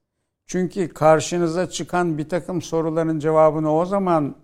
Çünkü 0.46 0.88
karşınıza 0.88 1.70
çıkan 1.70 2.18
bir 2.18 2.28
takım 2.28 2.62
soruların 2.62 3.18
cevabını 3.18 3.74
o 3.74 3.84
zaman 3.86 4.34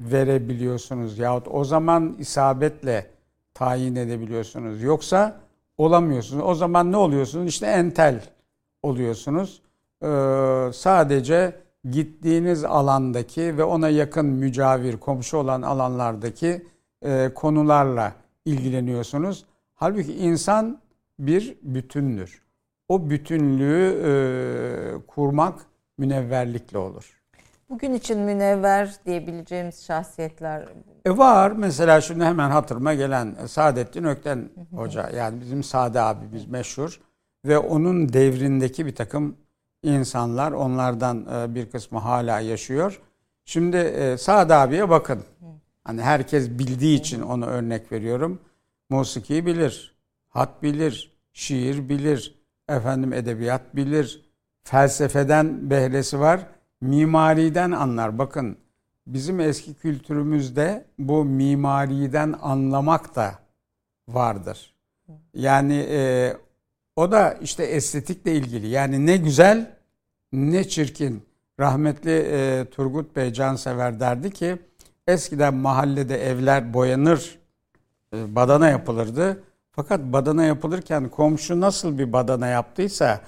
verebiliyorsunuz 0.00 1.18
yahut 1.18 1.48
o 1.48 1.64
zaman 1.64 2.16
isabetle 2.18 3.06
tayin 3.54 3.96
edebiliyorsunuz. 3.96 4.82
Yoksa 4.82 5.40
olamıyorsunuz. 5.78 6.44
O 6.46 6.54
zaman 6.54 6.92
ne 6.92 6.96
oluyorsunuz? 6.96 7.46
İşte 7.46 7.66
entel 7.66 8.24
oluyorsunuz. 8.82 9.62
Ee, 10.02 10.70
sadece 10.72 11.56
gittiğiniz 11.90 12.64
alandaki 12.64 13.58
ve 13.58 13.64
ona 13.64 13.88
yakın 13.88 14.26
mücavir, 14.26 14.96
komşu 14.96 15.36
olan 15.36 15.62
alanlardaki 15.62 16.66
e, 17.02 17.30
konularla 17.34 18.12
ilgileniyorsunuz. 18.44 19.44
Halbuki 19.74 20.14
insan 20.14 20.78
bir 21.26 21.56
bütündür. 21.62 22.42
O 22.88 23.10
bütünlüğü 23.10 24.02
e, 24.04 25.06
kurmak 25.06 25.66
münevverlikle 25.98 26.78
olur. 26.78 27.22
Bugün 27.70 27.94
için 27.94 28.18
münevver 28.18 28.94
diyebileceğimiz 29.06 29.84
şahsiyetler 29.84 30.68
E 31.04 31.16
var 31.16 31.50
mesela 31.50 32.00
şimdi 32.00 32.24
hemen 32.24 32.50
hatırıma 32.50 32.94
gelen 32.94 33.34
Saadettin 33.46 34.04
Ökten 34.04 34.48
Hoca 34.74 35.10
yani 35.10 35.40
bizim 35.40 35.62
Sade 35.62 36.00
abimiz 36.00 36.46
meşhur 36.46 37.00
ve 37.44 37.58
onun 37.58 38.12
devrindeki 38.12 38.86
bir 38.86 38.94
takım 38.94 39.36
insanlar 39.82 40.52
onlardan 40.52 41.26
e, 41.34 41.54
bir 41.54 41.70
kısmı 41.70 41.98
hala 41.98 42.40
yaşıyor. 42.40 43.00
Şimdi 43.44 43.76
e, 43.76 44.16
Sade 44.16 44.54
abiye 44.54 44.90
bakın. 44.90 45.22
Hani 45.84 46.02
herkes 46.02 46.50
bildiği 46.50 46.98
için 46.98 47.22
onu 47.22 47.46
örnek 47.46 47.92
veriyorum. 47.92 48.40
Musiki 48.90 49.46
bilir, 49.46 49.96
hat 50.28 50.62
bilir, 50.62 51.11
şiir 51.32 51.88
bilir, 51.88 52.42
efendim 52.68 53.12
edebiyat 53.12 53.76
bilir, 53.76 54.32
felsefeden 54.62 55.70
behresi 55.70 56.20
var, 56.20 56.46
mimariden 56.80 57.70
anlar. 57.70 58.18
Bakın 58.18 58.56
bizim 59.06 59.40
eski 59.40 59.74
kültürümüzde 59.74 60.84
bu 60.98 61.24
mimariden 61.24 62.34
anlamak 62.42 63.16
da 63.16 63.38
vardır. 64.08 64.74
Yani 65.34 65.86
e, 65.90 66.32
o 66.96 67.12
da 67.12 67.32
işte 67.32 67.64
estetikle 67.64 68.34
ilgili. 68.34 68.68
Yani 68.68 69.06
ne 69.06 69.16
güzel 69.16 69.76
ne 70.32 70.68
çirkin. 70.68 71.22
Rahmetli 71.60 72.10
e, 72.10 72.64
Turgut 72.70 73.16
Bey 73.16 73.32
cansever 73.32 74.00
derdi 74.00 74.30
ki 74.30 74.58
eskiden 75.06 75.54
mahallede 75.54 76.26
evler 76.30 76.74
boyanır, 76.74 77.38
e, 78.14 78.34
badana 78.34 78.68
yapılırdı. 78.68 79.42
Fakat 79.72 80.00
badana 80.00 80.44
yapılırken 80.44 81.08
komşu 81.08 81.60
nasıl 81.60 81.98
bir 81.98 82.12
badana 82.12 82.46
yaptıysa 82.46 83.20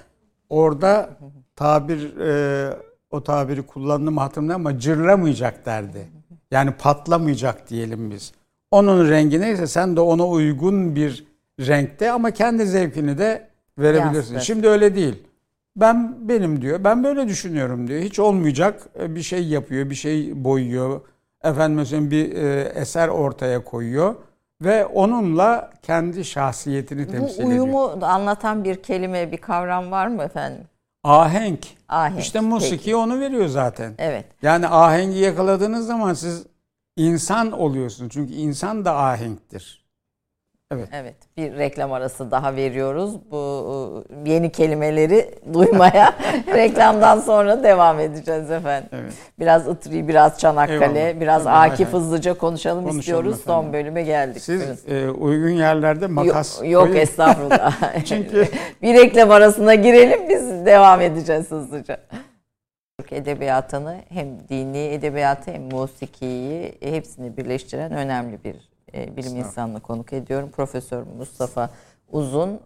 orada 0.48 1.10
tabir 1.56 2.16
e, 2.16 2.76
o 3.10 3.24
tabiri 3.24 3.62
kullandım 3.62 4.16
hatırlamıyorum 4.16 4.66
ama 4.66 4.78
cırlamayacak 4.78 5.66
derdi. 5.66 6.08
Yani 6.50 6.70
patlamayacak 6.70 7.70
diyelim 7.70 8.10
biz. 8.10 8.32
Onun 8.70 9.10
rengi 9.10 9.40
neyse 9.40 9.66
sen 9.66 9.96
de 9.96 10.00
ona 10.00 10.28
uygun 10.28 10.96
bir 10.96 11.26
renkte 11.60 12.10
ama 12.10 12.30
kendi 12.30 12.66
zevkini 12.66 13.18
de 13.18 13.48
verebilirsin. 13.78 14.14
Yansıtır. 14.14 14.40
Şimdi 14.40 14.68
öyle 14.68 14.94
değil. 14.94 15.22
Ben 15.76 16.28
benim 16.28 16.62
diyor. 16.62 16.84
Ben 16.84 17.04
böyle 17.04 17.28
düşünüyorum 17.28 17.88
diyor. 17.88 18.00
Hiç 18.00 18.18
olmayacak 18.18 18.82
e, 19.00 19.14
bir 19.14 19.22
şey 19.22 19.46
yapıyor, 19.46 19.90
bir 19.90 19.94
şey 19.94 20.44
boyuyor. 20.44 21.00
Efendim 21.44 21.76
mesela 21.76 22.10
bir 22.10 22.32
e, 22.34 22.60
eser 22.74 23.08
ortaya 23.08 23.64
koyuyor 23.64 24.14
ve 24.62 24.86
onunla 24.86 25.70
kendi 25.82 26.24
şahsiyetini 26.24 27.06
temsil 27.10 27.42
Bu 27.44 27.46
ediyor. 27.48 27.48
uyumu 27.64 27.98
anlatan 28.02 28.64
bir 28.64 28.82
kelime, 28.82 29.32
bir 29.32 29.36
kavram 29.36 29.90
var 29.90 30.06
mı 30.06 30.22
efendim? 30.22 30.64
Ahenk. 31.04 31.66
Ahenk. 31.88 32.20
İşte 32.20 32.40
musiki 32.40 32.76
Peki. 32.76 32.96
onu 32.96 33.20
veriyor 33.20 33.46
zaten. 33.46 33.94
Evet. 33.98 34.24
Yani 34.42 34.68
ahengi 34.68 35.18
yakaladığınız 35.18 35.86
zaman 35.86 36.14
siz 36.14 36.46
insan 36.96 37.52
oluyorsunuz. 37.52 38.12
Çünkü 38.12 38.32
insan 38.32 38.84
da 38.84 38.96
ahenktir. 38.96 39.83
Evet. 40.72 40.88
Evet. 40.92 41.14
Bir 41.36 41.56
reklam 41.58 41.92
arası 41.92 42.30
daha 42.30 42.56
veriyoruz. 42.56 43.30
Bu 43.30 44.04
e, 44.26 44.30
yeni 44.30 44.52
kelimeleri 44.52 45.30
duymaya 45.52 46.14
reklamdan 46.54 47.20
sonra 47.20 47.62
devam 47.62 48.00
edeceğiz 48.00 48.50
efendim. 48.50 48.88
Evet. 48.92 49.12
Biraz 49.38 49.68
Itri, 49.68 50.08
biraz 50.08 50.38
Çanakkale, 50.38 51.00
Eyvallah. 51.00 51.20
biraz 51.20 51.44
Tabii, 51.44 51.54
Akif 51.54 51.86
hay 51.86 51.92
hızlıca 52.00 52.34
konuşalım, 52.34 52.78
Konuşalım 52.84 53.00
istiyoruz. 53.00 53.40
Son 53.44 53.52
efendim. 53.58 53.72
bölüme 53.72 54.02
geldik. 54.02 54.42
Siz 54.42 54.88
e, 54.88 55.08
uygun 55.10 55.48
yerlerde 55.50 56.06
makas 56.06 56.58
Yok, 56.62 56.70
yok 56.72 56.82
koyun. 56.82 56.96
estağfurullah. 56.96 57.82
Çünkü- 58.04 58.48
bir 58.82 58.94
reklam 58.94 59.30
arasına 59.30 59.74
girelim 59.74 60.28
biz 60.28 60.66
devam 60.66 61.00
edeceğiz 61.00 61.50
hızlıca. 61.50 61.96
Türk 63.00 63.12
edebiyatını 63.12 63.96
hem 64.08 64.26
dini 64.48 64.78
edebiyatı 64.78 65.50
hem 65.52 65.62
musikiyi 65.62 66.74
hepsini 66.80 67.36
birleştiren 67.36 67.92
önemli 67.92 68.44
bir 68.44 68.73
e, 68.94 69.16
bilim 69.16 69.36
insanını 69.36 69.80
konuk 69.80 70.12
ediyorum. 70.12 70.50
Profesör 70.56 71.02
Mustafa 71.18 71.70
Uzun. 72.12 72.50
E, 72.50 72.58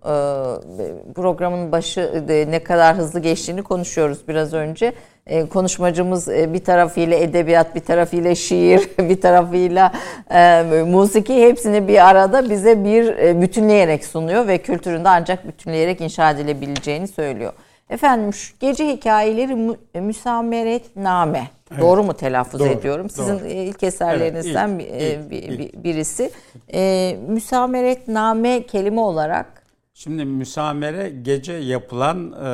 programın 1.14 1.72
başı 1.72 2.24
e, 2.29 2.51
ne 2.51 2.64
kadar 2.64 2.97
hızlı 2.97 3.20
geçtiğini 3.20 3.62
konuşuyoruz 3.62 4.29
biraz 4.29 4.55
önce. 4.55 4.93
E, 5.26 5.49
konuşmacımız 5.49 6.29
e, 6.29 6.53
bir 6.53 6.64
tarafıyla 6.64 7.16
edebiyat, 7.16 7.74
bir 7.74 7.81
tarafıyla 7.81 8.35
şiir, 8.35 8.89
bir 8.99 9.20
tarafıyla 9.20 9.93
e, 10.31 10.62
musiki 10.87 11.35
hepsini 11.35 11.89
bir 11.89 12.09
arada 12.09 12.51
bize 12.51 12.85
bir 12.85 13.16
e, 13.16 13.41
bütünleyerek 13.41 14.05
sunuyor 14.05 14.47
ve 14.47 14.59
kültüründe 14.59 15.09
ancak 15.09 15.49
bütünleyerek 15.49 16.01
inşa 16.01 16.31
edilebileceğini 16.31 17.09
söylüyor. 17.09 17.53
Efendim 17.91 18.32
şu 18.32 18.55
gece 18.61 18.89
hikayeleri 18.89 19.55
mü, 19.55 19.74
müsameretname. 19.95 21.49
Doğru 21.80 22.03
mu 22.03 22.14
telaffuz 22.14 22.61
Doğru, 22.61 22.68
ediyorum? 22.68 23.11
Sizin 23.11 23.39
doğru. 23.39 23.45
e, 23.47 23.53
ilk 23.64 23.82
eserlerinizden 23.82 24.68
Evet, 24.68 24.78
bir- 24.78 24.86
ilk, 24.86 25.03
e, 25.03 25.30
bir- 25.30 25.43
ilk, 25.43 25.59
bir- 25.74 25.84
birisi. 25.84 26.30
E, 26.74 27.16
müsameretname 27.28 28.62
kelime 28.62 29.01
olarak 29.01 29.58
Şimdi 30.01 30.25
müsamere 30.25 31.13
gece 31.23 31.53
yapılan 31.53 32.33
e, 32.33 32.49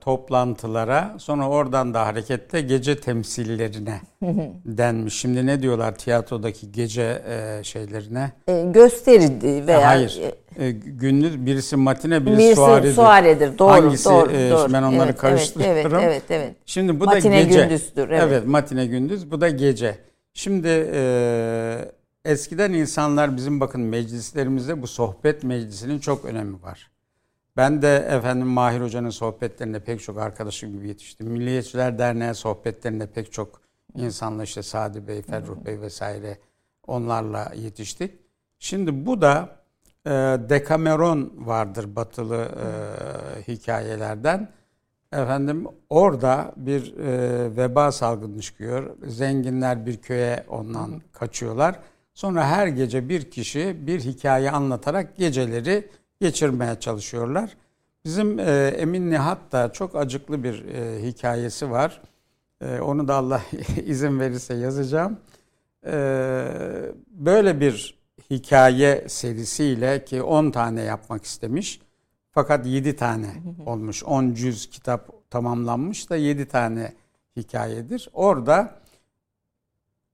toplantılara 0.00 1.14
sonra 1.18 1.48
oradan 1.48 1.94
da 1.94 2.06
hareketle 2.06 2.60
gece 2.60 2.96
temsillerine 2.96 4.00
denmiş. 4.64 5.14
Şimdi 5.14 5.46
ne 5.46 5.62
diyorlar 5.62 5.94
tiyatrodaki 5.94 6.72
gece 6.72 7.22
e, 7.28 7.64
şeylerine? 7.64 8.32
e, 8.48 8.62
gösteri 8.62 9.66
veya 9.66 9.86
Hayır. 9.88 10.20
E, 10.58 10.70
gündüz 10.70 11.46
birisi 11.46 11.76
matine 11.76 12.26
birisi, 12.26 12.38
birisi 12.38 12.54
suaredir. 12.54 12.94
suaredir. 12.94 13.58
Doğru, 13.58 13.70
Hangisi, 13.70 14.10
doğru, 14.10 14.30
e, 14.30 14.50
doğru. 14.50 14.72
ben 14.72 14.82
onları 14.82 15.08
Evet, 15.08 15.18
karıştırıyorum. 15.18 15.78
Evet, 15.80 15.92
evet, 15.92 16.04
evet, 16.04 16.22
evet. 16.30 16.56
Şimdi 16.66 17.00
bu 17.00 17.04
Matine 17.04 17.36
da 17.36 17.42
gece. 17.42 17.62
gündüzdür, 17.62 18.10
evet. 18.10 18.46
matine 18.46 18.86
gündüz 18.86 19.30
bu 19.30 19.40
da 19.40 19.48
gece. 19.48 19.98
Şimdi 20.34 20.90
e, 20.94 21.99
eskiden 22.24 22.72
insanlar 22.72 23.36
bizim 23.36 23.60
bakın 23.60 23.80
meclislerimizde 23.80 24.82
bu 24.82 24.86
sohbet 24.86 25.44
meclisinin 25.44 25.98
çok 25.98 26.24
önemi 26.24 26.62
var. 26.62 26.90
Ben 27.56 27.82
de 27.82 27.96
efendim 27.96 28.46
Mahir 28.46 28.80
Hoca'nın 28.80 29.10
sohbetlerinde 29.10 29.80
pek 29.80 30.02
çok 30.02 30.18
arkadaşım 30.18 30.72
gibi 30.72 30.88
yetiştim. 30.88 31.26
Milliyetçiler 31.26 31.98
Derneği 31.98 32.34
sohbetlerinde 32.34 33.06
pek 33.06 33.32
çok 33.32 33.60
insanla 33.94 34.42
işte 34.42 34.62
Sadi 34.62 35.08
Bey, 35.08 35.22
Ferruh 35.22 35.56
Bey 35.64 35.80
vesaire 35.80 36.38
onlarla 36.86 37.52
yetiştik. 37.56 38.14
Şimdi 38.58 39.06
bu 39.06 39.20
da 39.20 39.48
e, 40.06 40.10
Dekameron 40.48 41.32
vardır 41.36 41.96
batılı 41.96 42.36
e, 42.36 43.42
hikayelerden. 43.52 44.48
Efendim 45.12 45.66
orada 45.90 46.52
bir 46.56 46.96
e, 46.98 47.56
veba 47.56 47.92
salgını 47.92 48.40
çıkıyor. 48.40 48.96
Zenginler 49.06 49.86
bir 49.86 49.96
köye 49.96 50.44
ondan 50.48 51.02
kaçıyorlar. 51.12 51.78
Sonra 52.20 52.46
her 52.48 52.66
gece 52.66 53.08
bir 53.08 53.30
kişi 53.30 53.86
bir 53.86 54.00
hikaye 54.00 54.50
anlatarak 54.50 55.16
geceleri 55.16 55.88
geçirmeye 56.20 56.80
çalışıyorlar. 56.80 57.56
Bizim 58.04 58.38
e, 58.38 58.74
Emin 58.76 59.10
Nihat 59.10 59.52
da 59.52 59.72
çok 59.72 59.96
acıklı 59.96 60.44
bir 60.44 60.64
e, 60.64 61.02
hikayesi 61.02 61.70
var. 61.70 62.02
E, 62.60 62.80
onu 62.80 63.08
da 63.08 63.14
Allah 63.14 63.42
izin 63.86 64.20
verirse 64.20 64.54
yazacağım. 64.54 65.18
E, 65.86 65.92
böyle 67.10 67.60
bir 67.60 67.98
hikaye 68.30 69.04
serisiyle 69.08 70.04
ki 70.04 70.22
10 70.22 70.50
tane 70.50 70.82
yapmak 70.82 71.24
istemiş. 71.24 71.80
Fakat 72.32 72.66
7 72.66 72.96
tane 72.96 73.30
olmuş. 73.66 74.04
10 74.04 74.34
cüz 74.34 74.70
kitap 74.70 75.30
tamamlanmış 75.30 76.10
da 76.10 76.16
7 76.16 76.48
tane 76.48 76.92
hikayedir. 77.36 78.08
Orada 78.12 78.79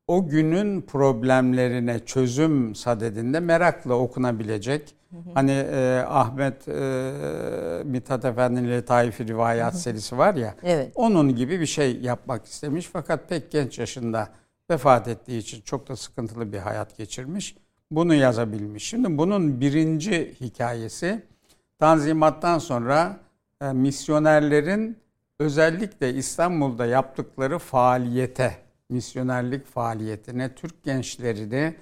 o 0.06 0.28
günün 0.28 0.82
problemlerine 0.82 1.98
çözüm 1.98 2.74
sadedinde 2.74 3.40
merakla 3.40 3.94
okunabilecek. 3.94 4.94
Hani 5.34 5.50
e, 5.50 6.04
Ahmet 6.08 6.68
e, 6.68 7.82
Mithat 7.84 8.24
Efendi'nin 8.24 8.70
Letaif-i 8.70 9.28
Rivayat 9.28 9.80
serisi 9.80 10.18
var 10.18 10.34
ya. 10.34 10.54
Evet. 10.62 10.92
Onun 10.94 11.36
gibi 11.36 11.60
bir 11.60 11.66
şey 11.66 12.00
yapmak 12.00 12.46
istemiş 12.46 12.88
fakat 12.92 13.28
pek 13.28 13.50
genç 13.50 13.78
yaşında 13.78 14.28
vefat 14.70 15.08
ettiği 15.08 15.38
için 15.38 15.60
çok 15.60 15.88
da 15.88 15.96
sıkıntılı 15.96 16.52
bir 16.52 16.58
hayat 16.58 16.96
geçirmiş. 16.96 17.56
Bunu 17.90 18.14
yazabilmiş. 18.14 18.84
Şimdi 18.84 19.18
bunun 19.18 19.60
birinci 19.60 20.34
hikayesi 20.40 21.22
Tanzimat'tan 21.78 22.58
sonra 22.58 23.20
e, 23.62 23.72
misyonerlerin 23.72 24.98
özellikle 25.38 26.14
İstanbul'da 26.14 26.86
yaptıkları 26.86 27.58
faaliyete, 27.58 28.56
misyonerlik 28.88 29.66
faaliyetine, 29.66 30.54
Türk 30.54 30.84
gençlerini 30.84 31.74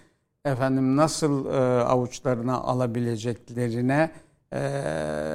efendim 0.45 0.97
nasıl 0.97 1.47
e, 1.47 1.59
avuçlarına 1.85 2.55
alabileceklerine 2.55 4.11
e, 4.53 4.59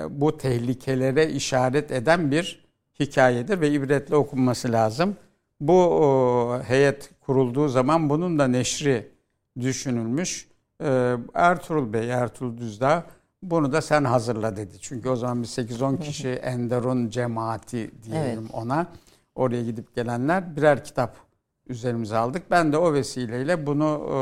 bu 0.09 0.37
tehlikelere 0.37 1.29
işaret 1.29 1.91
eden 1.91 2.31
bir 2.31 2.65
hikayedir 2.99 3.61
ve 3.61 3.71
ibretle 3.71 4.15
okunması 4.15 4.71
lazım. 4.71 5.15
Bu 5.61 5.83
o, 5.83 6.61
heyet 6.63 7.09
kurulduğu 7.21 7.67
zaman 7.67 8.09
bunun 8.09 8.39
da 8.39 8.47
neşri 8.47 9.11
düşünülmüş. 9.59 10.47
E, 10.83 11.15
Ertuğrul 11.33 11.93
Bey, 11.93 12.09
Ertuğrul 12.09 12.57
Düzdağ 12.57 13.05
bunu 13.43 13.71
da 13.71 13.81
sen 13.81 14.03
hazırla 14.03 14.55
dedi. 14.55 14.73
Çünkü 14.81 15.09
o 15.09 15.15
zaman 15.15 15.41
bir 15.41 15.47
8-10 15.47 15.99
kişi 15.99 16.29
Enderun 16.29 17.09
cemaati 17.09 17.91
diyelim 18.03 18.39
Evet. 18.41 18.53
ona. 18.53 18.87
Oraya 19.35 19.63
gidip 19.63 19.95
gelenler 19.95 20.55
birer 20.55 20.83
kitap 20.83 21.28
üzerimize 21.69 22.17
aldık. 22.17 22.51
Ben 22.51 22.73
de 22.73 22.77
o 22.77 22.93
vesileyle 22.93 23.65
bunu 23.65 24.09
e, 24.09 24.15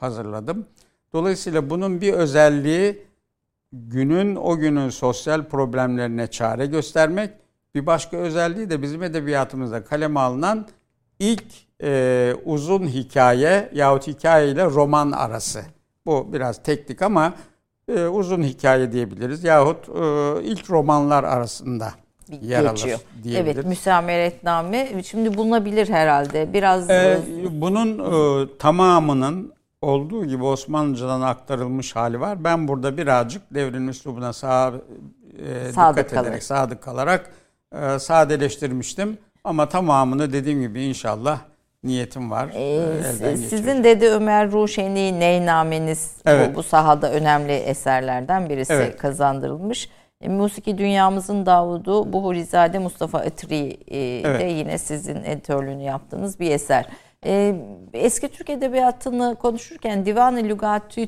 hazırladım. 0.00 0.66
Dolayısıyla 1.12 1.70
bunun 1.70 2.00
bir 2.00 2.12
özelliği 2.12 3.06
günün 3.72 4.36
o 4.36 4.56
günün 4.56 4.90
sosyal 4.90 5.44
problemlerine 5.44 6.26
çare 6.26 6.66
göstermek. 6.66 7.30
Bir 7.74 7.86
başka 7.86 8.16
özelliği 8.16 8.70
de 8.70 8.82
bizim 8.82 9.02
edebiyatımızda 9.02 9.84
kaleme 9.84 10.20
alınan 10.20 10.68
ilk 11.18 11.44
e, 11.82 12.34
uzun 12.44 12.82
hikaye 12.86 13.70
yahut 13.74 14.06
hikaye 14.06 14.50
ile 14.50 14.64
roman 14.64 15.12
arası. 15.12 15.62
Bu 16.06 16.32
biraz 16.32 16.62
teknik 16.62 17.02
ama 17.02 17.34
e, 17.88 18.06
uzun 18.06 18.42
hikaye 18.42 18.92
diyebiliriz 18.92 19.44
yahut 19.44 19.88
e, 19.88 20.42
ilk 20.42 20.70
romanlar 20.70 21.24
arasında 21.24 21.92
yer 22.42 22.64
geçiyor. 22.70 22.98
alır. 23.24 23.34
Evet, 23.36 23.64
müsameretname 23.66 25.02
şimdi 25.02 25.36
bulunabilir 25.36 25.88
herhalde. 25.88 26.52
Biraz 26.52 26.90
Ee, 26.90 27.18
bunun 27.50 27.98
e, 28.44 28.48
tamamının 28.58 29.52
olduğu 29.82 30.24
gibi 30.26 30.44
Osmanlıcadan 30.44 31.20
aktarılmış 31.20 31.96
hali 31.96 32.20
var. 32.20 32.44
Ben 32.44 32.68
burada 32.68 32.96
birazcık 32.96 33.42
devrin 33.54 33.88
üslubuna 33.88 34.32
sağ, 34.32 34.72
e, 35.68 35.72
Sadık 35.72 35.96
dikkat 35.98 36.10
kalarak. 36.10 36.28
ederek, 36.28 36.42
sadık 36.42 36.82
kalarak 36.82 37.30
e, 37.72 37.98
sadeleştirmiştim. 37.98 39.18
Ama 39.44 39.68
tamamını 39.68 40.32
dediğim 40.32 40.60
gibi 40.60 40.82
inşallah 40.82 41.38
niyetim 41.84 42.30
var. 42.30 42.48
Ee, 42.54 43.28
E, 43.30 43.36
sizin 43.36 43.84
Dede 43.84 44.10
Ömer 44.10 44.52
Ruşeni 44.52 45.20
Neynameniz 45.20 46.12
Evet. 46.26 46.50
bu, 46.52 46.54
bu 46.58 46.62
sahada 46.62 47.12
önemli 47.12 47.52
eserlerden 47.52 48.48
birisi 48.48 48.72
Evet. 48.72 48.96
kazandırılmış. 48.96 49.88
E, 50.24 50.28
Musiki 50.28 50.78
Dünyamızın 50.78 51.46
Davudu 51.46 52.12
Buhurizade 52.12 52.78
Mustafa 52.78 53.24
Itri 53.24 53.78
e, 53.88 53.98
Evet. 54.28 54.40
de 54.40 54.44
yine 54.44 54.78
sizin 54.78 55.16
editörlüğünü 55.24 55.82
yaptığınız 55.82 56.40
bir 56.40 56.50
eser. 56.50 56.86
E, 57.26 57.54
eski 57.92 58.28
Türk 58.28 58.50
Edebiyatı'nı 58.50 59.36
konuşurken 59.42 60.06
Divan-ı 60.06 60.38
Lügatü 60.44 61.06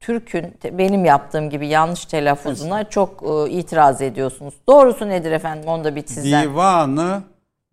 Türk'ün 0.00 0.54
benim 0.78 1.04
yaptığım 1.04 1.50
gibi 1.50 1.68
yanlış 1.68 2.04
telaffuzuna 2.04 2.84
çok 2.84 3.22
itiraz 3.50 4.02
ediyorsunuz. 4.02 4.54
Doğrusu 4.68 5.08
nedir 5.08 5.32
efendim? 5.32 5.68
Onu 5.68 5.84
da 5.84 5.96
bir 5.96 6.06
sizden. 6.06 6.42
Divanı 6.42 7.22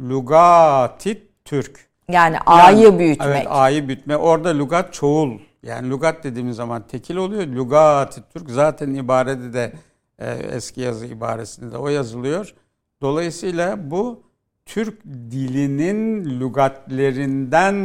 Lugatit 0.01 1.23
Türk. 1.45 1.79
yani 2.09 2.37
Yani- 2.47 2.61
A'yı 2.63 2.99
büyütmek. 2.99 3.27
Evet 3.29 3.47
A'yı 3.49 3.87
büyütme. 3.87 4.17
Orada 4.17 4.57
lugat 4.57 4.93
çoğul. 4.93 5.31
Yani 5.63 5.89
lugat 5.89 6.23
dediğimiz 6.23 6.55
zaman 6.55 6.81
tekil 6.87 7.15
oluyor. 7.15 7.47
Lugat 7.47 8.19
Türk 8.33 8.49
zaten 8.49 8.93
ibarede 8.93 9.53
de 9.53 9.73
e, 10.19 10.31
eski 10.31 10.81
yazı 10.81 11.05
ibaresinde 11.05 11.71
de 11.71 11.77
o 11.77 11.89
yazılıyor. 11.89 12.53
Dolayısıyla 13.01 13.91
bu 13.91 14.23
Türk 14.65 15.03
dilinin 15.05 16.25
lügatlerinden 16.39 17.75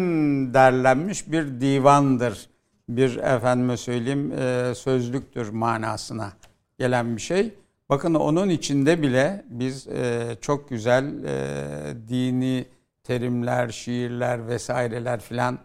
derlenmiş 0.54 1.32
bir 1.32 1.60
divandır. 1.60 2.50
Bir 2.88 3.16
efendime 3.16 3.76
söyleyeyim 3.76 4.32
e, 4.32 4.74
sözlüktür 4.74 5.48
manasına 5.48 6.32
gelen 6.78 7.16
bir 7.16 7.20
şey. 7.20 7.54
Bakın 7.88 8.14
onun 8.14 8.48
içinde 8.48 9.02
bile 9.02 9.44
biz 9.50 9.88
e, 9.88 10.36
çok 10.40 10.68
güzel 10.68 11.24
e, 11.24 12.08
dini 12.08 12.66
terimler, 13.04 13.68
şiirler 13.68 14.48
vesaireler 14.48 15.20
filan 15.20 15.58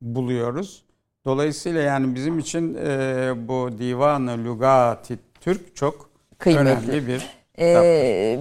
buluyoruz. 0.00 0.84
Dolayısıyla 1.24 1.80
yani 1.80 2.14
bizim 2.14 2.38
için 2.38 2.74
e, 2.74 3.32
bu 3.48 3.78
Divan-ı 3.78 4.44
Lügat-i 4.44 5.18
Türk 5.46 5.76
çok 5.76 6.10
Kıymetli. 6.38 6.68
önemli 6.70 7.06
bir 7.06 7.26
Ee, 7.58 8.38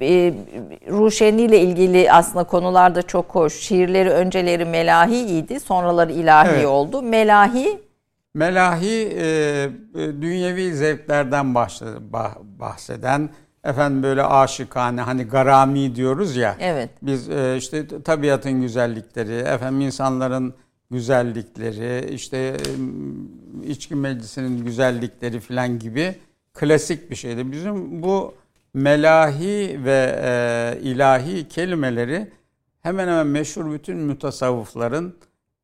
e, 0.00 0.34
Ruşeni 0.90 1.42
ile 1.42 1.60
ilgili 1.60 2.12
aslında 2.12 2.44
konular 2.44 2.94
da 2.94 3.02
çok 3.02 3.34
hoş. 3.34 3.60
Şiirleri 3.60 4.10
önceleri 4.10 4.64
melahiydi, 4.64 5.60
sonraları 5.60 6.12
ilahi 6.12 6.48
Evet. 6.50 6.66
oldu. 6.66 7.02
Melahi 7.02 7.78
Melahi 8.34 9.08
e, 9.16 9.24
e, 9.24 9.68
dünyevi 10.22 10.72
zevklerden 10.74 11.54
bahse- 11.54 12.10
bah- 12.12 12.38
bahseden 12.42 13.30
efendim 13.64 14.02
böyle 14.02 14.22
aşıkane 14.24 15.00
hani 15.00 15.22
garami 15.24 15.94
diyoruz 15.96 16.36
ya. 16.36 16.56
evet. 16.60 16.90
Biz 17.02 17.28
e, 17.30 17.56
işte 17.56 18.02
tabiatın 18.02 18.60
güzellikleri, 18.60 19.34
efendim 19.36 19.80
insanların 19.80 20.54
güzellikleri, 20.90 22.14
işte 22.14 22.56
içki 23.66 23.94
meclisinin 23.94 24.64
güzellikleri 24.64 25.40
filan 25.40 25.78
gibi 25.78 26.14
klasik 26.54 27.10
bir 27.10 27.16
şeydi. 27.16 27.52
Bizim 27.52 28.02
bu 28.02 28.34
melahi 28.74 29.84
ve 29.84 30.20
e, 30.24 30.80
ilahi 30.82 31.48
kelimeleri 31.48 32.30
hemen 32.80 33.08
hemen 33.08 33.26
meşhur 33.26 33.72
bütün 33.72 33.98
mutasavvıfların 33.98 35.14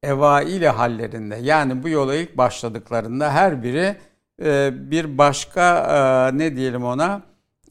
evaili 0.02 0.68
hallerinde 0.68 1.36
yani 1.36 1.82
bu 1.82 1.88
yola 1.88 2.14
ilk 2.14 2.36
başladıklarında 2.36 3.32
her 3.32 3.62
biri 3.62 3.96
e, 4.42 4.70
bir 4.90 5.18
başka 5.18 5.78
e, 5.78 6.38
ne 6.38 6.56
diyelim 6.56 6.84
ona 6.84 7.22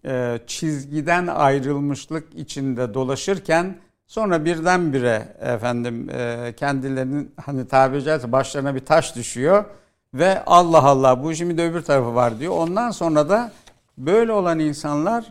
e, 0.05 0.39
çizgiden 0.47 1.27
ayrılmışlık 1.27 2.35
içinde 2.35 2.93
dolaşırken 2.93 3.75
sonra 4.15 4.45
birdenbire 4.45 5.27
efendim 5.41 6.09
e, 6.09 6.53
kendilerinin 6.57 7.33
hani 7.45 7.67
tabiri 7.67 8.03
caizse 8.03 8.31
başlarına 8.31 8.75
bir 8.75 8.79
taş 8.79 9.15
düşüyor 9.15 9.65
ve 10.13 10.43
Allah 10.45 10.83
Allah 10.83 11.23
bu 11.23 11.31
işin 11.31 11.49
bir 11.49 11.57
de 11.57 11.69
öbür 11.69 11.81
tarafı 11.81 12.15
var 12.15 12.39
diyor. 12.39 12.53
Ondan 12.57 12.91
sonra 12.91 13.29
da 13.29 13.51
böyle 13.97 14.31
olan 14.31 14.59
insanlar 14.59 15.25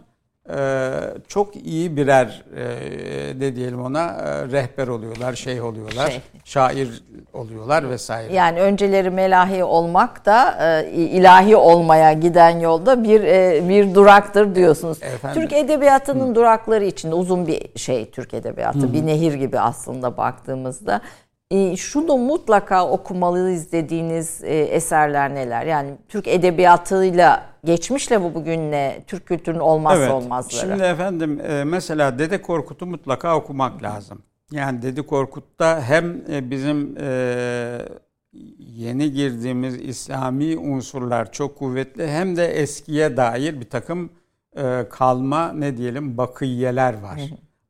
çok 1.29 1.57
iyi 1.57 1.97
birer 1.97 2.43
e, 2.57 3.41
ne 3.41 3.57
diyelim 3.57 3.85
ona 3.85 4.05
e, 4.07 4.47
rehber 4.53 4.89
oluyorlar, 4.89 5.35
şeyh 5.35 5.65
oluyorlar, 5.65 6.11
Şeyh. 6.11 6.21
şair 6.45 7.03
oluyorlar 7.33 7.91
vesaire. 7.91 8.33
Yani 8.35 8.61
önceleri 8.61 9.11
melahi 9.11 9.65
olmak 9.65 10.27
da 10.27 10.59
e, 10.61 10.91
ilahi 10.91 11.57
olmaya 11.57 12.13
giden 12.13 12.59
yolda 12.59 13.03
bir 13.05 13.23
bir 13.69 13.95
duraktır 13.95 14.55
diyorsunuz. 14.55 15.03
Efendim? 15.03 15.43
Türk 15.43 15.53
edebiyatının 15.53 16.35
durakları 16.35 16.85
içinde 16.85 17.15
uzun 17.15 17.47
bir 17.47 17.79
şey 17.79 18.11
Türk 18.11 18.35
edebiyatı, 18.35 18.93
bir 18.93 19.07
nehir 19.07 19.35
gibi 19.35 19.61
aslında 19.61 20.17
baktığımızda. 20.17 21.01
E, 21.55 21.77
şunu 21.77 22.17
mutlaka 22.17 22.89
okumalıyız 22.89 23.73
dediğiniz 23.73 24.45
e, 24.45 24.59
eserler 24.59 25.35
neler? 25.35 25.67
Yani 25.67 25.91
Türk 26.09 26.29
edebiyatıyla 26.29 27.47
geçmişle 27.65 28.23
bu 28.23 28.35
bugünle 28.35 29.05
Türk 29.07 29.27
kültürünün 29.27 29.61
olmazsa 29.61 30.15
olmazları. 30.15 30.61
Şimdi 30.61 30.83
efendim 30.83 31.41
e, 31.41 31.65
mesela 31.65 32.19
Dede 32.19 32.43
Korkut'u 32.43 32.87
mutlaka 32.87 33.37
okumak 33.37 33.83
lazım. 33.83 34.23
Yani 34.53 34.83
Dede 34.83 35.03
Korkut'ta 35.03 35.83
hem 35.83 36.23
e, 36.31 36.51
bizim 36.51 36.97
yeni 38.59 39.13
girdiğimiz 39.13 39.75
İslami 39.75 40.59
unsurlar 40.59 41.33
çok 41.33 41.59
kuvvetli 41.59 42.09
hem 42.09 42.37
de 42.37 42.47
eskiye 42.47 43.17
dair 43.17 43.61
bir 43.61 43.71
takım 43.71 44.11
kalma 44.91 45.53
ne 45.53 45.77
diyelim 45.77 46.17
bakıyeler 46.17 47.03
var. 47.03 47.21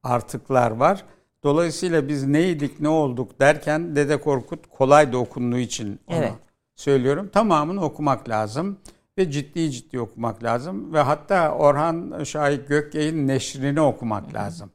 Artıklar 0.03 0.71
var. 0.71 1.05
Dolayısıyla 1.45 2.09
biz 2.09 2.27
neydik 2.27 2.81
ne 2.81 2.89
olduk 2.89 3.41
derken 3.41 3.97
Dede 3.97 4.21
Korkut 4.21 4.67
kolay 4.71 5.13
da 5.13 5.19
okunduğu 5.19 5.59
için 5.59 6.01
onu 6.07 6.17
Evet. 6.17 6.33
söylüyorum. 6.75 7.29
Tamamını 7.33 7.85
okumak 7.85 8.29
lazım 8.29 8.79
ve 9.19 9.31
ciddi 9.31 9.71
ciddi 9.71 10.01
okumak 10.01 10.45
lazım 10.45 10.93
ve 10.95 11.01
hatta 11.01 11.53
Orhan 11.55 12.25
Şahit 12.25 12.69
Gökyay'ın 12.69 13.29
neşrini 13.29 13.81
okumak 13.81 14.35
lazım. 14.35 14.71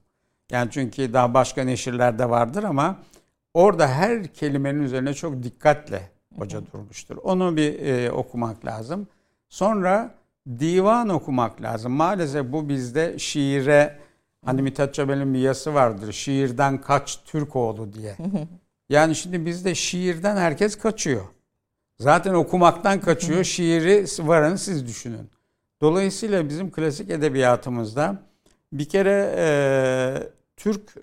Yani 0.51 0.69
çünkü 0.71 1.13
daha 1.13 1.33
başka 1.33 1.63
neşirlerde 1.63 2.29
vardır 2.29 2.63
ama 2.63 2.99
orada 3.53 3.87
her 3.87 4.27
kelimenin 4.27 4.83
üzerine 4.83 5.13
çok 5.13 5.43
dikkatle 5.43 6.09
hoca 6.37 6.61
durmuştur. 6.73 7.17
Onu 7.17 7.57
bir 7.57 7.79
e, 7.79 8.11
okumak 8.11 8.65
lazım. 8.65 9.07
Sonra 9.49 10.15
divan 10.59 11.09
okumak 11.09 11.61
lazım. 11.61 11.91
Maalesef 11.91 12.51
bu 12.51 12.69
bizde 12.69 13.19
şiire 13.19 13.99
hani 14.45 14.61
Mithat 14.61 14.93
Çabel'in 14.93 15.33
bir 15.33 15.39
yazısı 15.39 15.73
vardır. 15.73 16.13
Şiirden 16.13 16.81
kaç 16.81 17.19
Türk 17.25 17.55
oğlu 17.55 17.93
diye. 17.93 18.15
Yani 18.91 19.15
şimdi 19.15 19.45
bizde 19.45 19.75
şiirden 19.75 20.37
herkes 20.37 20.75
kaçıyor. 20.77 21.25
Zaten 21.99 22.33
okumaktan 22.33 22.99
kaçıyor. 22.99 23.43
Şiiri 23.55 24.05
varın 24.27 24.55
siz 24.55 24.87
düşünün. 24.87 25.29
Dolayısıyla 25.81 26.49
bizim 26.49 26.71
klasik 26.71 27.09
edebiyatımızda 27.09 28.21
bir 28.73 28.89
kere 28.89 29.33
e, 29.37 29.47
Türk 30.57 30.95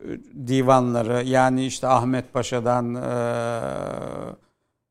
divanları 0.47 1.23
yani 1.25 1.67
işte 1.67 1.87
Ahmet 1.87 2.33
Paşa'dan 2.33 2.95
e, 2.95 3.11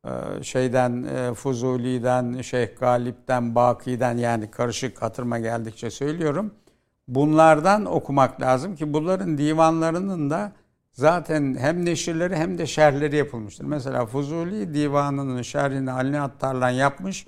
Ee, 0.05 0.43
şeyden 0.43 1.03
e, 1.03 1.33
Fuzuli'den, 1.33 2.41
Şeyh 2.41 2.67
Galip'ten, 2.79 3.55
Baki'den 3.55 4.17
yani 4.17 4.51
karışık 4.51 5.01
hatırıma 5.01 5.39
geldikçe 5.39 5.91
söylüyorum. 5.91 6.53
Bunlardan 7.07 7.85
okumak 7.85 8.41
lazım 8.41 8.75
ki 8.75 8.93
bunların 8.93 9.37
divanlarının 9.37 10.29
da 10.29 10.51
zaten 10.91 11.55
hem 11.59 11.85
neşirleri 11.85 12.35
hem 12.35 12.57
de 12.57 12.67
şerhleri 12.67 13.15
yapılmıştır. 13.15 13.65
Mesela 13.65 14.05
Fuzuli 14.05 14.73
divanının 14.73 15.41
şerhini 15.41 15.91
Ali 15.91 16.19
Attarlan 16.19 16.69
yapmış. 16.69 17.27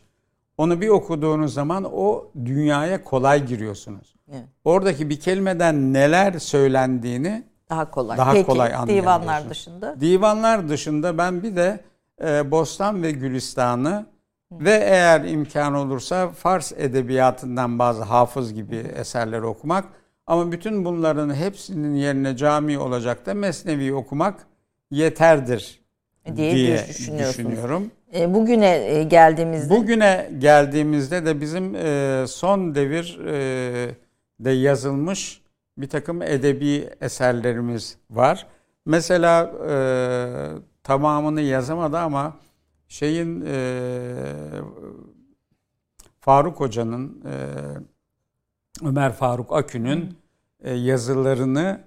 Onu 0.58 0.82
bir 0.82 0.88
okuduğunuz 0.90 1.54
zaman 1.54 1.84
o 1.94 2.32
dünyaya 2.46 3.04
kolay 3.04 3.46
giriyorsunuz. 3.46 4.16
Evet. 4.32 4.44
Oradaki 4.64 5.10
bir 5.10 5.20
kelimeden 5.20 5.94
neler 5.94 6.40
söylendiğini 6.40 7.44
Daha 7.70 7.92
kolay. 7.92 8.18
Daha 8.18 8.34
Peki, 8.34 8.46
kolay 8.46 8.70
divanlar 8.70 8.88
anlayabiliyorsun. 8.88 9.50
dışında? 9.50 10.02
Divanlar 10.02 10.70
dışında 10.70 11.18
ben 11.18 11.44
bir 11.44 11.56
de 11.56 11.80
e, 12.24 12.52
Bostan 12.52 13.04
ve 13.04 13.12
Gülistan'ı 13.12 14.06
ve 14.52 14.72
eğer 14.72 15.24
imkan 15.24 15.74
olursa 15.74 16.30
Fars 16.30 16.72
edebiyatından 16.72 17.80
bazı 17.80 18.04
hafız 18.04 18.54
gibi 18.54 18.76
eserleri 18.76 19.46
okumak 19.46 19.86
ama 20.28 20.52
bütün 20.52 20.86
bunların 20.86 21.36
hepsinin 21.36 21.96
yerine 21.96 22.38
cami 22.38 22.80
olacak 22.80 23.26
da 23.26 23.34
Mesnevi 23.34 23.94
okumak 23.94 24.48
yeterdir 24.92 25.82
Diye 26.36 26.56
diye, 26.56 26.88
düşünüyorsunuz. 26.88 27.52
düşünüyorum. 27.52 27.92
E, 28.16 28.34
bugüne 28.34 28.76
e, 28.76 29.04
geldiğimizde 29.04 29.70
Bugüne 29.76 30.30
geldiğimizde 30.38 31.26
de 31.26 31.42
bizim 31.42 31.76
e, 31.76 32.24
son 32.28 32.76
devir 32.76 33.20
e, 33.26 33.96
de 34.40 34.52
yazılmış 34.52 35.42
bir 35.78 35.90
takım 35.90 36.22
edebi 36.22 36.90
eserlerimiz 37.02 37.98
var. 38.10 38.48
Mesela 38.86 39.52
e, 39.70 39.76
tamamını 40.84 41.42
yazamadı 41.42 41.98
ama 41.98 42.34
şeyin 42.88 43.44
e, 43.48 44.16
Faruk 46.20 46.60
Hoca'nın 46.60 47.24
e, 47.26 47.34
Ömer 48.86 49.14
Faruk 49.14 49.54
Akün'ün 49.54 50.18
e, 50.64 50.74
yazılarını 50.74 51.82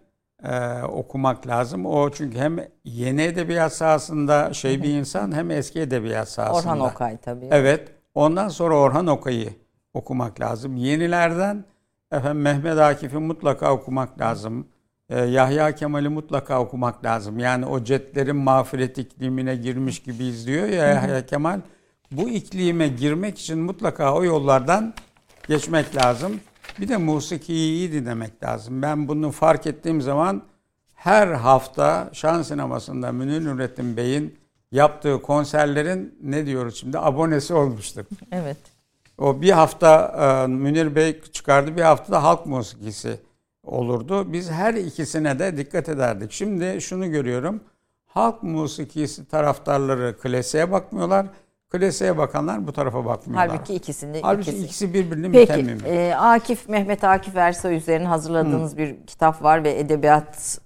e, 0.44 0.82
okumak 0.82 1.46
lazım. 1.46 1.86
O 1.86 2.10
çünkü 2.10 2.38
hem 2.38 2.56
yeni 2.84 3.22
edebiyat 3.22 3.72
sahasında 3.72 4.54
şey 4.54 4.82
bir 4.82 4.94
insan 4.94 5.32
hem 5.32 5.50
eski 5.50 5.80
edebiyat 5.80 6.28
sahasında. 6.28 6.72
Orhan 6.72 6.80
Okay 6.80 7.16
tabii. 7.16 7.48
Evet. 7.50 7.88
Ondan 8.14 8.48
sonra 8.48 8.74
Orhan 8.74 9.06
Okay'ı 9.06 9.50
okumak 9.94 10.40
lazım. 10.40 10.76
Yenilerden 10.76 11.64
efendim 12.12 12.42
Mehmet 12.42 12.78
Akif'i 12.78 13.18
mutlaka 13.18 13.72
okumak 13.72 14.20
lazım. 14.20 14.66
Ee, 15.10 15.20
Yahya 15.20 15.74
Kemal'i 15.74 16.08
mutlaka 16.08 16.60
okumak 16.60 17.04
lazım. 17.04 17.38
Yani 17.38 17.66
o 17.66 17.84
cetlerin 17.84 18.36
mağfiret 18.36 18.98
iklimine 18.98 19.56
girmiş 19.56 20.02
gibi 20.02 20.24
izliyor 20.24 20.68
ya 20.68 20.86
Yahya 20.86 21.26
Kemal. 21.26 21.60
Bu 22.12 22.28
iklime 22.28 22.88
girmek 22.88 23.38
için 23.38 23.58
mutlaka 23.58 24.14
o 24.14 24.24
yollardan 24.24 24.94
geçmek 25.48 25.96
lazım. 25.96 26.40
Bir 26.80 26.88
de 26.88 26.96
musikiyi 26.96 27.72
iyi 27.72 27.92
dinlemek 27.92 28.42
lazım. 28.42 28.82
Ben 28.82 29.08
bunu 29.08 29.30
fark 29.30 29.66
ettiğim 29.66 30.02
zaman 30.02 30.42
her 30.94 31.28
hafta 31.28 32.10
Şan 32.12 32.42
Sineması'nda 32.42 33.12
Münir 33.12 33.44
Nurettin 33.44 33.96
Bey'in 33.96 34.38
yaptığı 34.72 35.22
konserlerin 35.22 36.18
ne 36.22 36.46
diyoruz 36.46 36.80
şimdi 36.80 36.98
abonesi 36.98 37.54
olmuştuk. 37.54 38.06
Evet. 38.32 38.56
O 39.18 39.40
bir 39.40 39.50
hafta 39.50 40.14
e, 40.18 40.46
Münir 40.46 40.94
Bey 40.94 41.20
çıkardı 41.32 41.76
bir 41.76 41.82
hafta 41.82 42.12
da 42.12 42.22
halk 42.22 42.46
musikisi 42.46 43.20
olurdu. 43.66 44.32
Biz 44.32 44.50
her 44.50 44.74
ikisine 44.74 45.38
de 45.38 45.56
dikkat 45.56 45.88
ederdik. 45.88 46.32
Şimdi 46.32 46.80
şunu 46.80 47.10
görüyorum. 47.10 47.60
Halk 48.06 48.42
musikisi 48.42 49.28
taraftarları 49.28 50.16
klasiğe 50.18 50.72
bakmıyorlar. 50.72 51.26
Klasiğe 51.70 52.18
bakanlar 52.18 52.66
bu 52.66 52.72
tarafa 52.72 53.04
bakmıyorlar. 53.04 53.48
Halbuki 53.48 53.74
ikisinde 53.74 54.20
Halbuki 54.22 54.50
ikisi. 54.50 54.64
ikisi 54.64 54.94
birbirini 54.94 55.32
Peki, 55.32 55.52
mütemmim. 55.52 55.78
e, 55.86 56.14
Akif, 56.14 56.68
Mehmet 56.68 57.04
Akif 57.04 57.36
Ersoy 57.36 57.76
üzerine 57.76 58.06
hazırladığınız 58.08 58.78
bir 58.78 59.06
kitap 59.06 59.42
var 59.42 59.64
ve 59.64 59.78
edebiyat 59.78 60.58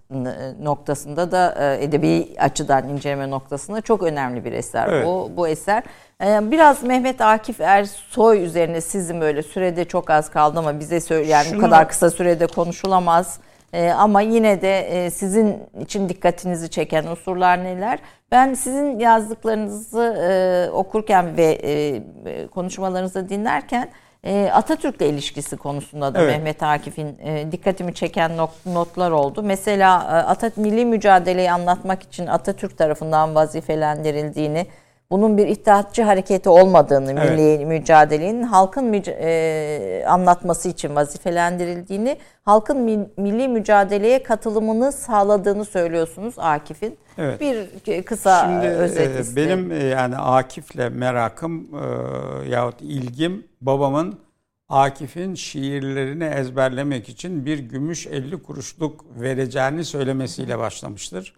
noktasında 0.60 1.32
da 1.32 1.54
e, 1.74 1.84
edebi 1.84 2.34
açıdan 2.38 2.88
inceleme 2.88 3.30
noktasında 3.30 3.80
çok 3.80 4.02
önemli 4.02 4.44
bir 4.44 4.52
eser 4.52 4.88
Evet. 4.88 5.06
bu, 5.06 5.30
bu 5.36 5.48
eser. 5.48 5.82
E, 6.24 6.50
biraz 6.50 6.82
Mehmet 6.82 7.20
Akif 7.20 7.60
Ersoy 7.60 8.44
üzerine 8.44 8.80
sizin 8.80 9.20
böyle 9.20 9.42
sürede 9.42 9.84
çok 9.84 10.10
az 10.10 10.30
kaldı 10.30 10.58
ama 10.58 10.80
bize 10.80 11.00
söyle 11.00 11.26
yani 11.30 11.46
bu 11.46 11.50
Şunu- 11.50 11.60
kadar 11.60 11.88
kısa 11.88 12.10
sürede 12.10 12.46
konuşulamaz. 12.46 13.38
E, 13.72 13.90
ama 13.90 14.20
yine 14.20 14.62
de 14.62 14.78
e, 14.80 15.10
sizin 15.10 15.58
için 15.80 16.08
dikkatinizi 16.08 16.70
çeken 16.70 17.04
unsurlar 17.06 17.64
neler? 17.64 17.98
Ben 18.30 18.54
sizin 18.54 18.98
yazdıklarınızı 18.98 20.02
e, 20.02 20.70
okurken 20.70 21.36
ve 21.36 21.58
e, 21.64 22.46
konuşmalarınızı 22.46 23.28
dinlerken 23.28 23.88
e, 24.24 24.50
Atatürk'le 24.52 25.00
ilişkisi 25.00 25.56
konusunda 25.56 26.14
da 26.14 26.20
Evet. 26.20 26.36
Mehmet 26.36 26.62
Akif'in 26.62 27.18
e, 27.24 27.52
dikkatimi 27.52 27.94
çeken 27.94 28.32
notlar 28.66 29.10
oldu. 29.10 29.42
Mesela 29.42 30.02
e, 30.02 30.04
Atat 30.30 30.56
milli 30.56 30.84
mücadeleyi 30.84 31.52
anlatmak 31.52 32.02
için 32.02 32.26
Atatürk 32.26 32.78
tarafından 32.78 33.34
vazifelendirildiğini, 33.34 34.66
bunun 35.10 35.38
bir 35.38 35.46
ittihatçı 35.46 36.02
hareketi 36.02 36.48
olmadığını, 36.48 37.12
Evet. 37.20 37.38
milli 37.38 37.66
mücadelenin 37.66 38.42
halkın 38.42 38.84
e, 39.08 40.04
anlatması 40.08 40.68
için 40.68 40.94
vazifelendirildiğini, 40.96 42.16
halkın 42.42 42.80
mi- 42.80 43.08
milli 43.16 43.48
mücadeleye 43.48 44.22
katılımını 44.22 44.92
sağladığını 44.92 45.64
söylüyorsunuz 45.64 46.34
Akif'in. 46.38 46.98
Evet. 47.18 47.40
Bir 47.40 47.68
e, 47.92 48.02
kısa 48.02 48.40
Şimdi 48.44 48.66
özet 48.66 49.32
e, 49.32 49.36
benim 49.36 49.72
e, 49.72 49.84
yani 49.84 50.16
Akif'le 50.16 50.90
merakım 50.92 51.68
e, 51.74 52.48
yahut 52.48 52.80
ilgim 52.80 53.44
babamın 53.60 54.18
Akif'in 54.68 55.34
şiirlerini 55.34 56.24
ezberlemek 56.24 57.08
için 57.08 57.46
bir 57.46 57.58
gümüş 57.58 58.06
50 58.06 58.42
kuruşluk 58.42 59.04
vereceğini 59.20 59.84
söylemesiyle 59.84 60.58
başlamıştır. 60.58 61.34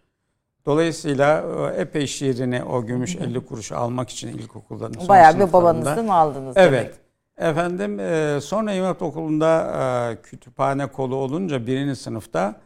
Dolayısıyla 0.66 1.44
e, 1.76 1.80
epey 1.80 2.06
şiirini 2.06 2.64
o 2.64 2.86
gümüş 2.86 3.16
50 3.16 3.46
kuruşu 3.46 3.76
almak 3.76 4.10
için 4.10 4.28
ilkokulda 4.28 4.90
son 4.98 5.08
Bayağı 5.08 5.38
bir 5.38 5.52
babanızdan 5.52 6.08
aldınız 6.08 6.56
demek. 6.56 6.72
Evet. 6.72 6.94
Efendim 7.38 8.00
e, 8.00 8.40
sonra 8.40 8.72
İmam 8.72 8.96
Okulu'nda 9.00 9.72
e, 10.12 10.22
kütüphane 10.22 10.86
kolu 10.86 11.16
olunca 11.16 11.66
birinci 11.66 11.96
sınıfta 11.96 12.60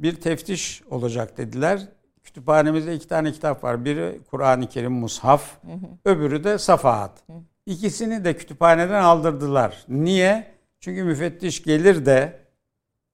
bir 0.00 0.20
teftiş 0.20 0.82
olacak 0.90 1.36
dediler. 1.38 1.88
Kütüphanemizde 2.22 2.94
iki 2.94 3.08
tane 3.08 3.32
kitap 3.32 3.64
var. 3.64 3.84
Biri 3.84 4.20
Kur'an-ı 4.30 4.68
Kerim 4.68 4.92
Mushaf, 4.92 5.50
öbürü 6.04 6.44
de 6.44 6.58
Safahat. 6.58 7.12
İkisini 7.66 8.24
de 8.24 8.36
kütüphaneden 8.36 9.02
aldırdılar. 9.02 9.84
Niye? 9.88 10.46
Çünkü 10.80 11.04
müfettiş 11.04 11.62
gelir 11.62 12.06
de 12.06 12.40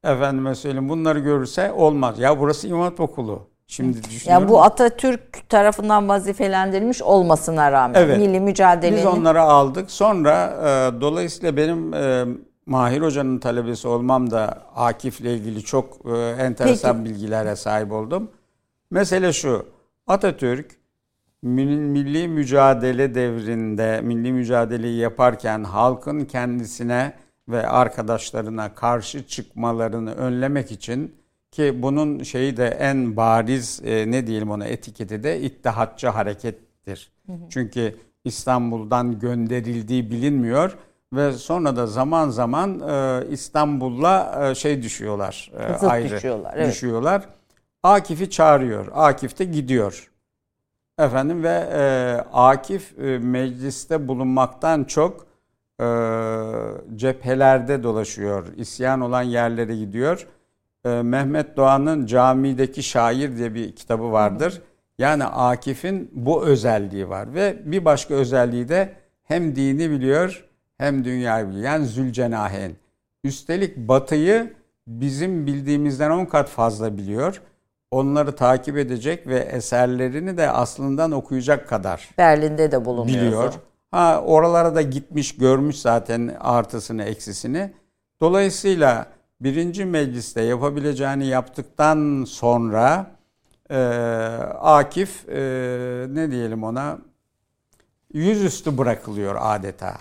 efendime 0.05 0.55
söyleyeyim 0.55 0.89
bunları 0.89 1.19
görürse 1.19 1.73
olmaz. 1.73 2.19
Ya 2.19 2.41
burası 2.41 2.69
İmam 2.69 2.95
Okulu. 2.99 3.50
Şimdi 3.71 4.05
düşünüyorum. 4.05 4.43
Yani 4.43 4.49
bu 4.49 4.63
Atatürk 4.63 5.49
tarafından 5.49 6.09
vazifelendirilmiş 6.09 7.03
olmasına 7.03 7.73
rağmen 7.73 8.01
Evet. 8.01 8.19
milli 8.19 8.41
mücadelenin 8.41 8.97
Biz 8.97 9.07
onları 9.07 9.43
aldık. 9.43 9.91
Sonra 9.91 10.55
e, 10.63 11.01
dolayısıyla 11.01 11.57
benim 11.57 11.95
e, 11.95 12.25
Mahir 12.67 13.03
Hoca'nın 13.03 13.39
talebesi 13.39 13.89
olmam 13.89 14.31
da 14.31 14.63
Akif'le 14.77 15.21
ilgili 15.21 15.63
çok 15.63 15.97
e, 16.07 16.19
enteresan 16.31 17.05
bilgilere 17.05 17.57
sahip 17.57 17.93
oldum. 17.93 18.31
Mesele 18.91 19.33
şu. 19.33 19.67
Atatürk 20.07 20.71
mil- 21.43 21.79
milli 21.79 22.29
mücadele 22.29 23.15
devrinde 23.15 24.01
milli 24.01 24.33
mücadeleyi 24.33 24.99
yaparken 24.99 25.65
halkın 25.65 26.25
kendisine 26.25 27.13
ve 27.49 27.69
arkadaşlarına 27.69 28.75
karşı 28.75 29.27
çıkmalarını 29.27 30.15
önlemek 30.15 30.73
için 30.73 31.20
ki 31.51 31.83
bunun 31.83 32.23
şeyi 32.23 32.57
de 32.57 32.67
en 32.69 33.17
bariz 33.17 33.81
e, 33.85 34.11
ne 34.11 34.27
diyelim 34.27 34.51
ona 34.51 34.67
etiketi 34.67 35.23
de 35.23 35.41
ittihatçı 35.41 36.09
harekettir. 36.09 37.13
Çünkü 37.51 37.97
İstanbul'dan 38.25 39.19
gönderildiği 39.19 40.11
bilinmiyor 40.11 40.79
ve 41.13 41.33
sonra 41.33 41.77
da 41.77 41.87
zaman 41.87 42.29
zaman 42.29 42.81
e, 42.81 43.27
İstanbul'la 43.31 44.49
e, 44.51 44.55
şey 44.55 44.83
düşüyorlar. 44.83 45.53
e, 45.59 45.73
Zıt 45.79 45.91
ayrı 45.91 46.11
düşüyorlar, 46.11 46.55
evet. 46.57 46.69
düşüyorlar. 46.69 47.29
Akif'i 47.83 48.31
çağırıyor. 48.31 48.87
Akif 48.95 49.39
de 49.39 49.45
gidiyor. 49.45 50.11
Efendim 50.99 51.43
ve 51.43 51.69
e, 51.73 51.81
Akif 52.33 52.99
e, 52.99 53.19
mecliste 53.19 54.09
bulunmaktan 54.09 54.85
çok 54.85 55.27
e, 55.81 55.87
cephelerde 56.97 57.83
dolaşıyor. 57.83 58.47
İsyan 58.57 59.01
olan 59.01 59.23
yerlere 59.23 59.77
gidiyor. 59.77 60.27
E, 60.85 60.89
Mehmet 60.89 61.57
Doğan'ın 61.57 62.07
Camideki 62.07 62.83
Şair 62.83 63.37
diye 63.37 63.55
bir 63.55 63.77
kitabı 63.77 64.13
vardır. 64.13 64.63
Yani 64.99 65.25
Akif'in 65.25 66.11
bu 66.13 66.45
özelliği 66.45 67.09
var 67.09 67.35
ve 67.35 67.57
bir 67.65 67.85
başka 67.85 68.15
özelliği 68.15 68.69
de 68.69 68.93
hem 69.23 69.57
dini 69.57 69.91
biliyor 69.91 70.45
hem 70.79 71.05
dünyayı 71.05 71.49
biliyor. 71.49 71.65
Yani 71.65 71.87
Zülcenahen. 71.87 72.73
Üstelik 73.25 73.77
Batı'yı 73.77 74.53
bizim 74.87 75.47
bildiğimizden 75.47 76.11
10 76.11 76.25
kat 76.25 76.49
fazla 76.49 76.97
biliyor. 76.97 77.41
onları 77.91 78.37
takip 78.37 78.77
edecek 78.77 79.27
ve 79.27 79.39
eserlerini 79.39 80.37
de 80.37 80.51
aslından 80.51 81.13
okuyacak 81.13 81.69
kadar 81.69 82.09
Berlin'de 82.19 82.73
de 82.73 82.85
bulunuyor. 82.85 83.17
biliyor. 83.27 83.53
Ha 83.91 84.23
oralara 84.27 84.75
da 84.75 84.83
gitmiş, 84.83 85.37
görmüş 85.37 85.77
zaten 85.77 86.37
artısını, 86.41 87.03
eksisini. 87.05 87.71
Dolayısıyla 88.21 89.07
birinci 89.41 89.85
mecliste 89.85 90.43
yapabileceğini 90.43 91.27
yaptıktan 91.27 92.25
sonra 92.29 93.11
e, 93.71 93.79
Akif 94.61 95.29
e, 95.29 95.41
ne 96.11 96.31
diyelim 96.31 96.65
ona 96.65 96.99
yüzüstü 98.13 98.79
bırakılıyor 98.79 99.37
adeta. 99.41 99.99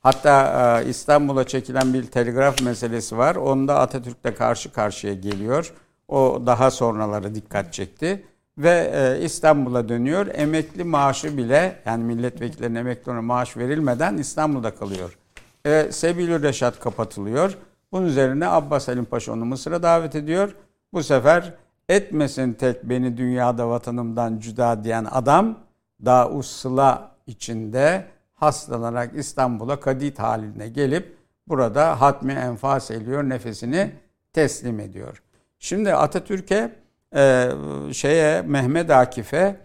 Hatta 0.00 0.80
e, 0.80 0.88
İstanbul'a 0.88 1.44
çekilen 1.44 1.94
bir 1.94 2.06
telgraf 2.06 2.62
meselesi 2.62 3.18
var. 3.18 3.36
Onda 3.36 3.78
Atatürk'le 3.80 4.36
karşı 4.38 4.72
karşıya 4.72 5.14
geliyor. 5.14 5.74
O 6.08 6.42
daha 6.46 6.70
sonraları 6.70 7.34
dikkat 7.34 7.72
çekti. 7.72 8.24
Ve 8.58 8.90
e, 8.94 9.24
İstanbul'a 9.24 9.88
dönüyor. 9.88 10.26
Emekli 10.34 10.84
maaşı 10.84 11.36
bile 11.36 11.82
yani 11.86 12.04
milletvekillerine 12.04 12.78
emekli 12.78 13.12
maaş 13.12 13.56
verilmeden 13.56 14.16
İstanbul'da 14.16 14.74
kalıyor. 14.74 15.18
E, 15.64 15.92
Sebilü 15.92 16.42
Reşat 16.42 16.80
kapatılıyor. 16.80 17.58
Bunun 17.92 18.06
üzerine 18.06 18.46
Abbas 18.46 18.88
Halim 18.88 19.04
Paşa 19.04 19.32
onu 19.32 19.44
Mısır'a 19.44 19.82
davet 19.82 20.14
ediyor. 20.14 20.54
Bu 20.92 21.02
sefer 21.02 21.54
etmesin 21.88 22.52
tek 22.52 22.84
beni 22.84 23.16
dünyada 23.16 23.68
vatanımdan 23.68 24.38
cüda 24.38 24.84
diyen 24.84 25.06
adam 25.10 25.58
daha 26.04 26.30
usla 26.30 27.10
içinde 27.26 28.04
hastalanarak 28.34 29.14
İstanbul'a 29.14 29.80
kadit 29.80 30.18
haline 30.18 30.68
gelip 30.68 31.16
burada 31.48 32.00
hatmi 32.00 32.32
enfas 32.32 32.90
ediyor, 32.90 33.24
nefesini 33.24 33.92
teslim 34.32 34.80
ediyor. 34.80 35.22
Şimdi 35.58 35.94
Atatürk'e 35.94 36.72
e, 37.16 37.50
şeye 37.92 38.42
Mehmet 38.42 38.90
Akif'e 38.90 39.56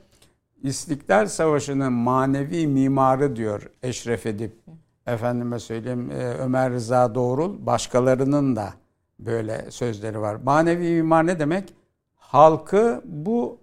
İstiklal 0.64 1.28
Savaşı'nın 1.28 1.94
manevi 1.94 2.68
mimarı 2.68 3.36
diyor 3.36 3.70
Eşref 3.84 4.26
Edip. 4.26 4.54
Efendime 5.08 5.60
söyleyeyim 5.60 6.12
e, 6.12 6.34
Ömer 6.34 6.72
Rıza 6.72 7.16
Doğrul 7.16 7.66
başkalarının 7.66 8.56
da 8.56 8.74
böyle 9.20 9.72
sözleri 9.72 10.22
var. 10.22 10.36
Manevi 10.36 10.90
mimar 10.90 11.28
ne 11.28 11.40
demek? 11.40 11.74
Halkı 12.16 13.02
bu 13.06 13.58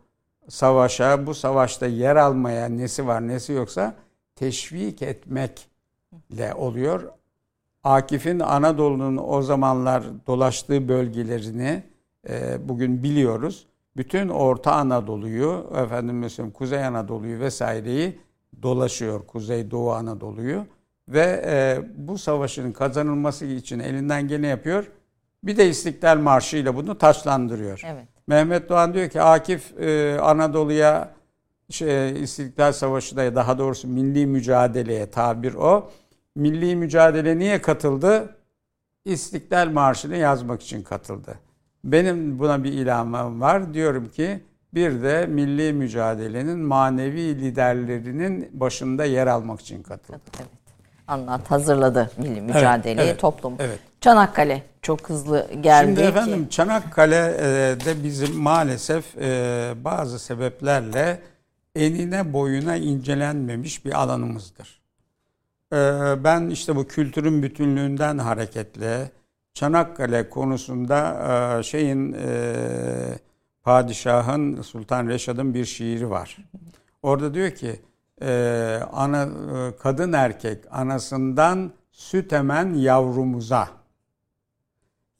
savaşa, 0.48 1.26
bu 1.26 1.34
savaşta 1.34 1.86
yer 1.86 2.16
almaya 2.16 2.68
nesi 2.68 3.06
var 3.06 3.28
nesi 3.28 3.52
yoksa 3.52 3.94
teşvik 4.36 5.02
etmekle 5.02 6.54
oluyor. 6.56 7.12
Akif'in 7.84 8.40
Anadolu'nun 8.40 9.20
o 9.28 9.42
zamanlar 9.42 10.04
dolaştığı 10.26 10.88
bölgelerini 10.88 11.82
e, 12.28 12.68
bugün 12.68 13.02
biliyoruz. 13.02 13.66
Bütün 13.96 14.28
Orta 14.28 14.72
Anadolu'yu, 14.72 15.66
efendim 15.76 16.18
mesela 16.18 16.52
Kuzey 16.52 16.84
Anadolu'yu 16.84 17.40
vesaireyi 17.40 18.20
dolaşıyor. 18.62 19.26
Kuzey 19.26 19.70
Doğu 19.70 19.92
Anadolu'yu 19.92 20.66
ve 21.08 21.42
e, 21.46 21.78
bu 21.96 22.18
savaşın 22.18 22.72
kazanılması 22.72 23.44
için 23.44 23.78
elinden 23.78 24.28
geleni 24.28 24.46
yapıyor. 24.46 24.90
Bir 25.42 25.56
de 25.56 25.68
İstiklal 25.68 26.18
Marşı 26.18 26.56
ile 26.56 26.76
bunu 26.76 26.98
taçlandırıyor. 26.98 27.82
Evet. 27.86 28.04
Mehmet 28.26 28.68
Doğan 28.68 28.94
diyor 28.94 29.08
ki 29.08 29.22
Akif 29.22 29.80
e, 29.80 30.18
Anadolu'ya 30.20 31.10
şey, 31.70 32.22
İstiklal 32.22 32.72
Savaşı'da 32.72 33.34
daha 33.34 33.58
doğrusu 33.58 33.88
milli 33.88 34.26
mücadeleye 34.26 35.10
tabir 35.10 35.54
o. 35.54 35.90
Milli 36.36 36.76
mücadele 36.76 37.38
niye 37.38 37.62
katıldı? 37.62 38.36
İstiklal 39.04 39.70
Marşı'nı 39.70 40.16
yazmak 40.16 40.62
için 40.62 40.82
katıldı. 40.82 41.38
Benim 41.84 42.38
buna 42.38 42.64
bir 42.64 42.72
ilhamım 42.72 43.40
var. 43.40 43.74
Diyorum 43.74 44.08
ki 44.08 44.40
bir 44.74 45.02
de 45.02 45.26
milli 45.26 45.72
mücadelenin 45.72 46.58
manevi 46.58 47.40
liderlerinin 47.40 48.50
başında 48.52 49.04
yer 49.04 49.26
almak 49.26 49.60
için 49.60 49.82
katıldı. 49.82 50.20
Evet. 50.38 50.59
Anlat 51.10 51.50
hazırladı 51.50 52.10
milli 52.18 52.40
mücadeleyi 52.40 53.08
evet, 53.08 53.20
toplum. 53.20 53.54
evet. 53.58 53.78
Çanakkale 54.00 54.62
çok 54.82 55.08
hızlı 55.10 55.50
geldi. 55.60 55.86
Şimdi 55.86 56.00
ki- 56.00 56.06
efendim 56.06 56.48
Çanakkale'de 56.48 58.04
bizim 58.04 58.36
maalesef 58.36 59.18
e, 59.18 59.72
bazı 59.84 60.18
sebeplerle 60.18 61.20
enine 61.76 62.32
boyuna 62.32 62.76
incelenmemiş 62.76 63.84
bir 63.84 64.00
alanımızdır. 64.02 64.80
E, 65.72 65.76
Ben 66.24 66.48
işte 66.50 66.76
bu 66.76 66.86
kültürün 66.88 67.42
bütünlüğünden 67.42 68.18
hareketle 68.18 69.10
Çanakkale 69.54 70.28
konusunda 70.28 70.98
e, 71.58 71.62
şeyin 71.62 72.16
padişahın 73.62 74.62
Sultan 74.62 75.06
Reşad'ın 75.08 75.54
bir 75.54 75.64
şiiri 75.64 76.10
var. 76.10 76.36
Orada 77.02 77.34
diyor 77.34 77.50
ki 77.50 77.80
e, 78.22 78.80
ana 78.92 79.28
kadın 79.82 80.12
erkek 80.12 80.64
anasından 80.70 81.72
süt 81.92 82.32
emen 82.32 82.74
yavrumuza. 82.74 83.68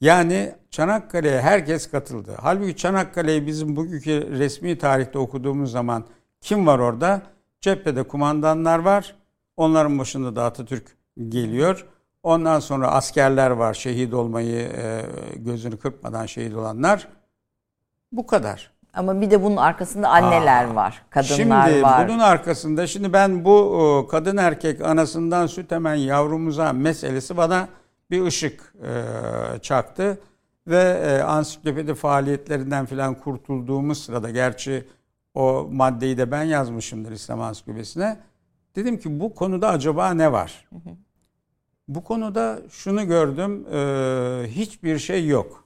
Yani 0.01 0.55
Çanakkale'ye 0.71 1.41
herkes 1.41 1.91
katıldı. 1.91 2.35
Halbuki 2.41 2.75
Çanakkale'yi 2.75 3.47
bizim 3.47 3.75
bugünkü 3.75 4.39
resmi 4.39 4.77
tarihte 4.77 5.19
okuduğumuz 5.19 5.71
zaman 5.71 6.05
kim 6.41 6.67
var 6.67 6.79
orada? 6.79 7.21
Cephede 7.61 8.03
kumandanlar 8.03 8.79
var. 8.79 9.15
Onların 9.57 9.99
başında 9.99 10.35
da 10.35 10.43
Atatürk 10.45 10.97
geliyor. 11.29 11.87
Ondan 12.23 12.59
sonra 12.59 12.91
askerler 12.91 13.51
var. 13.51 13.73
Şehit 13.73 14.13
olmayı 14.13 14.59
e, 14.59 15.05
gözünü 15.35 15.77
kırpmadan 15.77 16.25
şehit 16.25 16.55
olanlar. 16.55 17.07
Bu 18.11 18.27
kadar. 18.27 18.71
Ama 18.93 19.21
bir 19.21 19.31
de 19.31 19.43
bunun 19.43 19.57
arkasında 19.57 20.09
anneler 20.09 20.65
Aa, 20.65 20.75
var, 20.75 21.01
kadınlar 21.09 21.67
şimdi 21.69 21.83
var. 21.83 22.07
bunun 22.07 22.19
arkasında 22.19 22.87
şimdi 22.87 23.13
ben 23.13 23.45
bu 23.45 23.77
e, 24.05 24.11
kadın 24.11 24.37
erkek 24.37 24.81
anasından 24.81 25.47
süt 25.47 25.71
emen 25.71 25.95
yavrumuza 25.95 26.73
meselesi 26.73 27.37
bana 27.37 27.67
bir 28.11 28.25
ışık 28.25 28.73
e, 28.83 29.59
çaktı 29.59 30.19
ve 30.67 31.01
e, 31.05 31.21
ansiklopedi 31.21 31.95
faaliyetlerinden 31.95 32.85
filan 32.85 33.15
kurtulduğumuz 33.15 34.03
sırada 34.03 34.29
gerçi 34.29 34.87
o 35.33 35.67
maddeyi 35.71 36.17
de 36.17 36.31
ben 36.31 36.43
yazmışımdır 36.43 37.11
İslam 37.11 37.41
Ansiklopedisi'ne. 37.41 38.17
Dedim 38.75 38.99
ki 38.99 39.19
bu 39.19 39.35
konuda 39.35 39.69
acaba 39.69 40.13
ne 40.13 40.31
var? 40.31 40.69
Bu 41.87 42.03
konuda 42.03 42.59
şunu 42.69 43.07
gördüm. 43.07 43.65
e, 43.73 44.47
hiçbir 44.47 44.99
şey 44.99 45.27
yok. 45.27 45.65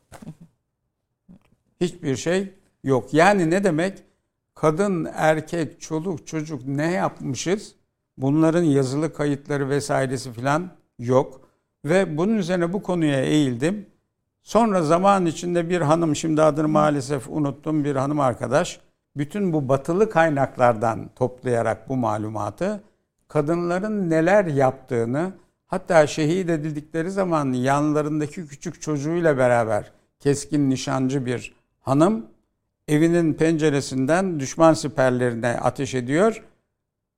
Hiçbir 1.81 2.15
şey 2.15 2.53
yok. 2.86 3.14
Yani 3.14 3.49
ne 3.49 3.64
demek? 3.64 4.03
Kadın, 4.56 5.07
erkek, 5.14 5.82
çoluk, 5.82 6.28
çocuk 6.28 6.68
ne 6.68 6.91
yapmışız? 6.91 7.76
Bunların 8.18 8.64
yazılı 8.64 9.14
kayıtları 9.14 9.70
vesairesi 9.70 10.32
filan 10.32 10.70
yok. 10.99 11.41
Ve 11.86 12.18
bunun 12.18 12.38
üzerine 12.38 12.74
bu 12.74 12.84
konuya 12.84 13.22
eğildim. 13.22 13.86
Sonra 14.44 14.82
zaman 14.82 15.26
içinde 15.26 15.70
bir 15.70 15.82
hanım, 15.82 16.16
şimdi 16.16 16.41
adını 16.41 16.68
maalesef 16.68 17.30
unuttum, 17.30 17.84
bir 17.84 17.95
hanım 17.95 18.20
arkadaş, 18.20 18.80
bütün 19.18 19.53
bu 19.53 19.70
batılı 19.70 20.10
kaynaklardan 20.10 21.10
toplayarak 21.16 21.90
bu 21.90 21.95
malumatı, 21.95 22.84
kadınların 23.28 24.10
neler 24.10 24.45
yaptığını, 24.45 25.34
hatta 25.68 26.07
şehit 26.07 26.49
edildikleri 26.49 27.12
zaman 27.12 27.53
yanlarındaki 27.53 28.48
küçük 28.48 28.82
çocuğuyla 28.82 29.38
beraber 29.38 29.91
keskin 30.20 30.70
nişancı 30.70 31.26
bir 31.26 31.56
hanım, 31.82 32.26
evinin 32.88 33.34
penceresinden 33.34 34.40
düşman 34.40 34.74
siperlerine 34.74 35.48
ateş 35.48 35.95
ediyor. 35.95 36.44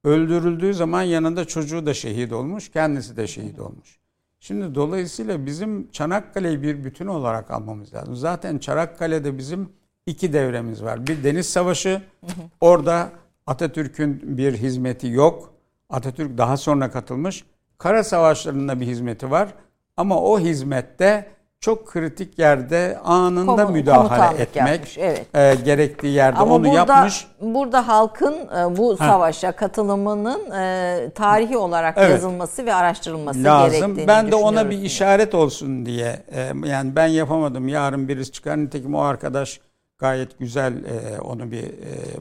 Öldürüldüğü 0.03 0.73
zaman 0.73 1.01
yanında 1.01 1.45
çocuğu 1.45 1.85
da 1.85 1.93
şehit 1.93 2.33
olmuş, 2.33 2.71
kendisi 2.71 3.17
de 3.17 3.27
şehit 3.27 3.59
olmuş. 3.59 3.99
Şimdi 4.39 4.75
dolayısıyla 4.75 5.45
bizim 5.45 5.91
Çanakkale'yi 5.91 6.61
bir 6.63 6.83
bütün 6.83 7.07
olarak 7.07 7.51
almamız 7.51 7.93
lazım. 7.93 8.15
Zaten 8.15 8.57
Çanakkale'de 8.57 9.37
bizim 9.37 9.69
iki 10.05 10.33
devremiz 10.33 10.83
var. 10.83 11.07
Bir 11.07 11.23
deniz 11.23 11.49
savaşı, 11.49 12.01
orada 12.61 13.11
Atatürk'ün 13.47 14.37
bir 14.37 14.53
hizmeti 14.53 15.07
yok. 15.07 15.53
Atatürk 15.89 16.37
daha 16.37 16.57
sonra 16.57 16.91
katılmış. 16.91 17.43
Kara 17.77 18.03
savaşlarında 18.03 18.79
bir 18.79 18.85
hizmeti 18.85 19.31
var. 19.31 19.53
Ama 19.97 20.21
o 20.21 20.39
hizmette 20.39 21.31
çok 21.61 21.87
kritik 21.87 22.39
yerde 22.39 22.99
anında 23.03 23.51
Komu- 23.63 23.71
müdahale 23.71 24.41
etmek 24.41 24.55
yapmış, 24.71 24.97
evet. 24.97 25.35
e, 25.35 25.55
gerektiği 25.65 26.13
yerde 26.13 26.39
Ama 26.39 26.55
onu 26.55 26.63
burada 26.65 26.93
yapmış. 26.93 27.27
burada 27.41 27.87
halkın 27.87 28.33
e, 28.33 28.77
bu 28.77 28.97
savaşa 28.97 29.51
katılımının 29.51 30.51
e, 30.51 31.09
tarihi 31.15 31.57
olarak 31.57 31.95
Evet. 31.97 32.11
yazılması 32.11 32.65
ve 32.65 32.73
araştırılması 32.73 33.43
lazım. 33.43 33.71
gerektiğini 33.79 34.07
Ben 34.07 34.31
de 34.31 34.35
ona 34.35 34.69
bir 34.69 34.77
işaret 34.81 35.35
olsun 35.35 35.85
diye 35.85 36.23
e, 36.31 36.51
yani 36.65 36.95
ben 36.95 37.07
yapamadım. 37.07 37.67
Yarın 37.67 38.07
birisi 38.07 38.31
çıkar. 38.31 38.57
Nitekim 38.57 38.95
o 38.95 38.99
arkadaş 39.01 39.59
gayet 39.99 40.39
güzel 40.39 40.73
e, 40.73 41.19
onu 41.21 41.51
bir 41.51 41.63
e, 41.63 41.67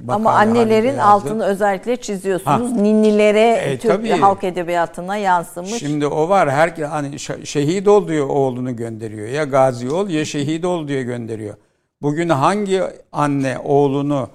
Ama 0.08 0.18
makale 0.18 0.36
halinde 0.36 0.58
annelerin 0.60 0.98
altını 0.98 1.44
özellikle 1.44 1.96
çiziyorsunuz. 1.96 2.72
Ninnilere 2.72 3.50
E, 3.50 3.78
Türk 3.78 3.92
tabii. 3.92 4.10
halk 4.10 4.44
edebiyatına 4.44 5.16
yansımış. 5.16 5.74
Şimdi 5.78 6.06
o 6.06 6.28
var. 6.28 6.50
Her 6.50 6.68
hani 6.68 7.18
şehit 7.44 7.88
ol 7.88 8.08
diyor 8.08 8.28
oğlunu 8.28 8.76
gönderiyor. 8.76 9.28
Ya 9.28 9.44
gazi 9.44 9.90
ol 9.90 10.08
ya 10.08 10.24
şehit 10.24 10.64
ol 10.64 10.88
diye 10.88 11.02
gönderiyor. 11.02 11.54
Bugün 12.02 12.28
hangi 12.28 12.82
anne 13.12 13.58
oğlunu 13.64 14.28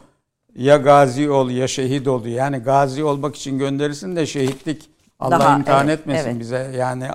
ya 0.56 0.78
gazi 0.78 1.30
ol 1.30 1.50
ya 1.50 1.68
şehit 1.68 2.08
ol 2.08 2.26
yani 2.26 2.58
gazi 2.58 3.04
olmak 3.04 3.36
için 3.36 3.60
gönderirsin 3.60 4.16
de 4.16 4.26
şehitlik 4.26 4.90
Allah 5.20 5.40
Daha, 5.40 5.58
imtihan 5.58 5.88
evet, 5.88 6.00
etmesin 6.00 6.30
evet. 6.30 6.40
bize 6.40 6.72
yani 6.78 7.08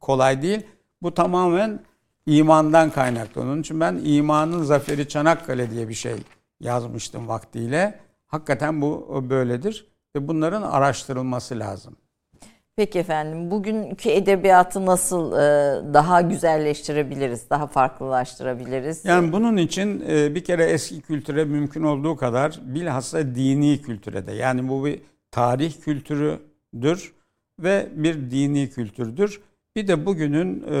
kolay 0.00 0.42
değil. 0.42 0.60
Bu 1.02 1.14
tamamen 1.14 1.80
imandan 2.26 2.90
kaynaklı. 2.90 3.40
Onun 3.40 3.60
için 3.60 3.80
ben 3.80 4.00
imanın 4.04 4.62
zaferi 4.62 5.08
Çanakkale 5.08 5.70
diye 5.70 5.88
bir 5.88 5.94
şey 5.94 6.14
yazmıştım 6.60 7.28
vaktiyle. 7.28 8.00
Hakikaten 8.26 8.82
bu 8.82 9.24
böyledir 9.30 9.86
ve 10.16 10.28
bunların 10.28 10.62
araştırılması 10.62 11.58
lazım. 11.58 11.96
Peki 12.76 12.98
efendim 12.98 13.50
bugünkü 13.50 14.08
edebiyatı 14.08 14.86
nasıl 14.86 15.32
e, 15.32 15.40
daha 15.94 16.20
güzelleştirebiliriz, 16.20 17.50
daha 17.50 17.66
farklılaştırabiliriz? 17.66 19.04
Yani 19.04 19.32
bunun 19.32 19.56
için 19.56 20.04
e, 20.08 20.34
bir 20.34 20.44
kere 20.44 20.64
eski 20.64 21.00
kültüre 21.00 21.44
mümkün 21.44 21.82
olduğu 21.82 22.16
kadar 22.16 22.60
bilhassa 22.62 23.34
dini 23.34 23.82
kültüre 23.82 24.26
de 24.26 24.32
yani 24.32 24.68
bu 24.68 24.84
bir 24.84 25.00
tarih 25.30 25.80
kültürüdür 25.80 27.12
ve 27.60 27.88
bir 27.94 28.30
dini 28.30 28.70
kültürdür. 28.70 29.40
Bir 29.76 29.88
de 29.88 30.06
bugünün 30.06 30.64
e, 30.70 30.76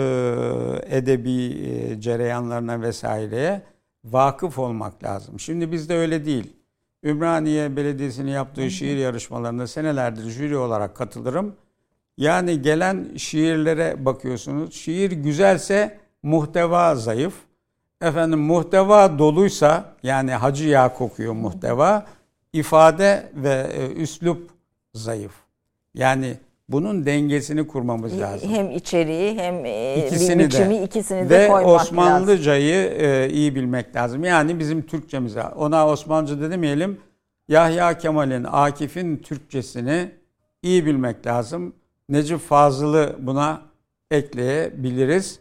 edebi 0.96 1.44
e, 1.46 2.00
cereyanlarına 2.00 2.80
vesaireye 2.80 3.62
vakıf 4.04 4.58
olmak 4.58 5.04
lazım. 5.04 5.40
Şimdi 5.40 5.72
bizde 5.72 5.96
öyle 5.96 6.24
değil. 6.24 6.52
Ümraniye 7.04 7.76
Belediyesi'nin 7.76 8.30
yaptığı 8.30 8.70
şiir 8.70 8.96
yarışmalarında 8.96 9.66
senelerdir 9.66 10.30
jüri 10.30 10.56
olarak 10.56 10.96
katılırım. 10.96 11.56
Yani 12.18 12.62
gelen 12.62 13.16
şiirlere 13.16 14.04
bakıyorsunuz. 14.04 14.74
Şiir 14.74 15.10
güzelse 15.12 15.98
muhteva 16.22 16.94
zayıf. 16.94 17.34
Efendim 18.00 18.38
muhteva 18.38 19.18
doluysa 19.18 19.94
yani 20.02 20.32
hacı 20.32 20.68
yağ 20.68 20.94
kokuyor 20.94 21.32
muhteva. 21.32 22.06
ifade 22.52 23.30
ve 23.34 23.70
e, 23.72 23.92
üslup 23.92 24.50
zayıf. 24.94 25.32
Yani 25.94 26.36
bunun 26.68 27.06
dengesini 27.06 27.66
kurmamız 27.66 28.20
lazım. 28.20 28.50
Hem 28.50 28.70
içeriği 28.70 29.38
hem 29.38 29.64
e, 29.64 30.06
İkisini 30.06 30.44
biçimi 30.44 30.74
de. 30.74 30.84
ikisini 30.84 31.30
de 31.30 31.38
Ve 31.38 31.48
koymak 31.48 31.66
lazım. 31.66 31.98
Osmanlıcayı 31.98 32.74
e, 32.98 33.28
iyi 33.30 33.54
bilmek 33.54 33.96
lazım. 33.96 34.24
Yani 34.24 34.58
bizim 34.58 34.82
Türkçemize. 34.82 35.42
Ona 35.42 35.88
Osmanlıca 35.88 36.50
demeyelim. 36.50 37.00
Yahya 37.48 37.98
Kemal'in, 37.98 38.44
Akif'in 38.50 39.16
Türkçesini 39.16 40.10
iyi 40.62 40.86
bilmek 40.86 41.26
lazım. 41.26 41.72
Necip 42.08 42.38
Fazıl'ı 42.40 43.16
buna 43.20 43.62
ekleyebiliriz. 44.10 45.38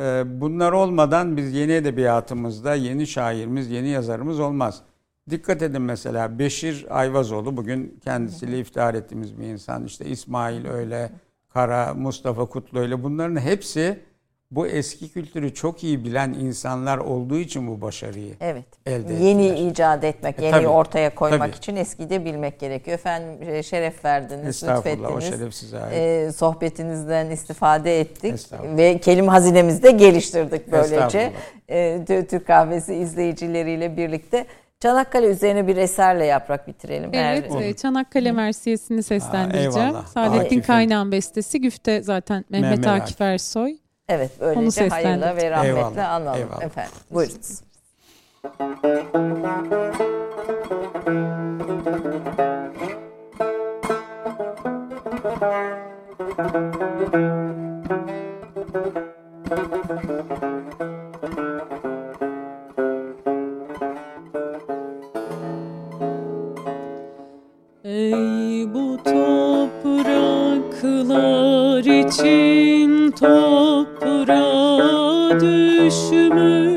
E, 0.00 0.22
bunlar 0.40 0.72
olmadan 0.72 1.36
biz 1.36 1.54
yeni 1.54 1.72
edebiyatımızda 1.72 2.74
yeni 2.74 3.06
şairimiz, 3.06 3.70
yeni 3.70 3.88
yazarımız 3.88 4.40
olmaz. 4.40 4.82
Dikkat 5.30 5.62
edin 5.62 5.82
mesela 5.82 6.38
Beşir 6.38 6.86
Ayvazoğlu 6.90 7.56
bugün 7.56 8.00
kendisiyle 8.04 8.58
iftihar 8.58 8.94
ettiğimiz 8.94 9.38
bir 9.40 9.44
insan. 9.46 9.84
İşte 9.84 10.04
İsmail 10.04 10.66
öyle, 10.68 11.10
Kara, 11.48 11.94
Mustafa 11.94 12.44
Kutlu 12.46 12.78
öyle 12.80 13.02
bunların 13.02 13.40
hepsi 13.40 13.98
bu 14.50 14.66
eski 14.66 15.12
kültürü 15.12 15.54
çok 15.54 15.84
iyi 15.84 16.04
bilen 16.04 16.32
insanlar 16.32 16.98
olduğu 16.98 17.38
için 17.38 17.68
bu 17.68 17.80
başarıyı 17.80 18.34
Evet. 18.40 18.64
elde 18.86 19.12
yeni 19.14 19.46
ettiler. 19.46 19.70
icat 19.70 20.04
etmek, 20.04 20.38
E, 20.38 20.42
yeni 20.44 20.52
tabii, 20.52 20.68
ortaya 20.68 21.14
koymak 21.14 21.40
tabii. 21.48 21.56
için 21.58 21.76
eskiyi 21.76 22.10
de 22.10 22.24
bilmek 22.24 22.60
gerekiyor. 22.60 22.94
Efendim 22.98 23.48
e, 23.48 23.62
şeref 23.62 24.04
verdiniz, 24.04 24.46
Estağfurullah 24.48 25.10
o 25.10 25.16
lütfettiniz. 25.16 25.40
şeref 25.40 25.54
size 25.54 25.78
ait. 25.80 25.94
E, 25.96 26.32
sohbetinizden 26.32 27.30
istifade 27.30 28.00
ettik 28.00 28.34
ve 28.76 28.98
kelime 28.98 29.28
hazinemizi 29.28 29.82
de 29.82 29.90
geliştirdik 29.90 30.72
böylece. 30.72 31.32
E, 31.68 31.78
Tü- 32.08 32.26
Türk 32.26 32.46
Kahvesi 32.46 32.94
izleyicileriyle 32.94 33.96
birlikte. 33.96 34.46
Çanakkale 34.82 35.26
üzerine 35.26 35.66
bir 35.66 35.76
eserle 35.76 36.24
yaprak 36.24 36.68
bitirelim. 36.68 37.10
Evet, 37.14 37.50
Eğer- 37.50 37.60
e, 37.62 37.76
Çanakkale 37.76 38.32
Mersiyesi'ni 38.32 39.02
seslendireceğim. 39.02 39.88
eyvallah. 39.88 40.06
Saadettin. 40.06 40.60
Kaynağ'ın 40.60 41.12
bestesi. 41.12 41.60
Güfte 41.60 42.02
zaten 42.02 42.44
Mehmet, 42.50 42.70
Mehmet 42.70 42.86
Akif 42.86 43.02
Akif. 43.02 43.20
Ersoy. 43.20 43.76
Evet, 44.08 44.30
Onu 44.40 44.56
böylece 44.56 44.88
hayırla 44.88 45.36
ve 45.36 45.50
rahmetle 45.50 45.68
Eyvallah, 45.68 46.10
analım 46.12 46.38
eyvallah. 46.40 46.62
efendim. 46.62 46.92
Buyurunuz. 47.10 47.60
Ey 68.08 68.74
bu 68.74 68.96
topraklar 69.04 70.04
için 71.84 73.10
toprağa 73.10 74.40
düşmüş 75.40 76.67